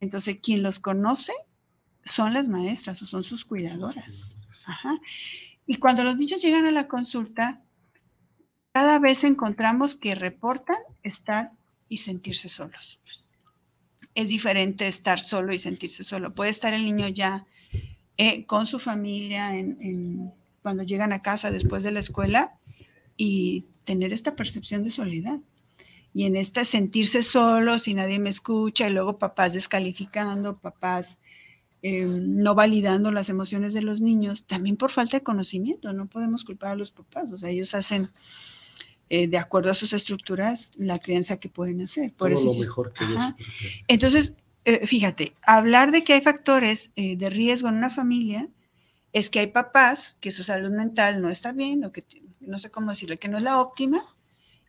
Entonces, 0.00 0.38
quien 0.42 0.62
los 0.62 0.78
conoce 0.78 1.32
son 2.04 2.34
las 2.34 2.48
maestras 2.48 3.00
o 3.02 3.06
son 3.06 3.24
sus 3.24 3.44
cuidadoras. 3.44 4.38
Ajá. 4.66 4.98
Y 5.66 5.76
cuando 5.76 6.04
los 6.04 6.16
niños 6.16 6.42
llegan 6.42 6.66
a 6.66 6.70
la 6.70 6.88
consulta, 6.88 7.62
cada 8.72 8.98
vez 8.98 9.24
encontramos 9.24 9.96
que 9.96 10.14
reportan 10.14 10.76
estar 11.02 11.52
y 11.88 11.98
sentirse 11.98 12.48
solos. 12.48 13.00
Es 14.14 14.28
diferente 14.28 14.86
estar 14.86 15.20
solo 15.20 15.52
y 15.52 15.58
sentirse 15.58 16.04
solo. 16.04 16.34
Puede 16.34 16.50
estar 16.50 16.72
el 16.74 16.84
niño 16.84 17.08
ya 17.08 17.46
eh, 18.16 18.44
con 18.46 18.66
su 18.66 18.78
familia 18.78 19.52
cuando 20.62 20.82
llegan 20.84 21.12
a 21.12 21.22
casa 21.22 21.50
después 21.50 21.82
de 21.82 21.92
la 21.92 22.00
escuela 22.00 22.58
y 23.16 23.66
tener 23.84 24.12
esta 24.12 24.36
percepción 24.36 24.84
de 24.84 24.90
soledad. 24.90 25.40
Y 26.14 26.24
en 26.24 26.36
este 26.36 26.64
sentirse 26.64 27.22
solo, 27.22 27.78
si 27.78 27.94
nadie 27.94 28.18
me 28.18 28.30
escucha, 28.30 28.88
y 28.88 28.92
luego 28.92 29.18
papás 29.18 29.54
descalificando, 29.54 30.58
papás 30.58 31.20
eh, 31.84 32.06
no 32.06 32.54
validando 32.54 33.10
las 33.10 33.28
emociones 33.28 33.72
de 33.74 33.82
los 33.82 34.00
niños, 34.00 34.46
también 34.46 34.76
por 34.76 34.90
falta 34.90 35.16
de 35.16 35.24
conocimiento, 35.24 35.92
no 35.92 36.06
podemos 36.06 36.44
culpar 36.44 36.72
a 36.72 36.76
los 36.76 36.92
papás, 36.92 37.32
o 37.32 37.38
sea, 37.38 37.48
ellos 37.48 37.74
hacen 37.74 38.08
eh, 39.08 39.26
de 39.26 39.36
acuerdo 39.36 39.70
a 39.70 39.74
sus 39.74 39.92
estructuras 39.92 40.70
la 40.76 41.00
crianza 41.00 41.38
que 41.38 41.48
pueden 41.48 41.80
hacer. 41.80 42.12
Por 42.12 42.30
eso, 42.30 42.46
lo 42.46 42.54
mejor 42.54 42.92
que 42.92 43.04
ellos. 43.04 43.22
Entonces, 43.88 44.36
eh, 44.64 44.86
fíjate, 44.86 45.34
hablar 45.42 45.90
de 45.90 46.04
que 46.04 46.12
hay 46.12 46.20
factores 46.20 46.92
de 46.94 47.30
riesgo 47.30 47.68
en 47.68 47.74
una 47.74 47.90
familia 47.90 48.48
es 49.12 49.28
que 49.28 49.40
hay 49.40 49.48
papás 49.48 50.16
que 50.20 50.30
su 50.30 50.44
salud 50.44 50.70
mental 50.70 51.20
no 51.20 51.30
está 51.30 51.52
bien 51.52 51.84
o 51.84 51.90
que 51.90 52.04
no 52.38 52.60
sé 52.60 52.70
cómo 52.70 52.90
decirle, 52.90 53.18
que 53.18 53.28
no 53.28 53.38
es 53.38 53.44
la 53.44 53.60
óptima 53.60 54.02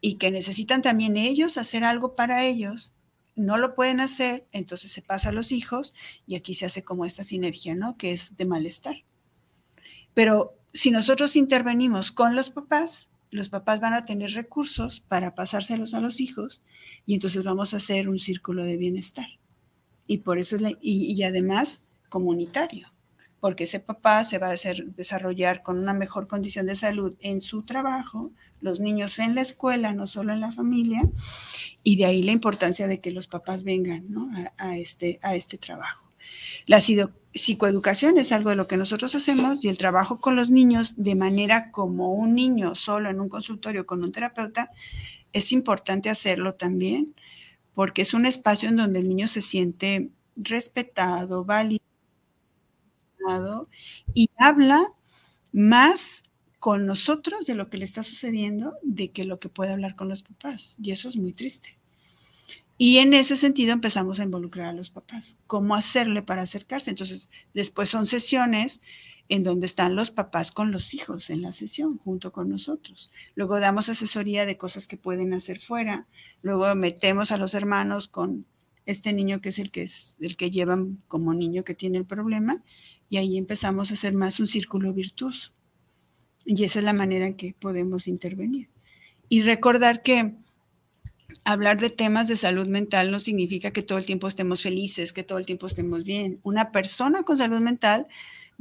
y 0.06 0.16
que 0.16 0.32
necesitan 0.32 0.82
también 0.82 1.16
ellos 1.16 1.58
hacer 1.58 1.86
algo 1.86 2.14
para 2.14 2.46
ellos, 2.46 2.92
no 3.38 3.56
lo 3.56 3.74
pueden 3.74 4.02
hacer, 4.02 4.46
entonces 4.52 4.92
se 4.92 5.02
pasa 5.02 5.30
a 5.30 5.32
los 5.32 5.54
hijos 5.54 5.96
y 6.28 6.36
aquí 6.36 6.56
se 6.56 6.66
hace 6.66 6.84
como 6.84 7.06
esta 7.06 7.24
sinergia, 7.24 7.74
¿no? 7.74 7.96
Que 7.96 8.12
es 8.12 8.36
de 8.36 8.44
malestar. 8.44 8.98
Pero 10.14 10.60
si 10.74 10.92
nosotros 10.92 11.38
intervenimos 11.38 12.12
con 12.12 12.36
los 12.36 12.50
papás, 12.50 13.08
los 13.32 13.48
papás 13.48 13.80
van 13.80 13.94
a 13.94 14.04
tener 14.04 14.32
recursos 14.32 15.00
para 15.00 15.36
pasárselos 15.36 15.94
a 15.94 16.02
los 16.02 16.20
hijos 16.20 16.62
y 17.06 17.14
entonces 17.14 17.46
vamos 17.46 17.74
a 17.74 17.78
hacer 17.78 18.10
un 18.10 18.20
círculo 18.20 18.66
de 18.66 18.76
bienestar. 18.76 19.28
Y 20.06 20.18
por 20.18 20.38
eso 20.38 20.58
es 20.58 20.78
y 20.82 21.24
además 21.24 21.86
comunitario 22.10 22.94
porque 23.44 23.66
ese 23.66 23.82
papá 23.82 24.24
se 24.24 24.38
va 24.38 24.48
a 24.48 24.54
hacer, 24.54 24.86
desarrollar 24.94 25.64
con 25.64 25.78
una 25.78 25.94
mejor 25.94 26.30
condición 26.30 26.66
de 26.66 26.78
salud 26.78 27.14
en 27.20 27.42
su 27.42 27.64
trabajo, 27.64 28.32
los 28.64 28.80
niños 28.80 29.20
en 29.20 29.36
la 29.36 29.42
escuela, 29.42 29.94
no 29.94 30.08
solo 30.08 30.34
en 30.34 30.40
la 30.40 30.52
familia, 30.52 31.02
y 31.84 31.98
de 31.98 32.06
ahí 32.06 32.24
la 32.24 32.32
importancia 32.32 32.88
de 32.88 33.02
que 33.02 33.12
los 33.12 33.28
papás 33.28 33.64
vengan 33.64 34.08
a, 34.58 34.78
este, 34.78 35.20
a 35.22 35.36
este 35.36 35.58
trabajo. 35.58 36.10
La 36.66 36.80
psicoeducación 36.80 38.18
es 38.18 38.32
algo 38.32 38.50
de 38.50 38.56
lo 38.56 38.68
que 38.68 38.78
nosotros 38.78 39.14
hacemos 39.16 39.64
y 39.64 39.68
el 39.68 39.78
trabajo 39.78 40.18
con 40.18 40.38
los 40.38 40.50
niños 40.50 40.96
de 40.96 41.16
manera 41.16 41.72
como 41.72 42.14
un 42.14 42.34
niño 42.34 42.74
solo 42.76 43.10
en 43.10 43.20
un 43.20 43.28
consultorio 43.28 43.86
con 43.86 44.02
un 44.02 44.14
terapeuta, 44.14 44.70
es 45.34 45.52
importante 45.52 46.10
hacerlo 46.10 46.54
también 46.56 47.14
porque 47.74 48.04
es 48.04 48.14
un 48.14 48.26
espacio 48.26 48.70
en 48.70 48.78
donde 48.78 49.00
el 49.00 49.10
niño 49.10 49.28
se 49.28 49.42
siente 49.42 50.12
respetado, 50.38 51.44
válido 51.44 51.84
y 54.14 54.30
habla 54.38 54.94
más 55.52 56.24
con 56.64 56.86
nosotros 56.86 57.46
de 57.46 57.56
lo 57.56 57.70
que 57.70 57.78
le 57.78 57.84
está 57.84 58.04
sucediendo 58.04 58.78
de 58.84 59.12
que 59.12 59.26
lo 59.26 59.38
que 59.38 59.50
puede 59.50 59.74
hablar 59.74 59.98
con 59.98 60.08
los 60.08 60.24
papás. 60.24 60.78
Y 60.82 60.92
eso 60.92 61.10
es 61.10 61.18
muy 61.18 61.34
triste. 61.34 61.78
Y 62.78 63.00
en 63.00 63.14
ese 63.14 63.36
sentido 63.36 63.74
empezamos 63.74 64.22
a 64.22 64.24
involucrar 64.24 64.68
a 64.68 64.72
los 64.72 64.90
papás. 64.90 65.36
¿Cómo 65.46 65.76
hacerle 65.76 66.22
para 66.22 66.44
acercarse? 66.44 66.90
Entonces, 66.90 67.30
después 67.54 67.90
son 67.90 68.06
sesiones 68.06 68.80
en 69.28 69.44
donde 69.44 69.66
están 69.66 69.98
los 69.98 70.10
papás 70.10 70.54
con 70.54 70.72
los 70.72 70.94
hijos 70.94 71.30
en 71.30 71.42
la 71.42 71.52
sesión, 71.52 71.98
junto 71.98 72.32
con 72.32 72.48
nosotros. 72.48 73.12
Luego 73.36 73.60
damos 73.60 73.90
asesoría 73.90 74.46
de 74.46 74.56
cosas 74.56 74.88
que 74.88 74.96
pueden 74.96 75.34
hacer 75.34 75.60
fuera. 75.60 76.08
Luego 76.44 76.74
metemos 76.76 77.34
a 77.34 77.38
los 77.38 77.56
hermanos 77.56 78.08
con 78.08 78.46
este 78.86 79.12
niño 79.12 79.42
que 79.42 79.50
es 79.50 79.60
el 79.60 79.70
que 79.70 79.82
es 79.82 80.16
el 80.22 80.38
que 80.38 80.50
llevan 80.50 81.04
como 81.10 81.34
niño 81.34 81.66
que 81.66 81.76
tiene 81.76 81.98
el 81.98 82.06
problema 82.06 82.64
y 83.10 83.18
ahí 83.18 83.38
empezamos 83.38 83.92
a 83.92 83.96
hacer 83.96 84.14
más 84.14 84.40
un 84.40 84.48
círculo 84.48 84.94
virtuoso. 84.94 85.52
Y 86.46 86.64
esa 86.64 86.80
es 86.80 86.86
la 86.86 86.94
manera 86.94 87.28
en 87.28 87.36
que 87.36 87.56
podemos 87.60 88.08
intervenir. 88.08 88.70
Y 89.30 89.42
recordar 89.42 90.02
que 90.02 90.36
hablar 91.46 91.80
de 91.80 91.90
temas 91.90 92.28
de 92.28 92.36
salud 92.36 92.68
mental 92.68 93.12
no 93.12 93.20
significa 93.20 93.72
que 93.72 93.82
todo 93.82 93.98
el 93.98 94.06
tiempo 94.06 94.28
estemos 94.28 94.62
felices, 94.62 95.14
que 95.14 95.24
todo 95.24 95.38
el 95.38 95.46
tiempo 95.46 95.68
estemos 95.68 96.04
bien. 96.04 96.40
Una 96.44 96.72
persona 96.72 97.24
con 97.24 97.38
salud 97.38 97.60
mental 97.60 98.08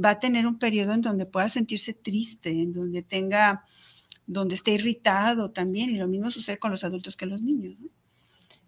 va 0.02 0.10
a 0.10 0.20
tener 0.20 0.46
un 0.46 0.58
periodo 0.58 0.92
en 0.94 1.02
donde 1.02 1.26
pueda 1.26 1.48
sentirse 1.48 1.92
triste, 1.92 2.50
en 2.50 2.72
donde 2.72 3.02
tenga, 3.02 3.64
donde 4.26 4.54
esté 4.54 4.72
irritado 4.72 5.50
también, 5.50 5.90
y 5.90 5.96
lo 5.96 6.08
mismo 6.08 6.30
sucede 6.30 6.58
con 6.58 6.70
los 6.70 6.84
adultos 6.84 7.16
que 7.16 7.26
los 7.26 7.42
niños. 7.42 7.76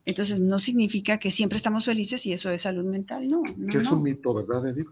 Entonces, 0.07 0.39
no 0.39 0.59
significa 0.59 1.19
que 1.19 1.31
siempre 1.31 1.57
estamos 1.57 1.87
felices 1.87 2.27
y 2.27 2.33
eso 2.35 2.51
es 2.51 2.62
salud 2.62 2.85
mental, 2.85 3.29
no. 3.29 3.43
que 3.71 3.79
es 3.79 3.91
un 3.91 4.03
mito, 4.03 4.35
¿verdad, 4.35 4.69
Edith? 4.69 4.89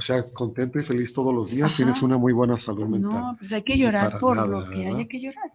O 0.00 0.02
sea, 0.02 0.24
contento 0.32 0.80
y 0.80 0.82
feliz 0.82 1.12
todos 1.12 1.34
los 1.34 1.50
días, 1.50 1.76
tienes 1.76 2.00
una 2.00 2.16
muy 2.16 2.32
buena 2.32 2.56
salud 2.56 2.86
mental. 2.86 3.02
No, 3.02 3.36
pues 3.38 3.52
hay 3.52 3.60
que 3.60 3.76
llorar 3.76 4.18
por 4.18 4.48
lo 4.48 4.66
que 4.70 4.86
hay 4.86 5.06
que 5.06 5.20
llorar. 5.20 5.52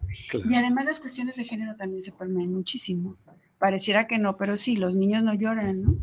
Y 0.48 0.54
además 0.54 0.84
las 0.84 1.00
cuestiones 1.00 1.34
de 1.34 1.42
género 1.42 1.74
también 1.74 2.00
se 2.00 2.12
permean 2.12 2.52
muchísimo. 2.52 3.16
Pareciera 3.58 4.06
que 4.06 4.20
no, 4.20 4.36
pero 4.36 4.56
sí, 4.56 4.76
los 4.76 4.94
niños 4.94 5.24
no 5.24 5.34
lloran, 5.34 5.82
¿no? 5.82 5.96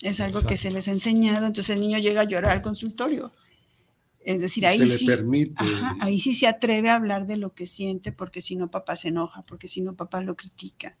Es 0.00 0.20
algo 0.20 0.40
que 0.40 0.56
se 0.56 0.70
les 0.70 0.88
ha 0.88 0.92
enseñado, 0.92 1.44
entonces 1.44 1.76
el 1.76 1.82
niño 1.82 1.98
llega 1.98 2.22
a 2.22 2.24
llorar 2.24 2.52
al 2.52 2.62
consultorio. 2.62 3.30
Es 4.20 4.40
decir, 4.40 4.66
ahí 4.66 4.78
se 4.78 4.88
sí, 4.88 5.06
le 5.06 5.16
permite. 5.16 5.64
ahí 6.00 6.18
sí 6.20 6.32
se 6.32 6.46
atreve 6.46 6.88
a 6.88 6.94
hablar 6.94 7.26
de 7.26 7.36
lo 7.36 7.52
que 7.52 7.66
siente, 7.66 8.12
porque 8.12 8.40
si 8.40 8.56
no 8.56 8.70
papá 8.70 8.96
se 8.96 9.08
enoja, 9.08 9.42
porque 9.42 9.68
si 9.68 9.82
no 9.82 9.94
papá 9.94 10.22
lo 10.22 10.36
critica. 10.36 10.96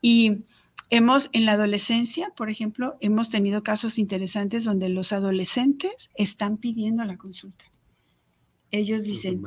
Y 0.00 0.44
Hemos, 0.88 1.30
en 1.32 1.46
la 1.46 1.52
adolescencia, 1.52 2.30
por 2.36 2.48
ejemplo, 2.48 2.96
hemos 3.00 3.30
tenido 3.30 3.64
casos 3.64 3.98
interesantes 3.98 4.62
donde 4.64 4.88
los 4.88 5.12
adolescentes 5.12 6.10
están 6.14 6.58
pidiendo 6.58 7.04
la 7.04 7.16
consulta. 7.16 7.64
Ellos 8.70 9.02
dicen, 9.02 9.42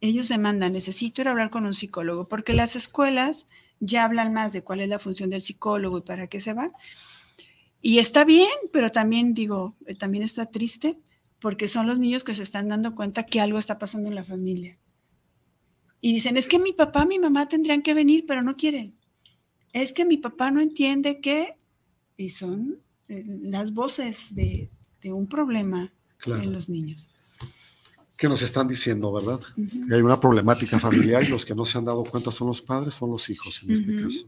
ellos 0.00 0.28
demandan, 0.28 0.72
necesito 0.72 1.20
ir 1.20 1.28
a 1.28 1.30
hablar 1.30 1.50
con 1.50 1.64
un 1.64 1.74
psicólogo, 1.74 2.26
porque 2.26 2.54
las 2.54 2.74
escuelas 2.74 3.46
ya 3.78 4.04
hablan 4.04 4.32
más 4.32 4.52
de 4.52 4.62
cuál 4.62 4.80
es 4.80 4.88
la 4.88 4.98
función 4.98 5.30
del 5.30 5.42
psicólogo 5.42 5.98
y 5.98 6.02
para 6.02 6.26
qué 6.26 6.40
se 6.40 6.54
va. 6.54 6.66
Y 7.80 7.98
está 7.98 8.24
bien, 8.24 8.50
pero 8.72 8.90
también 8.90 9.32
digo, 9.32 9.76
eh, 9.86 9.94
también 9.94 10.24
está 10.24 10.46
triste, 10.46 10.98
porque 11.40 11.68
son 11.68 11.86
los 11.86 12.00
niños 12.00 12.24
que 12.24 12.34
se 12.34 12.42
están 12.42 12.68
dando 12.68 12.96
cuenta 12.96 13.26
que 13.26 13.40
algo 13.40 13.58
está 13.60 13.78
pasando 13.78 14.08
en 14.08 14.16
la 14.16 14.24
familia. 14.24 14.72
Y 16.00 16.12
dicen, 16.12 16.36
es 16.36 16.48
que 16.48 16.58
mi 16.58 16.72
papá, 16.72 17.06
mi 17.06 17.18
mamá 17.20 17.48
tendrían 17.48 17.82
que 17.82 17.94
venir, 17.94 18.24
pero 18.26 18.42
no 18.42 18.56
quieren 18.56 18.99
es 19.72 19.92
que 19.92 20.04
mi 20.04 20.16
papá 20.16 20.50
no 20.50 20.60
entiende 20.60 21.20
que, 21.20 21.56
y 22.16 22.30
son 22.30 22.78
eh, 23.08 23.24
las 23.26 23.72
voces 23.72 24.34
de, 24.34 24.70
un 25.04 25.26
problema 25.26 25.92
en 26.26 26.52
los 26.52 26.68
niños. 26.68 27.10
Que 28.16 28.28
nos 28.28 28.42
están 28.42 28.68
diciendo, 28.68 29.10
¿verdad? 29.12 29.40
Que 29.88 29.94
hay 29.94 30.02
una 30.02 30.20
problemática 30.20 30.78
familiar 30.78 31.24
y 31.24 31.28
los 31.28 31.46
que 31.46 31.54
no 31.54 31.64
se 31.64 31.78
han 31.78 31.86
dado 31.86 32.04
cuenta 32.04 32.30
son 32.30 32.48
los 32.48 32.60
padres, 32.60 32.94
son 32.94 33.10
los 33.10 33.30
hijos 33.30 33.62
en 33.62 33.70
este 33.70 34.02
caso. 34.02 34.26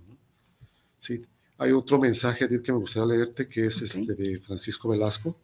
Sí. 0.98 1.22
Hay 1.58 1.72
otro 1.72 1.98
mensaje, 1.98 2.46
Edith, 2.46 2.62
que 2.62 2.72
me 2.72 2.78
gustaría 2.78 3.14
leerte, 3.14 3.46
que 3.46 3.66
es 3.66 3.82
este 3.82 4.14
de 4.14 4.38
Francisco 4.38 4.88
Velasco. 4.88 5.36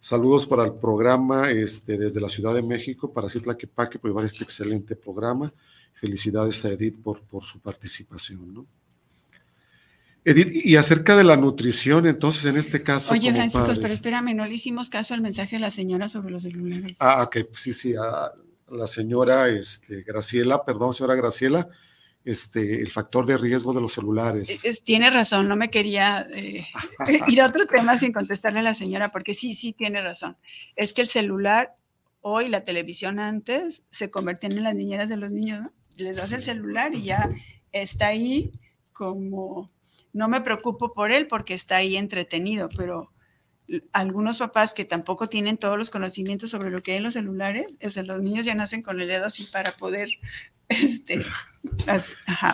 Saludos 0.00 0.46
para 0.46 0.64
el 0.64 0.74
programa 0.74 1.50
este, 1.50 1.98
desde 1.98 2.20
la 2.20 2.28
Ciudad 2.28 2.54
de 2.54 2.62
México, 2.62 3.12
para 3.12 3.28
Paque 3.74 3.98
por 3.98 4.10
llevar 4.10 4.24
este 4.24 4.44
excelente 4.44 4.96
programa. 4.96 5.52
Felicidades 5.92 6.64
a 6.64 6.70
Edith 6.70 7.02
por, 7.02 7.20
por 7.22 7.44
su 7.44 7.60
participación. 7.60 8.54
¿no? 8.54 8.66
Edith, 10.26 10.66
y 10.66 10.74
acerca 10.74 11.14
de 11.14 11.22
la 11.22 11.36
nutrición, 11.36 12.04
entonces 12.04 12.44
en 12.46 12.56
este 12.56 12.82
caso. 12.82 13.12
Oye, 13.12 13.32
Francisco, 13.32 13.72
pero 13.80 13.94
espérame, 13.94 14.34
no 14.34 14.44
le 14.44 14.54
hicimos 14.54 14.90
caso 14.90 15.14
al 15.14 15.20
mensaje 15.20 15.54
de 15.54 15.60
la 15.60 15.70
señora 15.70 16.08
sobre 16.08 16.32
los 16.32 16.42
celulares. 16.42 16.96
Ah, 16.98 17.22
ok, 17.22 17.46
sí, 17.54 17.72
sí, 17.72 17.94
a 17.94 18.32
la 18.68 18.88
señora 18.88 19.48
este, 19.48 20.02
Graciela, 20.02 20.64
perdón, 20.64 20.94
señora 20.94 21.14
Graciela, 21.14 21.68
este, 22.24 22.80
el 22.80 22.90
factor 22.90 23.24
de 23.24 23.38
riesgo 23.38 23.72
de 23.72 23.80
los 23.80 23.92
celulares. 23.92 24.60
tiene 24.82 25.10
razón, 25.10 25.46
no 25.46 25.54
me 25.54 25.70
quería 25.70 26.26
eh, 26.34 26.66
ir 27.28 27.40
a 27.40 27.46
otro 27.46 27.64
tema 27.68 27.96
sin 27.96 28.12
contestarle 28.12 28.58
a 28.58 28.62
la 28.62 28.74
señora, 28.74 29.12
porque 29.12 29.32
sí, 29.32 29.54
sí, 29.54 29.74
tiene 29.74 30.02
razón. 30.02 30.36
Es 30.74 30.92
que 30.92 31.02
el 31.02 31.08
celular, 31.08 31.76
hoy 32.20 32.48
la 32.48 32.64
televisión 32.64 33.20
antes, 33.20 33.84
se 33.90 34.10
convertían 34.10 34.54
en 34.54 34.64
las 34.64 34.74
niñeras 34.74 35.08
de 35.08 35.18
los 35.18 35.30
niños, 35.30 35.60
¿no? 35.60 35.72
Les 35.94 36.16
das 36.16 36.32
el 36.32 36.42
celular 36.42 36.92
y 36.96 37.02
ya 37.02 37.30
está 37.70 38.08
ahí 38.08 38.50
como 38.92 39.70
no 40.12 40.28
me 40.28 40.40
preocupo 40.40 40.92
por 40.92 41.12
él 41.12 41.26
porque 41.26 41.54
está 41.54 41.76
ahí 41.76 41.96
entretenido, 41.96 42.68
pero 42.76 43.12
algunos 43.92 44.38
papás 44.38 44.74
que 44.74 44.84
tampoco 44.84 45.28
tienen 45.28 45.56
todos 45.56 45.76
los 45.76 45.90
conocimientos 45.90 46.50
sobre 46.50 46.70
lo 46.70 46.82
que 46.82 46.92
hay 46.92 46.98
en 46.98 47.02
los 47.02 47.14
celulares, 47.14 47.76
o 47.84 47.90
sea, 47.90 48.02
los 48.04 48.22
niños 48.22 48.46
ya 48.46 48.54
nacen 48.54 48.82
con 48.82 49.00
el 49.00 49.08
dedo 49.08 49.26
así 49.26 49.44
para 49.44 49.72
poder 49.72 50.08
este, 50.68 51.20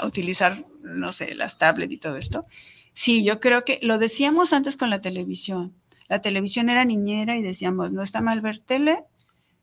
utilizar, 0.05 0.64
no 0.82 1.12
sé, 1.12 1.34
las 1.34 1.59
tablets 1.59 1.93
y 1.93 1.99
todo 1.99 2.16
esto. 2.16 2.47
Sí, 2.95 3.24
yo 3.24 3.40
creo 3.40 3.64
que 3.64 3.78
lo 3.82 3.99
decíamos 3.99 4.53
antes 4.53 4.76
con 4.76 4.90
la 4.90 5.01
televisión. 5.01 5.74
La 6.09 6.20
televisión 6.20 6.68
era 6.68 6.84
niñera 6.84 7.36
y 7.36 7.43
decíamos, 7.43 7.90
no 7.90 8.03
está 8.03 8.20
mal 8.20 8.40
ver 8.40 8.59
tele, 8.59 9.05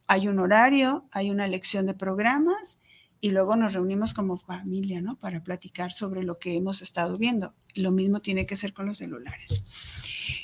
hay 0.08 0.28
un 0.28 0.40
horario, 0.40 1.08
hay 1.12 1.30
una 1.30 1.46
elección 1.46 1.86
de 1.86 1.94
programas 1.94 2.80
y 3.22 3.32
luego 3.32 3.56
nos 3.56 3.74
reunimos 3.74 4.14
como 4.14 4.38
familia, 4.38 5.02
¿no? 5.02 5.18
Para 5.18 5.44
platicar 5.44 5.92
sobre 5.92 6.24
lo 6.24 6.40
que 6.40 6.56
hemos 6.56 6.82
estado 6.82 7.18
viendo. 7.18 7.54
Lo 7.76 7.92
mismo 7.92 8.22
tiene 8.22 8.46
que 8.46 8.56
ser 8.56 8.74
con 8.74 8.86
los 8.88 9.00
celulares. 9.00 9.66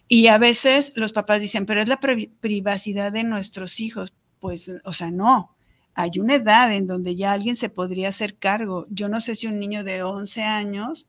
Y 0.07 0.27
a 0.27 0.37
veces 0.37 0.91
los 0.95 1.13
papás 1.13 1.41
dicen, 1.41 1.65
pero 1.65 1.81
es 1.81 1.87
la 1.87 1.99
privacidad 1.99 3.11
de 3.11 3.23
nuestros 3.23 3.79
hijos. 3.79 4.13
Pues, 4.39 4.71
o 4.83 4.93
sea, 4.93 5.09
no. 5.09 5.55
Hay 5.93 6.19
una 6.19 6.35
edad 6.35 6.73
en 6.73 6.87
donde 6.87 7.15
ya 7.15 7.31
alguien 7.31 7.55
se 7.55 7.69
podría 7.69 8.09
hacer 8.09 8.37
cargo. 8.37 8.85
Yo 8.89 9.07
no 9.07 9.21
sé 9.21 9.35
si 9.35 9.47
un 9.47 9.59
niño 9.59 9.83
de 9.83 10.03
11 10.03 10.43
años 10.43 11.07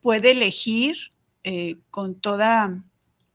puede 0.00 0.30
elegir 0.30 0.96
eh, 1.44 1.76
con 1.90 2.18
toda, 2.18 2.82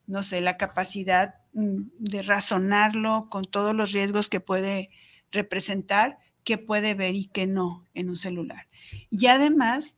no 0.07 0.23
sé, 0.23 0.41
la 0.41 0.57
capacidad 0.57 1.35
mm, 1.53 1.81
de 1.99 2.21
razonarlo, 2.23 3.27
con 3.29 3.45
todos 3.45 3.75
los 3.75 3.91
riesgos 3.91 4.27
que 4.29 4.39
puede 4.39 4.89
representar, 5.31 6.17
qué 6.43 6.57
puede 6.57 6.93
ver 6.93 7.15
y 7.15 7.25
qué 7.25 7.47
no 7.47 7.85
en 7.93 8.09
un 8.09 8.17
celular. 8.17 8.67
Y 9.09 9.27
además, 9.27 9.97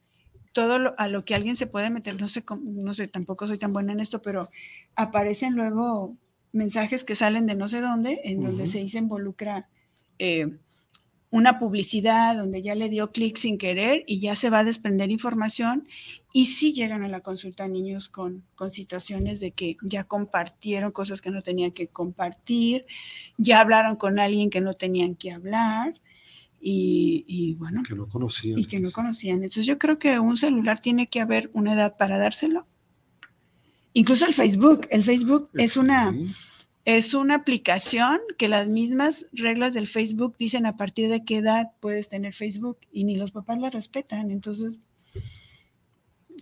todo 0.54 0.94
a 0.98 1.08
lo 1.08 1.26
que 1.26 1.36
alguien 1.36 1.56
se 1.56 1.68
puede 1.68 1.89
meter, 1.89 2.20
no 2.20 2.28
sé, 2.28 2.44
no 2.62 2.94
sé, 2.94 3.08
tampoco 3.08 3.48
soy 3.48 3.58
tan 3.58 3.74
buena 3.74 3.94
en 3.94 4.00
esto, 4.00 4.22
pero 4.22 4.50
aparecen 4.96 5.56
luego 5.56 6.16
mensajes 6.52 7.04
que 7.04 7.16
salen 7.16 7.48
de 7.48 7.56
no 7.56 7.68
sé 7.68 7.82
dónde, 7.82 8.22
en 8.24 8.44
donde 8.44 8.68
se 8.68 8.80
involucra 8.80 9.68
eh, 10.20 10.60
una 11.32 11.58
publicidad, 11.58 12.36
donde 12.36 12.62
ya 12.62 12.76
le 12.76 12.89
dio 12.89 13.12
clic 13.12 13.38
sin 13.38 13.58
querer 13.58 14.04
y 14.06 14.20
ya 14.20 14.36
se 14.36 14.52
va 14.52 14.60
a 14.60 14.64
desprender 14.64 15.10
información. 15.10 15.88
Y 16.32 16.46
sí 16.46 16.74
llegan 16.74 17.04
a 17.04 17.08
la 17.08 17.22
consulta 17.22 17.68
niños 17.68 18.08
con, 18.08 18.46
con 18.54 18.70
situaciones 18.70 19.39
de 19.39 19.52
que 19.52 19.78
ya 19.82 20.04
compartieron 20.04 20.91
cosas 20.91 21.22
que 21.22 21.32
no 21.32 21.41
tenían 21.41 21.72
que 21.72 21.88
compartir, 21.88 22.86
ya 23.39 23.60
hablaron 23.60 23.96
con 23.96 24.20
alguien 24.20 24.52
que 24.52 24.62
no 24.62 24.76
tenían 24.76 25.16
que 25.16 25.32
hablar 25.32 26.00
y, 26.66 27.55
bueno. 27.55 27.84
Que 27.84 27.95
no 27.95 28.07
conocían. 28.07 28.57
Y 28.57 28.66
que 28.66 28.80
no 28.80 28.89
conocían. 28.91 29.38
Entonces 29.38 29.66
yo 29.66 29.78
creo 29.78 29.99
que 29.99 30.20
un 30.20 30.38
celular 30.38 30.80
tiene 30.80 31.07
que 31.07 31.20
haber 31.20 31.49
una 31.53 31.74
edad 31.74 31.97
para 31.97 32.18
dárselo. 32.18 32.66
Incluso 33.91 34.26
el 34.26 34.34
Facebook. 34.34 34.88
El 34.89 35.03
Facebook 35.03 35.49
es 35.55 35.76
una, 35.76 36.16
es 36.86 37.14
una 37.14 37.36
aplicación 37.36 38.18
que 38.38 38.47
las 38.47 38.68
mismas 38.68 39.26
reglas 39.34 39.74
del 39.74 39.88
Facebook 39.88 40.36
dicen 40.39 40.66
a 40.66 40.78
partir 40.78 41.09
de 41.09 41.26
qué 41.26 41.38
edad 41.38 41.72
puedes 41.82 42.07
tener 42.07 42.34
Facebook 42.34 42.78
y 42.91 43.03
ni 43.03 43.18
los 43.18 43.32
papás 43.32 43.59
la 43.59 43.70
respetan. 43.70 44.32
Entonces, 44.32 44.80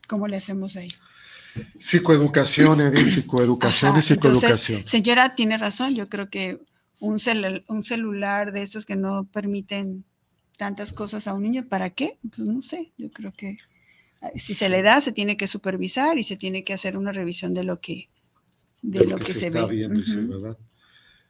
¿cómo 0.08 0.28
le 0.28 0.38
hacemos 0.38 0.78
ahí? 0.78 0.90
Psicoeducación, 1.80 2.80
Edith, 2.80 3.08
psicoeducación 3.08 3.98
y 3.98 4.02
psicoeducación. 4.04 4.88
señora, 4.88 5.36
tiene 5.36 5.58
razón. 5.58 5.96
Yo 5.96 6.08
creo 6.08 6.30
que 6.30 6.62
un, 7.00 7.20
un 7.68 7.84
celular 7.84 8.54
de 8.54 8.62
esos 8.62 8.86
que 8.86 8.96
no 8.96 9.26
permiten 9.26 10.06
tantas 10.58 10.94
cosas 10.94 11.28
a 11.28 11.34
un 11.34 11.44
niño, 11.44 11.68
¿para 11.68 11.90
qué? 11.90 12.18
Pues 12.22 12.40
no 12.40 12.62
sé, 12.62 12.92
yo 12.98 13.12
creo 13.12 13.34
que 13.34 13.58
si 14.36 14.54
se 14.54 14.70
le 14.70 14.82
da, 14.82 15.02
se 15.02 15.12
tiene 15.12 15.36
que 15.38 15.48
supervisar 15.48 16.18
y 16.18 16.24
se 16.24 16.38
tiene 16.38 16.64
que 16.64 16.74
hacer 16.74 16.98
una 16.98 17.12
revisión 17.12 17.54
de 17.54 17.64
lo 17.64 17.80
que, 17.80 18.10
de, 18.82 19.06
lo, 19.06 19.18
que, 19.18 19.34
se, 19.34 19.50
ve. 19.50 19.66
¿verdad? 19.66 20.58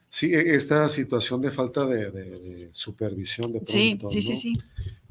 Sí, 0.09 0.33
e, 0.33 0.55
esta 0.55 0.89
situación 0.89 1.41
de 1.41 1.51
falta 1.51 1.85
de, 1.85 2.69
supervisión 2.73 3.53
de 3.53 3.61
pronto, 3.61 4.09
sí, 4.09 4.21
sí, 4.21 4.35
sí, 4.35 4.57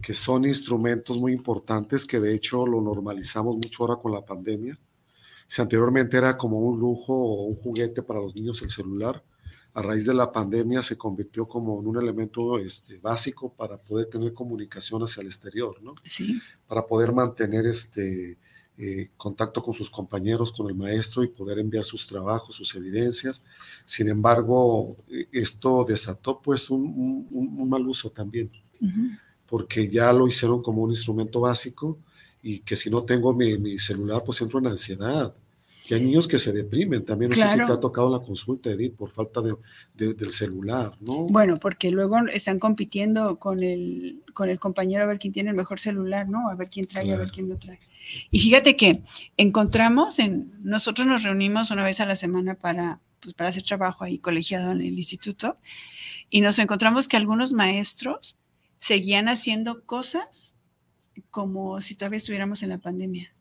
que 0.02 0.12
son 0.12 0.44
instrumentos 0.44 1.18
muy 1.18 1.32
importantes 1.32 2.04
que 2.04 2.20
de 2.20 2.34
hecho 2.34 2.66
lo 2.66 2.80
normalizamos 2.82 3.54
mucho 3.54 3.84
ahora 3.84 4.00
con 4.00 4.12
la 4.12 4.24
pandemia. 4.24 4.78
Si 5.46 5.61
anteriormente 5.61 6.16
era 6.16 6.36
como 6.36 6.58
un 6.61 6.78
lujo 6.78 7.14
o 7.14 7.44
un 7.44 7.56
juguete 7.56 8.02
para 8.02 8.20
los 8.20 8.34
niños 8.34 8.62
el 8.62 8.70
celular, 8.70 9.22
a 9.74 9.82
raíz 9.82 10.04
de 10.04 10.14
la 10.14 10.32
pandemia 10.32 10.82
se 10.82 10.98
convirtió 10.98 11.46
como 11.46 11.80
en 11.80 11.86
un 11.86 11.96
elemento 11.98 12.58
este, 12.58 12.98
básico 12.98 13.52
para 13.52 13.76
poder 13.76 14.06
tener 14.06 14.34
comunicación 14.34 15.02
hacia 15.02 15.20
el 15.20 15.28
exterior, 15.28 15.80
¿no? 15.82 15.94
Sí. 16.04 16.40
Para 16.66 16.86
poder 16.86 17.12
mantener 17.12 17.66
este 17.66 18.36
eh, 18.78 19.10
contacto 19.16 19.62
con 19.62 19.74
sus 19.74 19.90
compañeros, 19.90 20.52
con 20.52 20.68
el 20.68 20.74
maestro 20.74 21.22
y 21.22 21.28
poder 21.28 21.58
enviar 21.58 21.84
sus 21.84 22.06
trabajos, 22.06 22.56
sus 22.56 22.74
evidencias. 22.74 23.44
Sin 23.84 24.08
embargo, 24.08 24.96
esto 25.30 25.84
desató 25.86 26.40
pues 26.40 26.70
un, 26.70 27.28
mal 27.68 27.86
uso 27.86 28.10
también, 28.10 28.50
porque 29.46 29.88
ya 29.88 30.12
lo 30.12 30.26
hicieron 30.26 30.62
como 30.62 30.82
un 30.82 30.90
instrumento 30.90 31.40
básico 31.40 31.98
y 32.42 32.60
que 32.60 32.74
si 32.74 32.88
no 32.88 33.02
tengo 33.02 33.34
mi, 33.34 33.58
mi 33.58 33.78
celular 33.78 34.22
pues 34.24 34.40
entro 34.40 34.58
en 34.58 34.68
ansiedad 34.68 35.34
hay 35.95 36.05
niños 36.05 36.28
que 36.28 36.38
se 36.38 36.53
deprimen 36.53 37.05
también. 37.05 37.30
No 37.30 37.36
sé 37.36 37.49
si 37.49 37.57
te 37.57 37.62
ha 37.62 37.80
tocado 37.80 38.11
la 38.11 38.24
consulta, 38.24 38.70
Edith, 38.70 38.95
por 38.95 39.11
falta 39.11 39.41
de, 39.41 39.55
del 40.14 40.32
celular, 40.32 40.97
¿no? 41.01 41.26
Bueno, 41.26 41.57
porque 41.57 41.91
luego 41.91 42.16
están 42.32 42.59
compitiendo 42.59 43.38
con 43.38 43.62
el, 43.62 44.22
con 44.34 44.49
el 44.49 44.59
compañero 44.59 45.05
a 45.05 45.07
ver 45.07 45.18
quién 45.18 45.32
tiene 45.32 45.51
el 45.51 45.57
mejor 45.57 45.80
celular, 45.80 46.28
¿no? 46.28 46.49
A 46.49 46.55
ver 46.55 46.70
quién 46.70 46.86
trae, 46.86 47.12
a 47.12 47.16
ver 47.16 47.30
quién 47.30 47.49
no 47.49 47.57
trae. 47.57 47.78
Y 48.30 48.41
fíjate 48.41 48.76
que 48.76 49.03
encontramos, 49.36 50.18
en, 50.18 50.53
nosotros 50.62 51.07
nos 51.07 51.22
reunimos 51.22 51.70
una 51.70 51.84
vez 51.84 52.01
a 52.01 52.07
la 52.07 52.16
semana 52.16 52.55
para, 52.55 53.01
pues, 53.20 53.34
para 53.34 53.51
hacer 53.51 53.62
trabajo 53.62 54.05
ahí 54.05 54.18
colegiado 54.18 54.72
en 54.72 54.80
el 54.80 54.97
instituto 54.97 55.57
y 56.30 56.41
nos 56.41 56.59
encontramos 56.59 57.09
que 57.09 57.16
algunos 57.16 57.53
maestros 57.53 58.36
seguían 58.78 59.28
haciendo 59.28 59.84
cosas 59.84 60.57
como 61.30 61.80
si 61.80 61.97
todavía 61.97 62.16
estuviéramos 62.16 62.62
en 62.62 62.70
la 62.70 62.78
pandemia. 62.78 63.32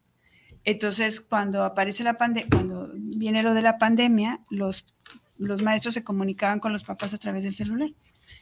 Entonces, 0.66 1.22
cuando 1.22 1.64
aparece 1.64 2.04
la 2.04 2.18
pandemia, 2.18 2.50
cuando 2.52 2.90
viene 2.94 3.44
lo 3.44 3.54
de 3.54 3.62
la 3.62 3.78
pandemia, 3.78 4.42
los, 4.50 4.88
los 5.38 5.62
maestros 5.62 5.94
se 5.94 6.04
comunicaban 6.04 6.60
con 6.60 6.74
los 6.74 6.84
papás 6.84 7.14
a 7.14 7.18
través 7.18 7.44
del 7.44 7.56
celular. 7.56 7.92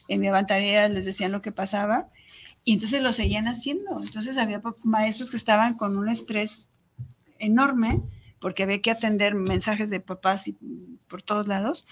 Enviaban 0.07 0.47
tareas, 0.47 0.91
les 0.91 1.05
decían 1.05 1.31
lo 1.31 1.41
que 1.41 1.51
pasaba 1.51 2.09
y 2.67 2.73
entonces 2.73 3.01
lo 3.01 3.13
seguían 3.13 3.47
haciendo. 3.47 4.03
Entonces 4.03 4.37
había 4.37 4.61
maestros 4.83 5.31
que 5.31 5.37
estaban 5.37 5.75
con 5.75 5.97
un 5.97 6.09
estrés 6.09 6.67
enorme 7.39 8.01
porque 8.41 8.63
había 8.63 8.81
que 8.81 8.91
atender 8.91 9.35
mensajes 9.35 9.89
de 9.89 10.01
papás 10.01 10.49
y, 10.49 10.57
por 11.07 11.21
todos 11.21 11.47
lados. 11.47 11.85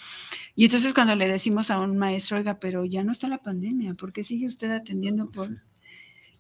Y 0.53 0.65
entonces 0.65 0.93
cuando 0.93 1.15
le 1.15 1.30
decimos 1.30 1.71
a 1.71 1.80
un 1.80 1.97
maestro, 1.97 2.38
oiga, 2.38 2.59
pero 2.59 2.84
ya 2.84 3.05
no 3.05 3.13
está 3.13 3.30
la 3.30 3.38
pandemia, 3.38 3.93
¿por 3.93 4.11
qué 4.11 4.26
sigue 4.26 4.47
usted 4.47 4.69
atendiendo 4.71 5.32
por...? 5.32 5.47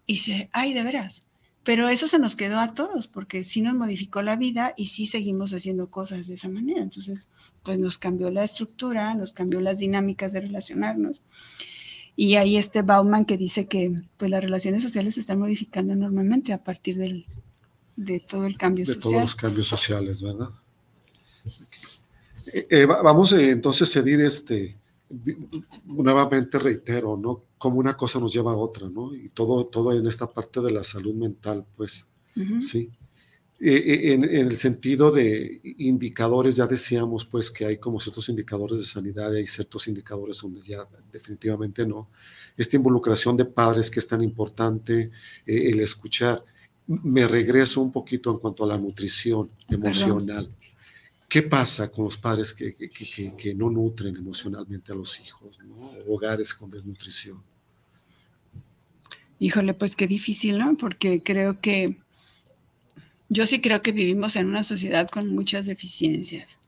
Y 0.05 0.15
dice, 0.15 0.49
ay, 0.51 0.73
de 0.73 0.83
veras. 0.83 1.23
Pero 1.65 1.89
eso 1.89 2.07
se 2.07 2.19
nos 2.19 2.35
quedó 2.35 2.59
a 2.59 2.75
todos, 2.75 3.07
porque 3.07 3.43
sí 3.43 3.59
nos 3.59 3.73
modificó 3.73 4.21
la 4.21 4.35
vida 4.35 4.75
y 4.77 4.85
sí 4.85 5.07
seguimos 5.07 5.51
haciendo 5.51 5.89
cosas 5.89 6.27
de 6.27 6.35
esa 6.35 6.47
manera. 6.47 6.81
Entonces, 6.81 7.27
pues 7.63 7.79
nos 7.79 7.97
cambió 7.97 8.29
la 8.29 8.43
estructura, 8.43 9.15
nos 9.15 9.33
cambió 9.33 9.59
las 9.59 9.79
dinámicas 9.79 10.31
de 10.31 10.41
relacionarnos. 10.41 11.23
Y 12.15 12.35
hay 12.35 12.57
este 12.57 12.83
Bauman 12.83 13.25
que 13.25 13.35
dice 13.35 13.67
que 13.67 13.91
pues 14.17 14.29
las 14.29 14.43
relaciones 14.43 14.83
sociales 14.83 15.15
se 15.15 15.21
están 15.21 15.39
modificando 15.39 15.91
enormemente 15.93 16.53
a 16.53 16.63
partir 16.63 16.97
del, 16.97 17.25
de 17.95 18.19
todo 18.19 18.45
el 18.45 18.57
cambio 18.57 18.85
social. 18.85 19.01
De 19.01 19.09
todos 19.09 19.21
los 19.23 19.35
cambios 19.35 19.67
sociales, 19.67 20.21
¿verdad? 20.21 20.49
Eh, 22.53 22.67
eh, 22.69 22.85
vamos 22.85 23.31
eh, 23.31 23.49
entonces 23.49 23.89
a 23.89 23.91
seguir 23.91 24.21
este, 24.21 24.75
nuevamente 25.83 26.59
reitero, 26.59 27.17
¿no? 27.17 27.43
Como 27.57 27.79
una 27.79 27.95
cosa 27.95 28.19
nos 28.19 28.33
lleva 28.33 28.51
a 28.51 28.57
otra, 28.57 28.89
¿no? 28.89 29.15
Y 29.15 29.29
todo, 29.29 29.65
todo 29.67 29.93
en 29.93 30.05
esta 30.07 30.31
parte 30.31 30.61
de 30.61 30.71
la 30.71 30.83
salud 30.83 31.13
mental, 31.13 31.65
pues, 31.75 32.09
sí. 32.59 32.91
Eh, 33.57 33.73
eh, 33.73 34.13
en, 34.13 34.25
el 34.25 34.57
sentido 34.57 35.11
de 35.11 35.61
indicadores, 35.77 36.57
ya 36.57 36.67
decíamos, 36.67 37.25
pues, 37.25 37.49
que 37.49 37.65
hay 37.65 37.77
como 37.77 37.99
ciertos 38.01 38.27
indicadores 38.27 38.79
de 38.79 38.85
sanidad 38.85 39.31
y 39.33 39.37
hay 39.37 39.47
ciertos 39.47 39.87
indicadores 39.87 40.41
donde 40.41 40.61
ya 40.67 40.85
definitivamente 41.11 41.87
no. 41.87 42.09
Esta 42.57 42.75
involucración 42.75 43.37
de 43.37 43.45
padres 43.45 43.89
que 43.89 43.99
es 43.99 44.07
tan 44.07 44.21
importante, 44.21 45.11
eh, 45.45 45.69
el 45.69 45.79
escuchar. 45.79 46.43
Me 46.87 47.27
regreso 47.27 47.81
un 47.81 47.91
poquito 47.91 48.29
en 48.31 48.39
cuanto 48.39 48.65
a 48.65 48.67
la 48.67 48.77
nutrición 48.77 49.49
emocional. 49.69 50.51
¿Qué 51.35 51.41
pasa 51.41 51.91
con 51.91 52.05
los 52.05 52.15
padres 52.15 52.53
que, 52.53 53.53
no 53.55 53.69
nutren 53.69 54.15
emocionalmente 54.15 54.93
a 54.93 54.95
los 54.95 55.19
hijos? 55.19 55.59
Hogares 56.07 56.53
con 56.53 56.71
desnutrición. 56.71 57.43
Híjole, 59.39 59.73
pues 59.73 59.97
qué 59.97 60.07
difícil, 60.07 60.57
¿no? 60.57 60.77
Porque 60.77 61.21
creo 61.21 61.59
que 61.59 61.97
yo 63.27 63.45
sí 63.45 63.59
creo 63.59 63.81
que 63.81 63.91
vivimos 63.91 64.37
en 64.37 64.47
una 64.47 64.63
sociedad 64.63 65.09
con 65.09 65.27
muchas 65.27 65.65
deficiencias. 65.65 66.61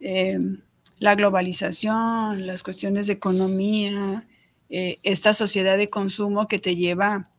Em, 0.00 0.62
la 0.98 1.14
globalización, 1.14 2.46
las 2.46 2.62
cuestiones 2.62 3.08
de 3.08 3.12
economía, 3.12 4.26
eh, 4.70 4.98
esta 5.02 5.34
sociedad 5.34 5.76
de 5.76 5.90
consumo 5.90 6.48
que 6.48 6.58
te 6.58 6.74
lleva 6.74 7.30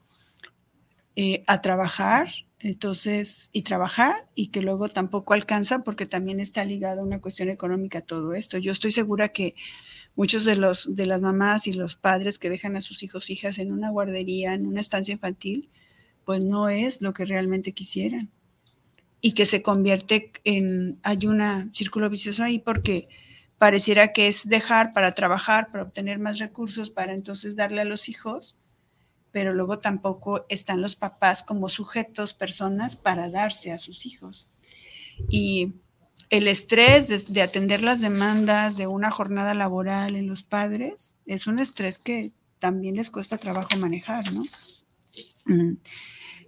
eh, 1.15 1.41
a 1.47 1.59
trabajar, 1.63 2.29
entonces, 2.59 3.49
y 3.53 3.61
trabajar 3.61 4.27
y 4.33 4.47
que 4.47 4.61
luego 4.61 4.89
tampoco 4.89 5.33
alcanza 5.33 5.83
porque 5.83 6.07
también 6.07 6.39
está 6.39 6.65
ligado 6.65 7.01
a 7.01 7.05
una 7.05 7.21
cuestión 7.21 7.49
económica 7.49 8.01
todo 8.01 8.33
esto. 8.33 8.57
Yo 8.57 8.71
estoy 8.71 8.91
segura 8.91 9.29
que 9.29 9.53
muchos 10.15 10.43
de 10.43 10.55
los 10.55 10.95
de 10.95 11.05
las 11.05 11.21
mamás 11.21 11.67
y 11.67 11.73
los 11.73 11.95
padres 11.95 12.39
que 12.39 12.49
dejan 12.49 12.75
a 12.75 12.81
sus 12.81 13.03
hijos 13.03 13.29
hijas 13.29 13.59
en 13.59 13.71
una 13.71 13.91
guardería, 13.91 14.55
en 14.55 14.65
una 14.65 14.81
estancia 14.81 15.13
infantil, 15.13 15.69
pues 16.25 16.43
no 16.43 16.69
es 16.69 17.01
lo 17.01 17.13
que 17.13 17.25
realmente 17.25 17.73
quisieran. 17.73 18.31
Y 19.21 19.33
que 19.33 19.45
se 19.45 19.61
convierte 19.61 20.31
en 20.43 20.99
hay 21.03 21.27
un 21.27 21.73
círculo 21.73 22.09
vicioso 22.09 22.43
ahí 22.43 22.59
porque 22.59 23.07
pareciera 23.59 24.13
que 24.13 24.27
es 24.27 24.49
dejar 24.49 24.93
para 24.93 25.13
trabajar, 25.13 25.71
para 25.71 25.83
obtener 25.83 26.19
más 26.19 26.39
recursos, 26.39 26.89
para 26.89 27.13
entonces 27.13 27.55
darle 27.55 27.81
a 27.81 27.85
los 27.85 28.09
hijos, 28.09 28.57
pero 29.37 29.53
luego 29.53 29.77
tampoco 29.77 30.47
están 30.49 30.81
los 30.81 30.95
papás 30.95 31.43
como 31.43 31.69
sujetos, 31.69 32.33
personas 32.33 32.95
para 32.95 33.29
darse 33.29 33.71
a 33.71 33.77
sus 33.77 34.07
hijos. 34.07 34.49
Y 35.29 35.75
el 36.31 36.47
estrés 36.47 37.31
de, 37.31 37.41
atender 37.43 37.83
las 37.83 38.01
demandas 38.01 38.77
de 38.77 38.87
una 38.87 39.11
jornada 39.11 39.53
laboral 39.53 40.15
en 40.15 40.25
los 40.25 40.41
padres 40.41 41.13
es 41.27 41.45
un 41.45 41.59
estrés 41.59 41.99
que 41.99 42.33
también 42.57 42.95
les 42.95 43.11
cuesta 43.11 43.37
trabajo 43.37 43.77
manejar, 43.77 44.33
¿no? 44.33 44.43
Mm. 45.45 45.73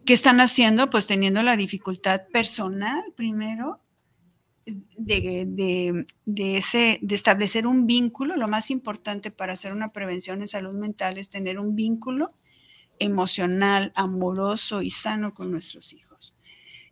¿Qué 0.03 0.13
están 0.13 0.39
haciendo? 0.39 0.89
Pues 0.89 1.05
teniendo 1.05 1.43
la 1.43 1.57
dificultad 1.57 2.21
personal 2.33 3.03
primero 3.15 3.81
de, 4.65 6.05
ese, 6.35 6.97
de 7.03 7.13
establecer 7.13 7.67
un 7.67 7.85
vínculo. 7.85 8.35
Lo 8.35 8.47
más 8.47 8.71
importante 8.71 9.29
para 9.29 9.53
hacer 9.53 9.73
una 9.73 9.89
prevención 9.89 10.41
en 10.41 10.47
salud 10.47 10.73
mental 10.73 11.19
es 11.19 11.29
tener 11.29 11.59
un 11.59 11.75
vínculo 11.75 12.33
emocional, 12.99 13.91
amoroso 13.95 14.81
y 14.81 14.89
sano 14.89 15.33
con 15.33 15.51
nuestros 15.51 15.93
hijos. 15.93 16.35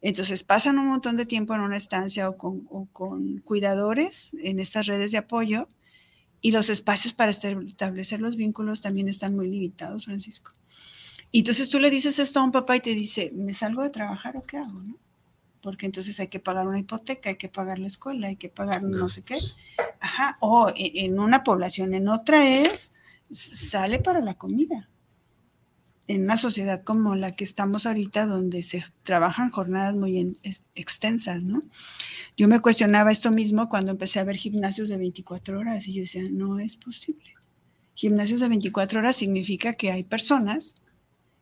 Entonces 0.01 0.43
pasan 0.43 0.79
un 0.79 0.87
montón 0.87 1.17
de 1.17 1.25
tiempo 1.25 1.55
en 1.55 1.61
una 1.61 1.77
estancia 1.77 2.29
o 2.29 2.37
con, 2.37 2.61
con 2.87 3.39
cuidadores 3.39 4.31
en 4.41 4.59
estas 4.59 4.85
redes 4.85 5.11
de 5.11 5.17
apoyo 5.17 5.67
y 6.39 6.51
los 6.51 6.69
espacios 6.69 7.13
para 7.13 7.31
establecer 7.31 8.21
los 8.21 8.35
vínculos 8.35 8.81
también 8.81 9.09
están 9.09 9.35
muy 9.35 9.49
limitados, 9.49 10.05
Francisco. 10.05 10.51
Y 11.31 11.39
entonces 11.39 11.69
tú 11.69 11.79
le 11.79 11.89
dices 11.89 12.19
esto 12.19 12.39
a 12.39 12.43
un 12.43 12.51
papá 12.51 12.75
y 12.75 12.79
te 12.79 12.93
dice, 12.93 13.31
¿me 13.33 13.53
salgo 13.53 13.83
de 13.83 13.89
trabajar 13.89 14.37
o 14.37 14.45
qué 14.45 14.57
hago? 14.57 14.81
¿no? 14.81 14.97
porque 15.67 15.85
entonces 15.85 16.17
hay 16.21 16.27
que 16.27 16.39
pagar 16.39 16.65
una 16.65 16.79
hipoteca, 16.79 17.29
hay 17.29 17.35
que 17.35 17.49
pagar 17.49 17.77
la 17.77 17.87
escuela, 17.87 18.27
hay 18.27 18.37
que 18.37 18.47
pagar 18.47 18.83
no 18.83 19.09
sé 19.09 19.23
qué. 19.23 19.37
Ajá, 19.99 20.37
o 20.39 20.71
en 20.73 21.19
una 21.19 21.43
población, 21.43 21.93
en 21.93 22.07
otra 22.07 22.47
es, 22.47 22.93
sale 23.31 23.99
para 23.99 24.21
la 24.21 24.35
comida. 24.35 24.89
En 26.07 26.23
una 26.23 26.37
sociedad 26.37 26.83
como 26.83 27.15
la 27.15 27.35
que 27.35 27.43
estamos 27.43 27.85
ahorita, 27.85 28.25
donde 28.25 28.63
se 28.63 28.83
trabajan 29.03 29.51
jornadas 29.51 29.93
muy 29.95 30.37
extensas, 30.75 31.43
¿no? 31.43 31.61
Yo 32.37 32.47
me 32.47 32.61
cuestionaba 32.61 33.11
esto 33.11 33.29
mismo 33.29 33.67
cuando 33.67 33.91
empecé 33.91 34.19
a 34.19 34.23
ver 34.23 34.37
gimnasios 34.37 34.87
de 34.87 34.97
24 34.97 35.59
horas 35.59 35.87
y 35.87 35.93
yo 35.93 36.01
decía, 36.01 36.23
no 36.31 36.59
es 36.59 36.77
posible. 36.77 37.33
Gimnasios 37.93 38.39
de 38.39 38.47
24 38.47 38.99
horas 38.99 39.17
significa 39.17 39.73
que 39.73 39.91
hay 39.91 40.03
personas 40.03 40.75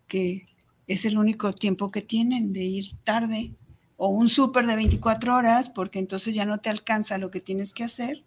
que 0.07 0.47
es 0.87 1.05
el 1.05 1.17
único 1.17 1.53
tiempo 1.53 1.91
que 1.91 2.01
tienen 2.01 2.53
de 2.53 2.63
ir 2.63 2.93
tarde 3.03 3.53
o 3.97 4.09
un 4.09 4.29
súper 4.29 4.65
de 4.65 4.75
24 4.75 5.35
horas, 5.35 5.69
porque 5.69 5.99
entonces 5.99 6.35
ya 6.35 6.45
no 6.45 6.59
te 6.59 6.69
alcanza 6.69 7.17
lo 7.17 7.31
que 7.31 7.39
tienes 7.39 7.73
que 7.73 7.83
hacer 7.83 8.23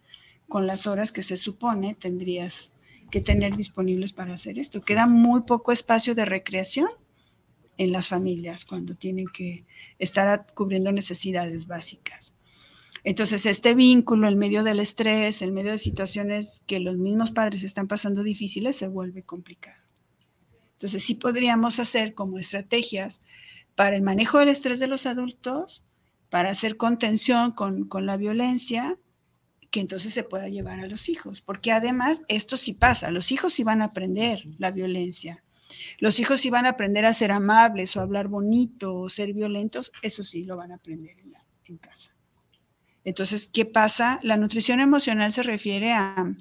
con 0.48 0.66
las 0.66 0.86
horas 0.86 1.12
que 1.12 1.22
se 1.22 1.36
supone 1.36 1.94
tendrías 1.94 2.72
que 3.10 3.20
tener 3.20 3.56
disponibles 3.56 4.12
para 4.12 4.34
hacer 4.34 4.58
esto. 4.58 4.80
Queda 4.80 5.06
muy 5.06 5.42
poco 5.42 5.72
espacio 5.72 6.14
de 6.14 6.24
recreación 6.24 6.88
en 7.76 7.92
las 7.92 8.08
familias 8.08 8.64
cuando 8.64 8.94
tienen 8.94 9.26
que 9.32 9.64
estar 9.98 10.46
cubriendo 10.54 10.92
necesidades 10.92 11.66
básicas. 11.66 12.34
Entonces, 13.04 13.46
este 13.46 13.74
vínculo 13.74 14.28
en 14.28 14.38
medio 14.38 14.62
del 14.64 14.80
estrés, 14.80 15.40
en 15.42 15.54
medio 15.54 15.70
de 15.70 15.78
situaciones 15.78 16.62
que 16.66 16.80
los 16.80 16.96
mismos 16.96 17.30
padres 17.30 17.62
están 17.62 17.86
pasando 17.86 18.22
difíciles, 18.22 18.76
se 18.76 18.88
vuelve 18.88 19.22
complicado. 19.22 19.82
Entonces, 20.72 21.04
sí 21.04 21.14
podríamos 21.14 21.78
hacer 21.78 22.14
como 22.14 22.38
estrategias 22.38 23.22
para 23.74 23.96
el 23.96 24.02
manejo 24.02 24.38
del 24.38 24.48
estrés 24.48 24.80
de 24.80 24.88
los 24.88 25.06
adultos, 25.06 25.84
para 26.30 26.50
hacer 26.50 26.76
contención 26.76 27.52
con, 27.52 27.88
la 28.04 28.16
violencia, 28.16 28.98
que 29.70 29.80
entonces 29.80 30.14
se 30.14 30.24
pueda 30.24 30.48
llevar 30.48 30.80
a 30.80 30.86
los 30.86 31.08
hijos, 31.08 31.40
porque 31.40 31.72
además 31.72 32.22
esto 32.28 32.56
sí 32.56 32.72
pasa, 32.72 33.10
los 33.10 33.32
hijos 33.32 33.52
sí 33.52 33.64
van 33.64 33.82
a 33.82 33.86
aprender 33.86 34.42
la 34.58 34.70
violencia, 34.70 35.44
los 35.98 36.20
hijos 36.20 36.40
sí 36.40 36.50
van 36.50 36.66
a 36.66 36.70
aprender 36.70 37.04
a 37.04 37.12
ser 37.12 37.32
amables 37.32 37.96
o 37.96 38.00
hablar 38.00 38.28
bonito 38.28 38.94
o 38.94 39.08
ser 39.08 39.32
violentos, 39.34 39.92
eso 40.02 40.24
sí 40.24 40.44
lo 40.44 40.56
van 40.56 40.72
a 40.72 40.76
aprender 40.76 41.18
en, 41.20 41.34
en 41.66 41.76
casa. 41.78 42.14
Entonces, 43.04 43.48
¿qué 43.52 43.64
pasa? 43.64 44.20
La 44.22 44.36
nutrición 44.36 44.80
emocional 44.80 45.32
se 45.32 45.42
refiere 45.42 45.92
a 45.92 46.34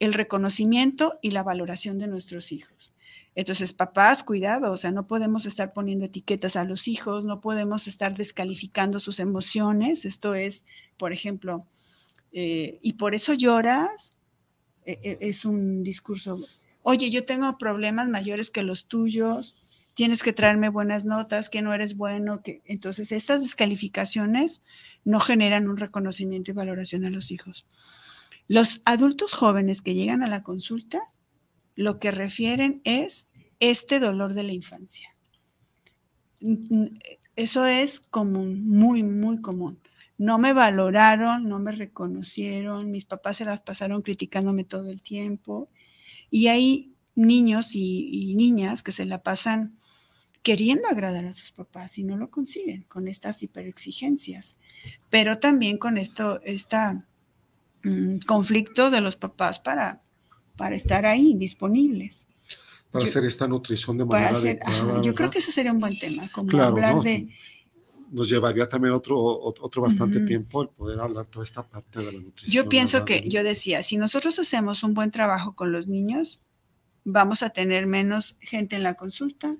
el 0.00 0.12
reconocimiento 0.12 1.18
y 1.22 1.30
la 1.30 1.42
valoración 1.42 1.98
de 1.98 2.08
nuestros 2.08 2.52
hijos. 2.52 2.94
Entonces, 3.36 3.72
papás, 3.72 4.22
cuidado, 4.22 4.72
o 4.72 4.76
sea, 4.76 4.92
no 4.92 5.06
podemos 5.06 5.44
estar 5.44 5.72
poniendo 5.72 6.04
etiquetas 6.04 6.56
a 6.56 6.64
los 6.64 6.86
hijos, 6.86 7.24
no 7.24 7.40
podemos 7.40 7.88
estar 7.88 8.16
descalificando 8.16 9.00
sus 9.00 9.18
emociones. 9.18 10.04
Esto 10.04 10.34
es, 10.34 10.66
por 10.96 11.12
ejemplo, 11.12 11.66
eh, 12.34 12.80
y 12.82 12.94
por 12.94 13.14
eso 13.14 13.32
lloras, 13.32 14.18
e, 14.84 14.98
e, 15.02 15.18
es 15.20 15.44
un 15.44 15.84
discurso, 15.84 16.36
oye, 16.82 17.10
yo 17.10 17.24
tengo 17.24 17.56
problemas 17.56 18.08
mayores 18.08 18.50
que 18.50 18.64
los 18.64 18.88
tuyos, 18.88 19.62
tienes 19.94 20.22
que 20.24 20.32
traerme 20.32 20.68
buenas 20.68 21.04
notas, 21.04 21.48
que 21.48 21.62
no 21.62 21.72
eres 21.72 21.96
bueno, 21.96 22.42
que 22.42 22.60
entonces 22.66 23.12
estas 23.12 23.40
descalificaciones 23.40 24.62
no 25.04 25.20
generan 25.20 25.68
un 25.68 25.76
reconocimiento 25.76 26.50
y 26.50 26.54
valoración 26.54 27.04
a 27.04 27.10
los 27.10 27.30
hijos. 27.30 27.66
Los 28.48 28.82
adultos 28.84 29.32
jóvenes 29.32 29.80
que 29.80 29.94
llegan 29.94 30.22
a 30.22 30.26
la 30.26 30.42
consulta 30.42 31.00
lo 31.76 31.98
que 31.98 32.10
refieren 32.10 32.80
es 32.84 33.28
este 33.60 34.00
dolor 34.00 34.34
de 34.34 34.42
la 34.42 34.52
infancia. 34.52 35.14
Eso 37.36 37.64
es 37.64 38.00
común, 38.00 38.68
muy, 38.68 39.02
muy 39.02 39.40
común. 39.40 39.80
No 40.16 40.38
me 40.38 40.52
valoraron, 40.52 41.48
no 41.48 41.58
me 41.58 41.72
reconocieron, 41.72 42.90
mis 42.90 43.04
papás 43.04 43.38
se 43.38 43.44
las 43.44 43.60
pasaron 43.60 44.02
criticándome 44.02 44.64
todo 44.64 44.90
el 44.90 45.02
tiempo. 45.02 45.68
Y 46.30 46.48
hay 46.48 46.94
niños 47.14 47.74
y, 47.74 48.34
niñas 48.36 48.82
que 48.82 48.92
se 48.92 49.06
la 49.06 49.22
pasan 49.22 49.76
queriendo 50.42 50.88
agradar 50.88 51.24
a 51.24 51.32
sus 51.32 51.52
papás 51.52 51.98
y 51.98 52.04
no 52.04 52.16
lo 52.16 52.30
consiguen 52.30 52.82
con 52.82 53.08
estas 53.08 53.42
hiperexigencias, 53.42 54.58
pero 55.10 55.38
también 55.38 55.78
con 55.78 55.96
esto, 55.96 56.40
este 56.42 56.76
conflicto 58.26 58.90
de 58.90 59.00
los 59.00 59.16
papás 59.16 59.58
para, 59.58 60.02
para 60.56 60.74
estar 60.76 61.06
ahí 61.06 61.34
disponibles. 61.34 62.28
Para 62.90 63.06
hacer 63.06 63.24
esta 63.24 63.48
nutrición 63.48 63.98
de 63.98 64.04
manera 64.04 64.28
adecuada, 64.28 65.02
Yo 65.02 65.14
creo 65.14 65.30
que 65.30 65.38
eso 65.38 65.50
sería 65.50 65.72
un 65.72 65.80
buen 65.80 65.98
tema, 65.98 66.28
como 66.30 66.62
hablar 66.62 67.00
de... 67.00 67.28
Nos 68.14 68.28
llevaría 68.28 68.68
también 68.68 68.94
otro, 68.94 69.18
otro 69.18 69.82
bastante 69.82 70.20
tiempo 70.20 70.62
el 70.62 70.68
poder 70.68 71.00
hablar 71.00 71.26
toda 71.26 71.44
esta 71.44 71.64
parte 71.64 71.98
de 71.98 72.12
la 72.12 72.12
nutrición. 72.12 72.52
Yo 72.64 72.68
pienso 72.68 73.04
que, 73.04 73.28
yo 73.28 73.42
decía, 73.42 73.82
si 73.82 73.96
nosotros 73.96 74.38
hacemos 74.38 74.84
un 74.84 74.94
buen 74.94 75.10
trabajo 75.10 75.56
con 75.56 75.72
los 75.72 75.88
niños, 75.88 76.40
vamos 77.04 77.42
a 77.42 77.50
tener 77.50 77.88
menos 77.88 78.38
gente 78.40 78.76
en 78.76 78.84
la 78.84 78.94
consulta, 78.94 79.52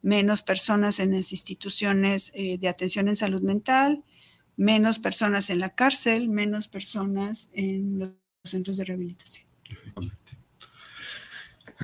menos 0.00 0.40
personas 0.40 1.00
en 1.00 1.14
las 1.14 1.32
instituciones 1.32 2.32
eh, 2.34 2.56
de 2.56 2.68
atención 2.68 3.08
en 3.08 3.16
salud 3.16 3.42
mental, 3.42 4.02
menos 4.56 4.98
personas 4.98 5.50
en 5.50 5.58
la 5.58 5.74
cárcel, 5.74 6.30
menos 6.30 6.66
personas 6.66 7.50
en 7.52 7.98
los 7.98 8.12
centros 8.42 8.78
de 8.78 8.84
rehabilitación. 8.84 9.46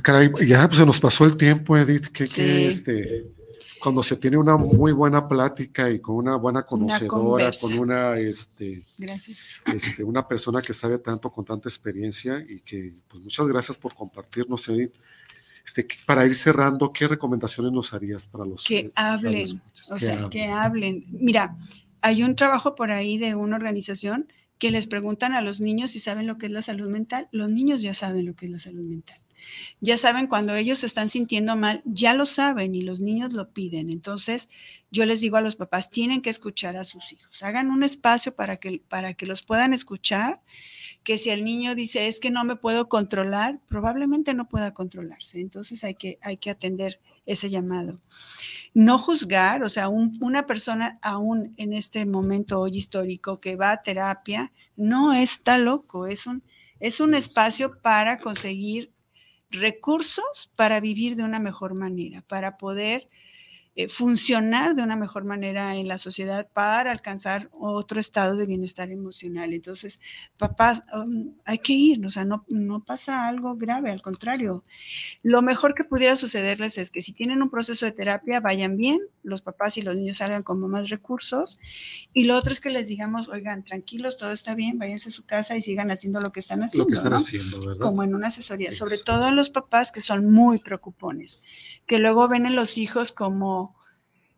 Caray, 0.03 0.31
ya 0.47 0.67
pues, 0.69 0.79
se 0.79 0.87
nos 0.87 1.01
pasó 1.01 1.27
el 1.27 1.37
tiempo, 1.37 1.77
Edith, 1.77 2.07
que, 2.07 2.25
este, 2.25 3.34
cuando 3.85 4.03
se 4.03 4.17
tiene 4.17 4.39
una 4.39 4.57
muy 4.57 4.93
buena 4.93 5.29
plática 5.29 5.91
y 5.91 6.01
con 6.01 6.17
una 6.17 6.37
buena 6.37 6.63
conocedora, 6.63 7.51
con 7.61 7.79
una, 7.79 8.19
este, 8.19 8.83
este, 9.67 10.03
una 10.03 10.27
persona 10.27 10.63
que 10.63 10.73
sabe 10.73 10.97
tanto, 10.97 11.31
con 11.31 11.45
tanta 11.45 11.69
experiencia 11.69 12.43
y 12.49 12.61
que, 12.61 12.95
pues 13.07 13.23
muchas 13.23 13.47
gracias 13.47 13.77
por 13.77 13.95
compartirnos, 13.95 14.67
Edith. 14.71 14.95
Este, 15.67 15.87
para 16.07 16.25
ir 16.25 16.35
cerrando, 16.35 16.95
¿qué 16.95 17.07
recomendaciones 17.07 17.73
nos 17.73 17.93
harías 17.93 18.27
para 18.27 18.47
los 18.47 18.65
que 18.65 18.91
hablen? 18.95 19.61
o 19.91 20.01
sea, 20.01 20.31
que 20.31 20.47
hablen. 20.47 21.05
Mira, 21.11 21.55
hay 22.01 22.23
un 22.23 22.37
trabajo 22.37 22.75
por 22.75 22.91
ahí 22.91 23.19
de 23.19 23.35
una 23.35 23.57
organización 23.57 24.33
que 24.57 24.71
les 24.71 24.87
preguntan 24.87 25.35
a 25.35 25.43
los 25.43 25.61
niños 25.61 25.91
si 25.91 26.01
saben 26.01 26.27
lo 26.27 26.39
que 26.39 26.47
es 26.47 26.53
la 26.53 26.63
salud 26.63 26.89
mental. 26.89 27.29
Los 27.33 27.51
niños 27.51 27.83
ya 27.83 27.93
saben 27.93 28.25
lo 28.25 28.35
que 28.35 28.47
es 28.47 28.53
la 28.53 28.61
salud 28.61 28.87
mental. 28.87 29.21
Ya 29.81 29.97
saben, 29.97 30.27
cuando 30.27 30.55
ellos 30.55 30.79
se 30.81 30.87
están 30.87 31.11
sintiendo 31.11 31.57
mal, 31.57 31.83
ya 31.85 32.15
lo 32.15 32.27
saben 32.27 32.75
y 32.75 32.83
los 32.83 33.01
niños 33.01 33.33
lo 33.33 33.51
piden. 33.51 33.91
Entonces, 33.91 34.49
yo 34.91 35.05
les 35.05 35.21
digo 35.21 35.37
a 35.37 35.41
los 35.41 35.57
papás, 35.57 35.91
tienen 35.91 36.23
que 36.23 36.31
escuchar 36.31 36.77
a 36.77 36.85
sus 36.85 37.13
hijos. 37.13 37.43
Hagan 37.43 37.71
un 37.71 37.83
espacio 37.83 38.35
para 38.35 38.57
que, 38.57 38.83
para 38.89 39.15
que 39.15 39.27
los 39.27 39.43
puedan 39.43 39.75
escuchar, 39.75 40.41
que 41.03 41.19
si 41.19 41.31
el 41.31 41.45
niño 41.45 41.75
dice, 41.75 42.07
es 42.07 42.21
que 42.21 42.31
no 42.31 42.45
me 42.45 42.57
puedo 42.57 42.89
controlar, 42.89 43.61
probablemente 43.67 44.33
no 44.35 44.49
pueda 44.49 44.73
controlarse. 44.73 45.41
Entonces, 45.41 45.85
hay 45.85 45.95
que, 45.95 46.19
hay 46.23 46.37
que 46.39 46.51
atender 46.51 46.99
ese 47.27 47.51
llamado. 47.51 47.99
no 48.75 48.99
juzgar, 48.99 49.63
o 49.63 49.69
sea, 49.69 49.89
una 49.89 50.47
persona 50.47 50.99
aún 51.01 51.55
en 51.59 51.73
este 51.73 52.05
momento 52.07 52.61
hoy 52.61 52.73
histórico 52.75 53.41
que 53.41 53.55
va 53.55 53.71
a 53.71 53.83
terapia, 53.83 54.53
no 54.77 55.13
está 55.13 55.59
loco, 55.59 56.07
es 56.07 56.27
un, 56.27 56.43
es 56.81 56.99
un 56.99 57.15
espacio 57.15 57.81
para 57.81 58.19
conseguir 58.19 58.91
recursos 59.55 60.51
para 60.57 60.81
vivir 60.81 61.17
de 61.17 61.25
una 61.25 61.39
mejor 61.39 61.75
manera, 61.75 62.23
para 62.29 62.59
poder 62.59 63.09
eh, 63.77 63.89
funcionar 63.89 64.75
de 64.75 64.83
una 64.83 64.97
mejor 64.97 65.25
manera 65.25 65.77
en 65.77 65.89
la 65.89 65.99
sociedad 65.99 66.49
para 66.53 66.91
alcanzar 66.93 67.49
otro 67.53 68.01
estado 68.01 68.37
de 68.37 68.47
bienestar 68.47 68.91
emocional. 68.91 69.53
Entonces, 69.53 70.01
papás, 70.37 70.83
um, 70.95 71.35
hay 71.45 71.59
que 71.59 71.73
ir, 71.73 72.07
o 72.07 72.11
sea, 72.11 72.25
no, 72.25 72.45
no 72.49 72.85
pasa 72.85 73.27
algo 73.27 73.57
grave, 73.57 73.91
al 73.91 74.01
contrario. 74.01 74.63
Lo 75.23 75.43
mejor 75.43 75.75
que 75.75 75.85
pudiera 75.85 76.17
sucederles 76.17 76.79
es 76.79 76.91
que 76.91 77.03
si 77.03 77.13
tienen 77.13 77.43
un 77.43 77.51
proceso 77.51 77.85
de 77.85 77.93
terapia, 77.93 78.41
vayan 78.41 78.77
bien, 78.77 79.01
los 79.23 79.43
papás 79.43 79.77
y 79.77 79.83
los 79.83 79.97
niños 79.97 80.19
salgan 80.19 80.43
con 80.43 80.61
más 80.71 80.89
recursos. 80.89 81.59
Y 82.13 82.25
lo 82.25 82.37
otro 82.37 82.53
es 82.53 82.61
que 82.61 82.71
les 82.71 82.89
digamos, 82.89 83.29
oigan, 83.29 83.65
tranquilos, 83.65 84.19
todo 84.19 84.33
está 84.33 84.55
bien, 84.55 84.79
váyanse 84.79 85.09
a 85.09 85.13
su 85.13 85.25
casa 85.25 85.57
y 85.57 85.63
sigan 85.63 85.91
haciendo 85.91 86.21
lo 86.21 86.31
que 86.31 86.41
están 86.41 86.63
haciendo. 86.63 86.85
Lo 86.85 86.89
que 86.89 86.97
están 86.97 87.15
haciendo, 87.15 87.61
¿verdad? 87.61 87.81
Como 87.81 88.03
en 88.05 88.15
una 88.15 88.29
asesoría, 88.29 88.71
sobre 88.73 88.99
todo 88.99 89.29
en 89.29 89.37
los 89.37 89.51
papás 89.51 89.91
que 89.91 90.01
son 90.01 90.31
muy 90.31 90.59
preocupones, 90.59 91.43
que 91.87 91.99
luego 91.99 92.29
ven 92.29 92.47
en 92.47 92.57
los 92.57 92.79
hijos 92.79 93.13
como 93.13 93.77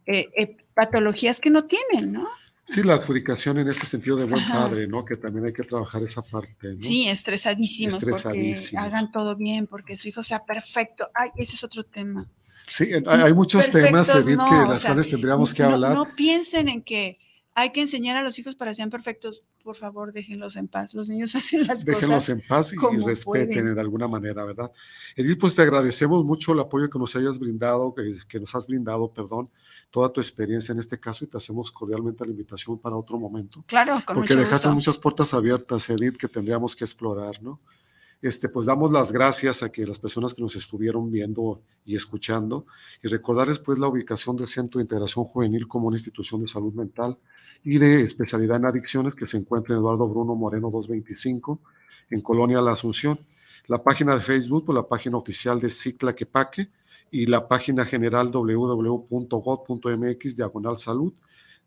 eh, 0.06 0.28
eh, 0.36 0.56
patologías 0.74 1.40
que 1.40 1.50
no 1.50 1.64
tienen, 1.64 2.12
¿no? 2.12 2.26
Sí, 2.64 2.82
la 2.82 2.94
adjudicación 2.94 3.58
en 3.58 3.68
ese 3.68 3.86
sentido 3.86 4.16
de 4.16 4.24
buen 4.24 4.44
padre, 4.48 4.88
¿no? 4.88 5.04
Que 5.04 5.16
también 5.16 5.46
hay 5.46 5.52
que 5.52 5.62
trabajar 5.62 6.02
esa 6.02 6.20
parte, 6.20 6.74
¿no? 6.74 6.80
Sí, 6.80 7.08
estresadísimos, 7.08 8.02
porque 8.02 8.56
hagan 8.76 9.12
todo 9.12 9.36
bien, 9.36 9.68
porque 9.68 9.96
su 9.96 10.08
hijo 10.08 10.24
sea 10.24 10.44
perfecto. 10.44 11.08
Ay, 11.14 11.30
ese 11.36 11.54
es 11.54 11.62
otro 11.62 11.84
tema. 11.84 12.28
Sí, 12.66 12.90
hay 13.06 13.32
muchos 13.32 13.70
temas, 13.70 14.08
Edith, 14.08 14.40
que 14.48 14.68
las 14.68 14.84
cuales 14.84 15.08
tendríamos 15.08 15.54
que 15.54 15.62
hablar. 15.62 15.94
No 15.94 16.16
piensen 16.16 16.68
en 16.68 16.82
que 16.82 17.16
hay 17.58 17.72
que 17.72 17.80
enseñar 17.80 18.18
a 18.18 18.22
los 18.22 18.38
hijos 18.38 18.54
para 18.54 18.70
que 18.70 18.74
sean 18.74 18.90
perfectos. 18.90 19.42
Por 19.64 19.76
favor, 19.76 20.12
déjenlos 20.12 20.56
en 20.56 20.68
paz. 20.68 20.92
Los 20.92 21.08
niños 21.08 21.34
hacen 21.36 21.66
las 21.66 21.86
cosas. 21.86 22.00
Déjenlos 22.00 22.28
en 22.28 22.40
paz 22.42 22.72
y 22.74 22.96
respeten 22.98 23.74
de 23.74 23.80
alguna 23.80 24.06
manera, 24.06 24.44
¿verdad? 24.44 24.70
Edith, 25.16 25.40
pues 25.40 25.54
te 25.54 25.62
agradecemos 25.62 26.22
mucho 26.22 26.52
el 26.52 26.60
apoyo 26.60 26.90
que 26.90 26.98
nos 26.98 27.16
hayas 27.16 27.38
brindado, 27.38 27.94
que, 27.94 28.02
que 28.28 28.40
nos 28.40 28.54
has 28.54 28.66
brindado, 28.66 29.10
perdón, 29.10 29.48
toda 29.90 30.12
tu 30.12 30.20
experiencia 30.20 30.72
en 30.72 30.80
este 30.80 31.00
caso 31.00 31.24
y 31.24 31.28
te 31.28 31.38
hacemos 31.38 31.72
cordialmente 31.72 32.26
la 32.26 32.30
invitación 32.30 32.78
para 32.78 32.94
otro 32.94 33.18
momento. 33.18 33.64
Claro, 33.66 34.02
con 34.04 34.16
Porque 34.16 34.36
dejaste 34.36 34.68
muchas 34.68 34.98
puertas 34.98 35.32
abiertas, 35.32 35.88
Edith, 35.88 36.18
que 36.18 36.28
tendríamos 36.28 36.76
que 36.76 36.84
explorar, 36.84 37.42
¿no? 37.42 37.62
Este, 38.22 38.48
pues 38.48 38.66
damos 38.66 38.90
las 38.90 39.12
gracias 39.12 39.62
a 39.62 39.70
que 39.70 39.86
las 39.86 39.98
personas 39.98 40.32
que 40.32 40.42
nos 40.42 40.56
estuvieron 40.56 41.10
viendo 41.10 41.60
y 41.84 41.94
escuchando 41.96 42.66
y 43.02 43.08
recordarles 43.08 43.58
pues 43.58 43.78
la 43.78 43.88
ubicación 43.88 44.36
del 44.36 44.46
Centro 44.46 44.78
de 44.78 44.84
Integración 44.84 45.26
Juvenil 45.26 45.68
como 45.68 45.88
una 45.88 45.96
institución 45.96 46.40
de 46.40 46.48
salud 46.48 46.72
mental 46.72 47.18
y 47.62 47.78
de 47.78 48.00
especialidad 48.02 48.56
en 48.56 48.64
adicciones 48.66 49.14
que 49.14 49.26
se 49.26 49.36
encuentra 49.36 49.74
en 49.74 49.80
Eduardo 49.80 50.08
Bruno 50.08 50.34
Moreno 50.34 50.70
225 50.70 51.60
en 52.10 52.20
Colonia 52.22 52.62
La 52.62 52.72
Asunción. 52.72 53.18
La 53.66 53.82
página 53.82 54.14
de 54.14 54.20
Facebook, 54.20 54.66
pues 54.66 54.76
la 54.76 54.86
página 54.86 55.16
oficial 55.16 55.60
de 55.60 55.68
Cicla 55.68 56.14
Quepaque 56.14 56.70
y 57.10 57.26
la 57.26 57.46
página 57.48 57.84
general 57.84 58.30
www.gov.mx 58.32 59.16
diagonal 60.36 60.78
salud, 60.78 61.12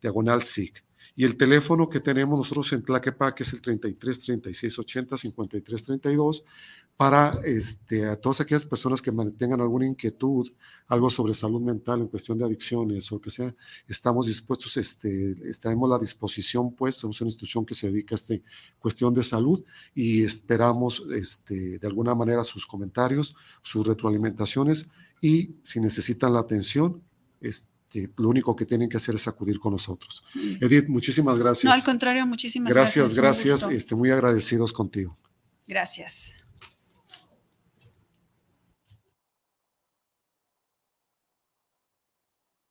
diagonal 0.01 0.41
SIC. 0.41 0.88
Y 1.19 1.25
el 1.25 1.35
teléfono 1.35 1.89
que 1.89 1.99
tenemos 1.99 2.37
nosotros 2.37 2.71
en 2.71 2.81
Tlaquepaque 2.81 3.43
es 3.43 3.51
el 3.51 3.59
33 3.61 4.21
36 4.21 4.79
80 4.79 5.17
53 5.17 5.83
32 5.83 6.45
para 6.95 7.41
este, 7.43 8.07
a 8.07 8.15
todas 8.15 8.39
aquellas 8.39 8.65
personas 8.65 9.01
que 9.01 9.11
mantengan 9.11 9.59
alguna 9.59 9.85
inquietud, 9.85 10.49
algo 10.87 11.09
sobre 11.09 11.33
salud 11.33 11.59
mental 11.59 11.99
en 11.99 12.07
cuestión 12.07 12.37
de 12.37 12.45
adicciones 12.45 13.11
o 13.11 13.19
que 13.19 13.31
sea, 13.31 13.53
estamos 13.85 14.27
dispuestos, 14.27 14.77
este, 14.77 15.35
estaremos 15.49 15.89
a 15.89 15.95
la 15.95 15.99
disposición, 15.99 16.73
pues, 16.73 16.95
somos 16.95 17.19
una 17.19 17.27
institución 17.27 17.65
que 17.65 17.75
se 17.75 17.91
dedica 17.91 18.15
a 18.15 18.15
esta 18.15 18.35
cuestión 18.79 19.13
de 19.13 19.23
salud 19.23 19.61
y 19.93 20.23
esperamos 20.23 21.05
este, 21.13 21.79
de 21.79 21.87
alguna 21.87 22.15
manera 22.15 22.45
sus 22.45 22.65
comentarios, 22.65 23.35
sus 23.61 23.85
retroalimentaciones 23.85 24.89
y 25.19 25.57
si 25.63 25.81
necesitan 25.81 26.31
la 26.31 26.39
atención, 26.39 27.03
este, 27.41 27.78
lo 28.17 28.29
único 28.29 28.55
que 28.55 28.65
tienen 28.65 28.89
que 28.89 28.97
hacer 28.97 29.15
es 29.15 29.27
acudir 29.27 29.59
con 29.59 29.73
nosotros. 29.73 30.21
Mm. 30.33 30.63
Edith, 30.63 30.87
muchísimas 30.87 31.37
gracias. 31.39 31.65
No, 31.65 31.73
al 31.73 31.83
contrario, 31.83 32.25
muchísimas 32.25 32.71
gracias. 32.71 33.15
Gracias, 33.15 33.53
gracias. 33.57 33.71
Este, 33.71 33.95
muy 33.95 34.11
agradecidos 34.11 34.73
contigo. 34.73 35.17
Gracias. 35.67 36.33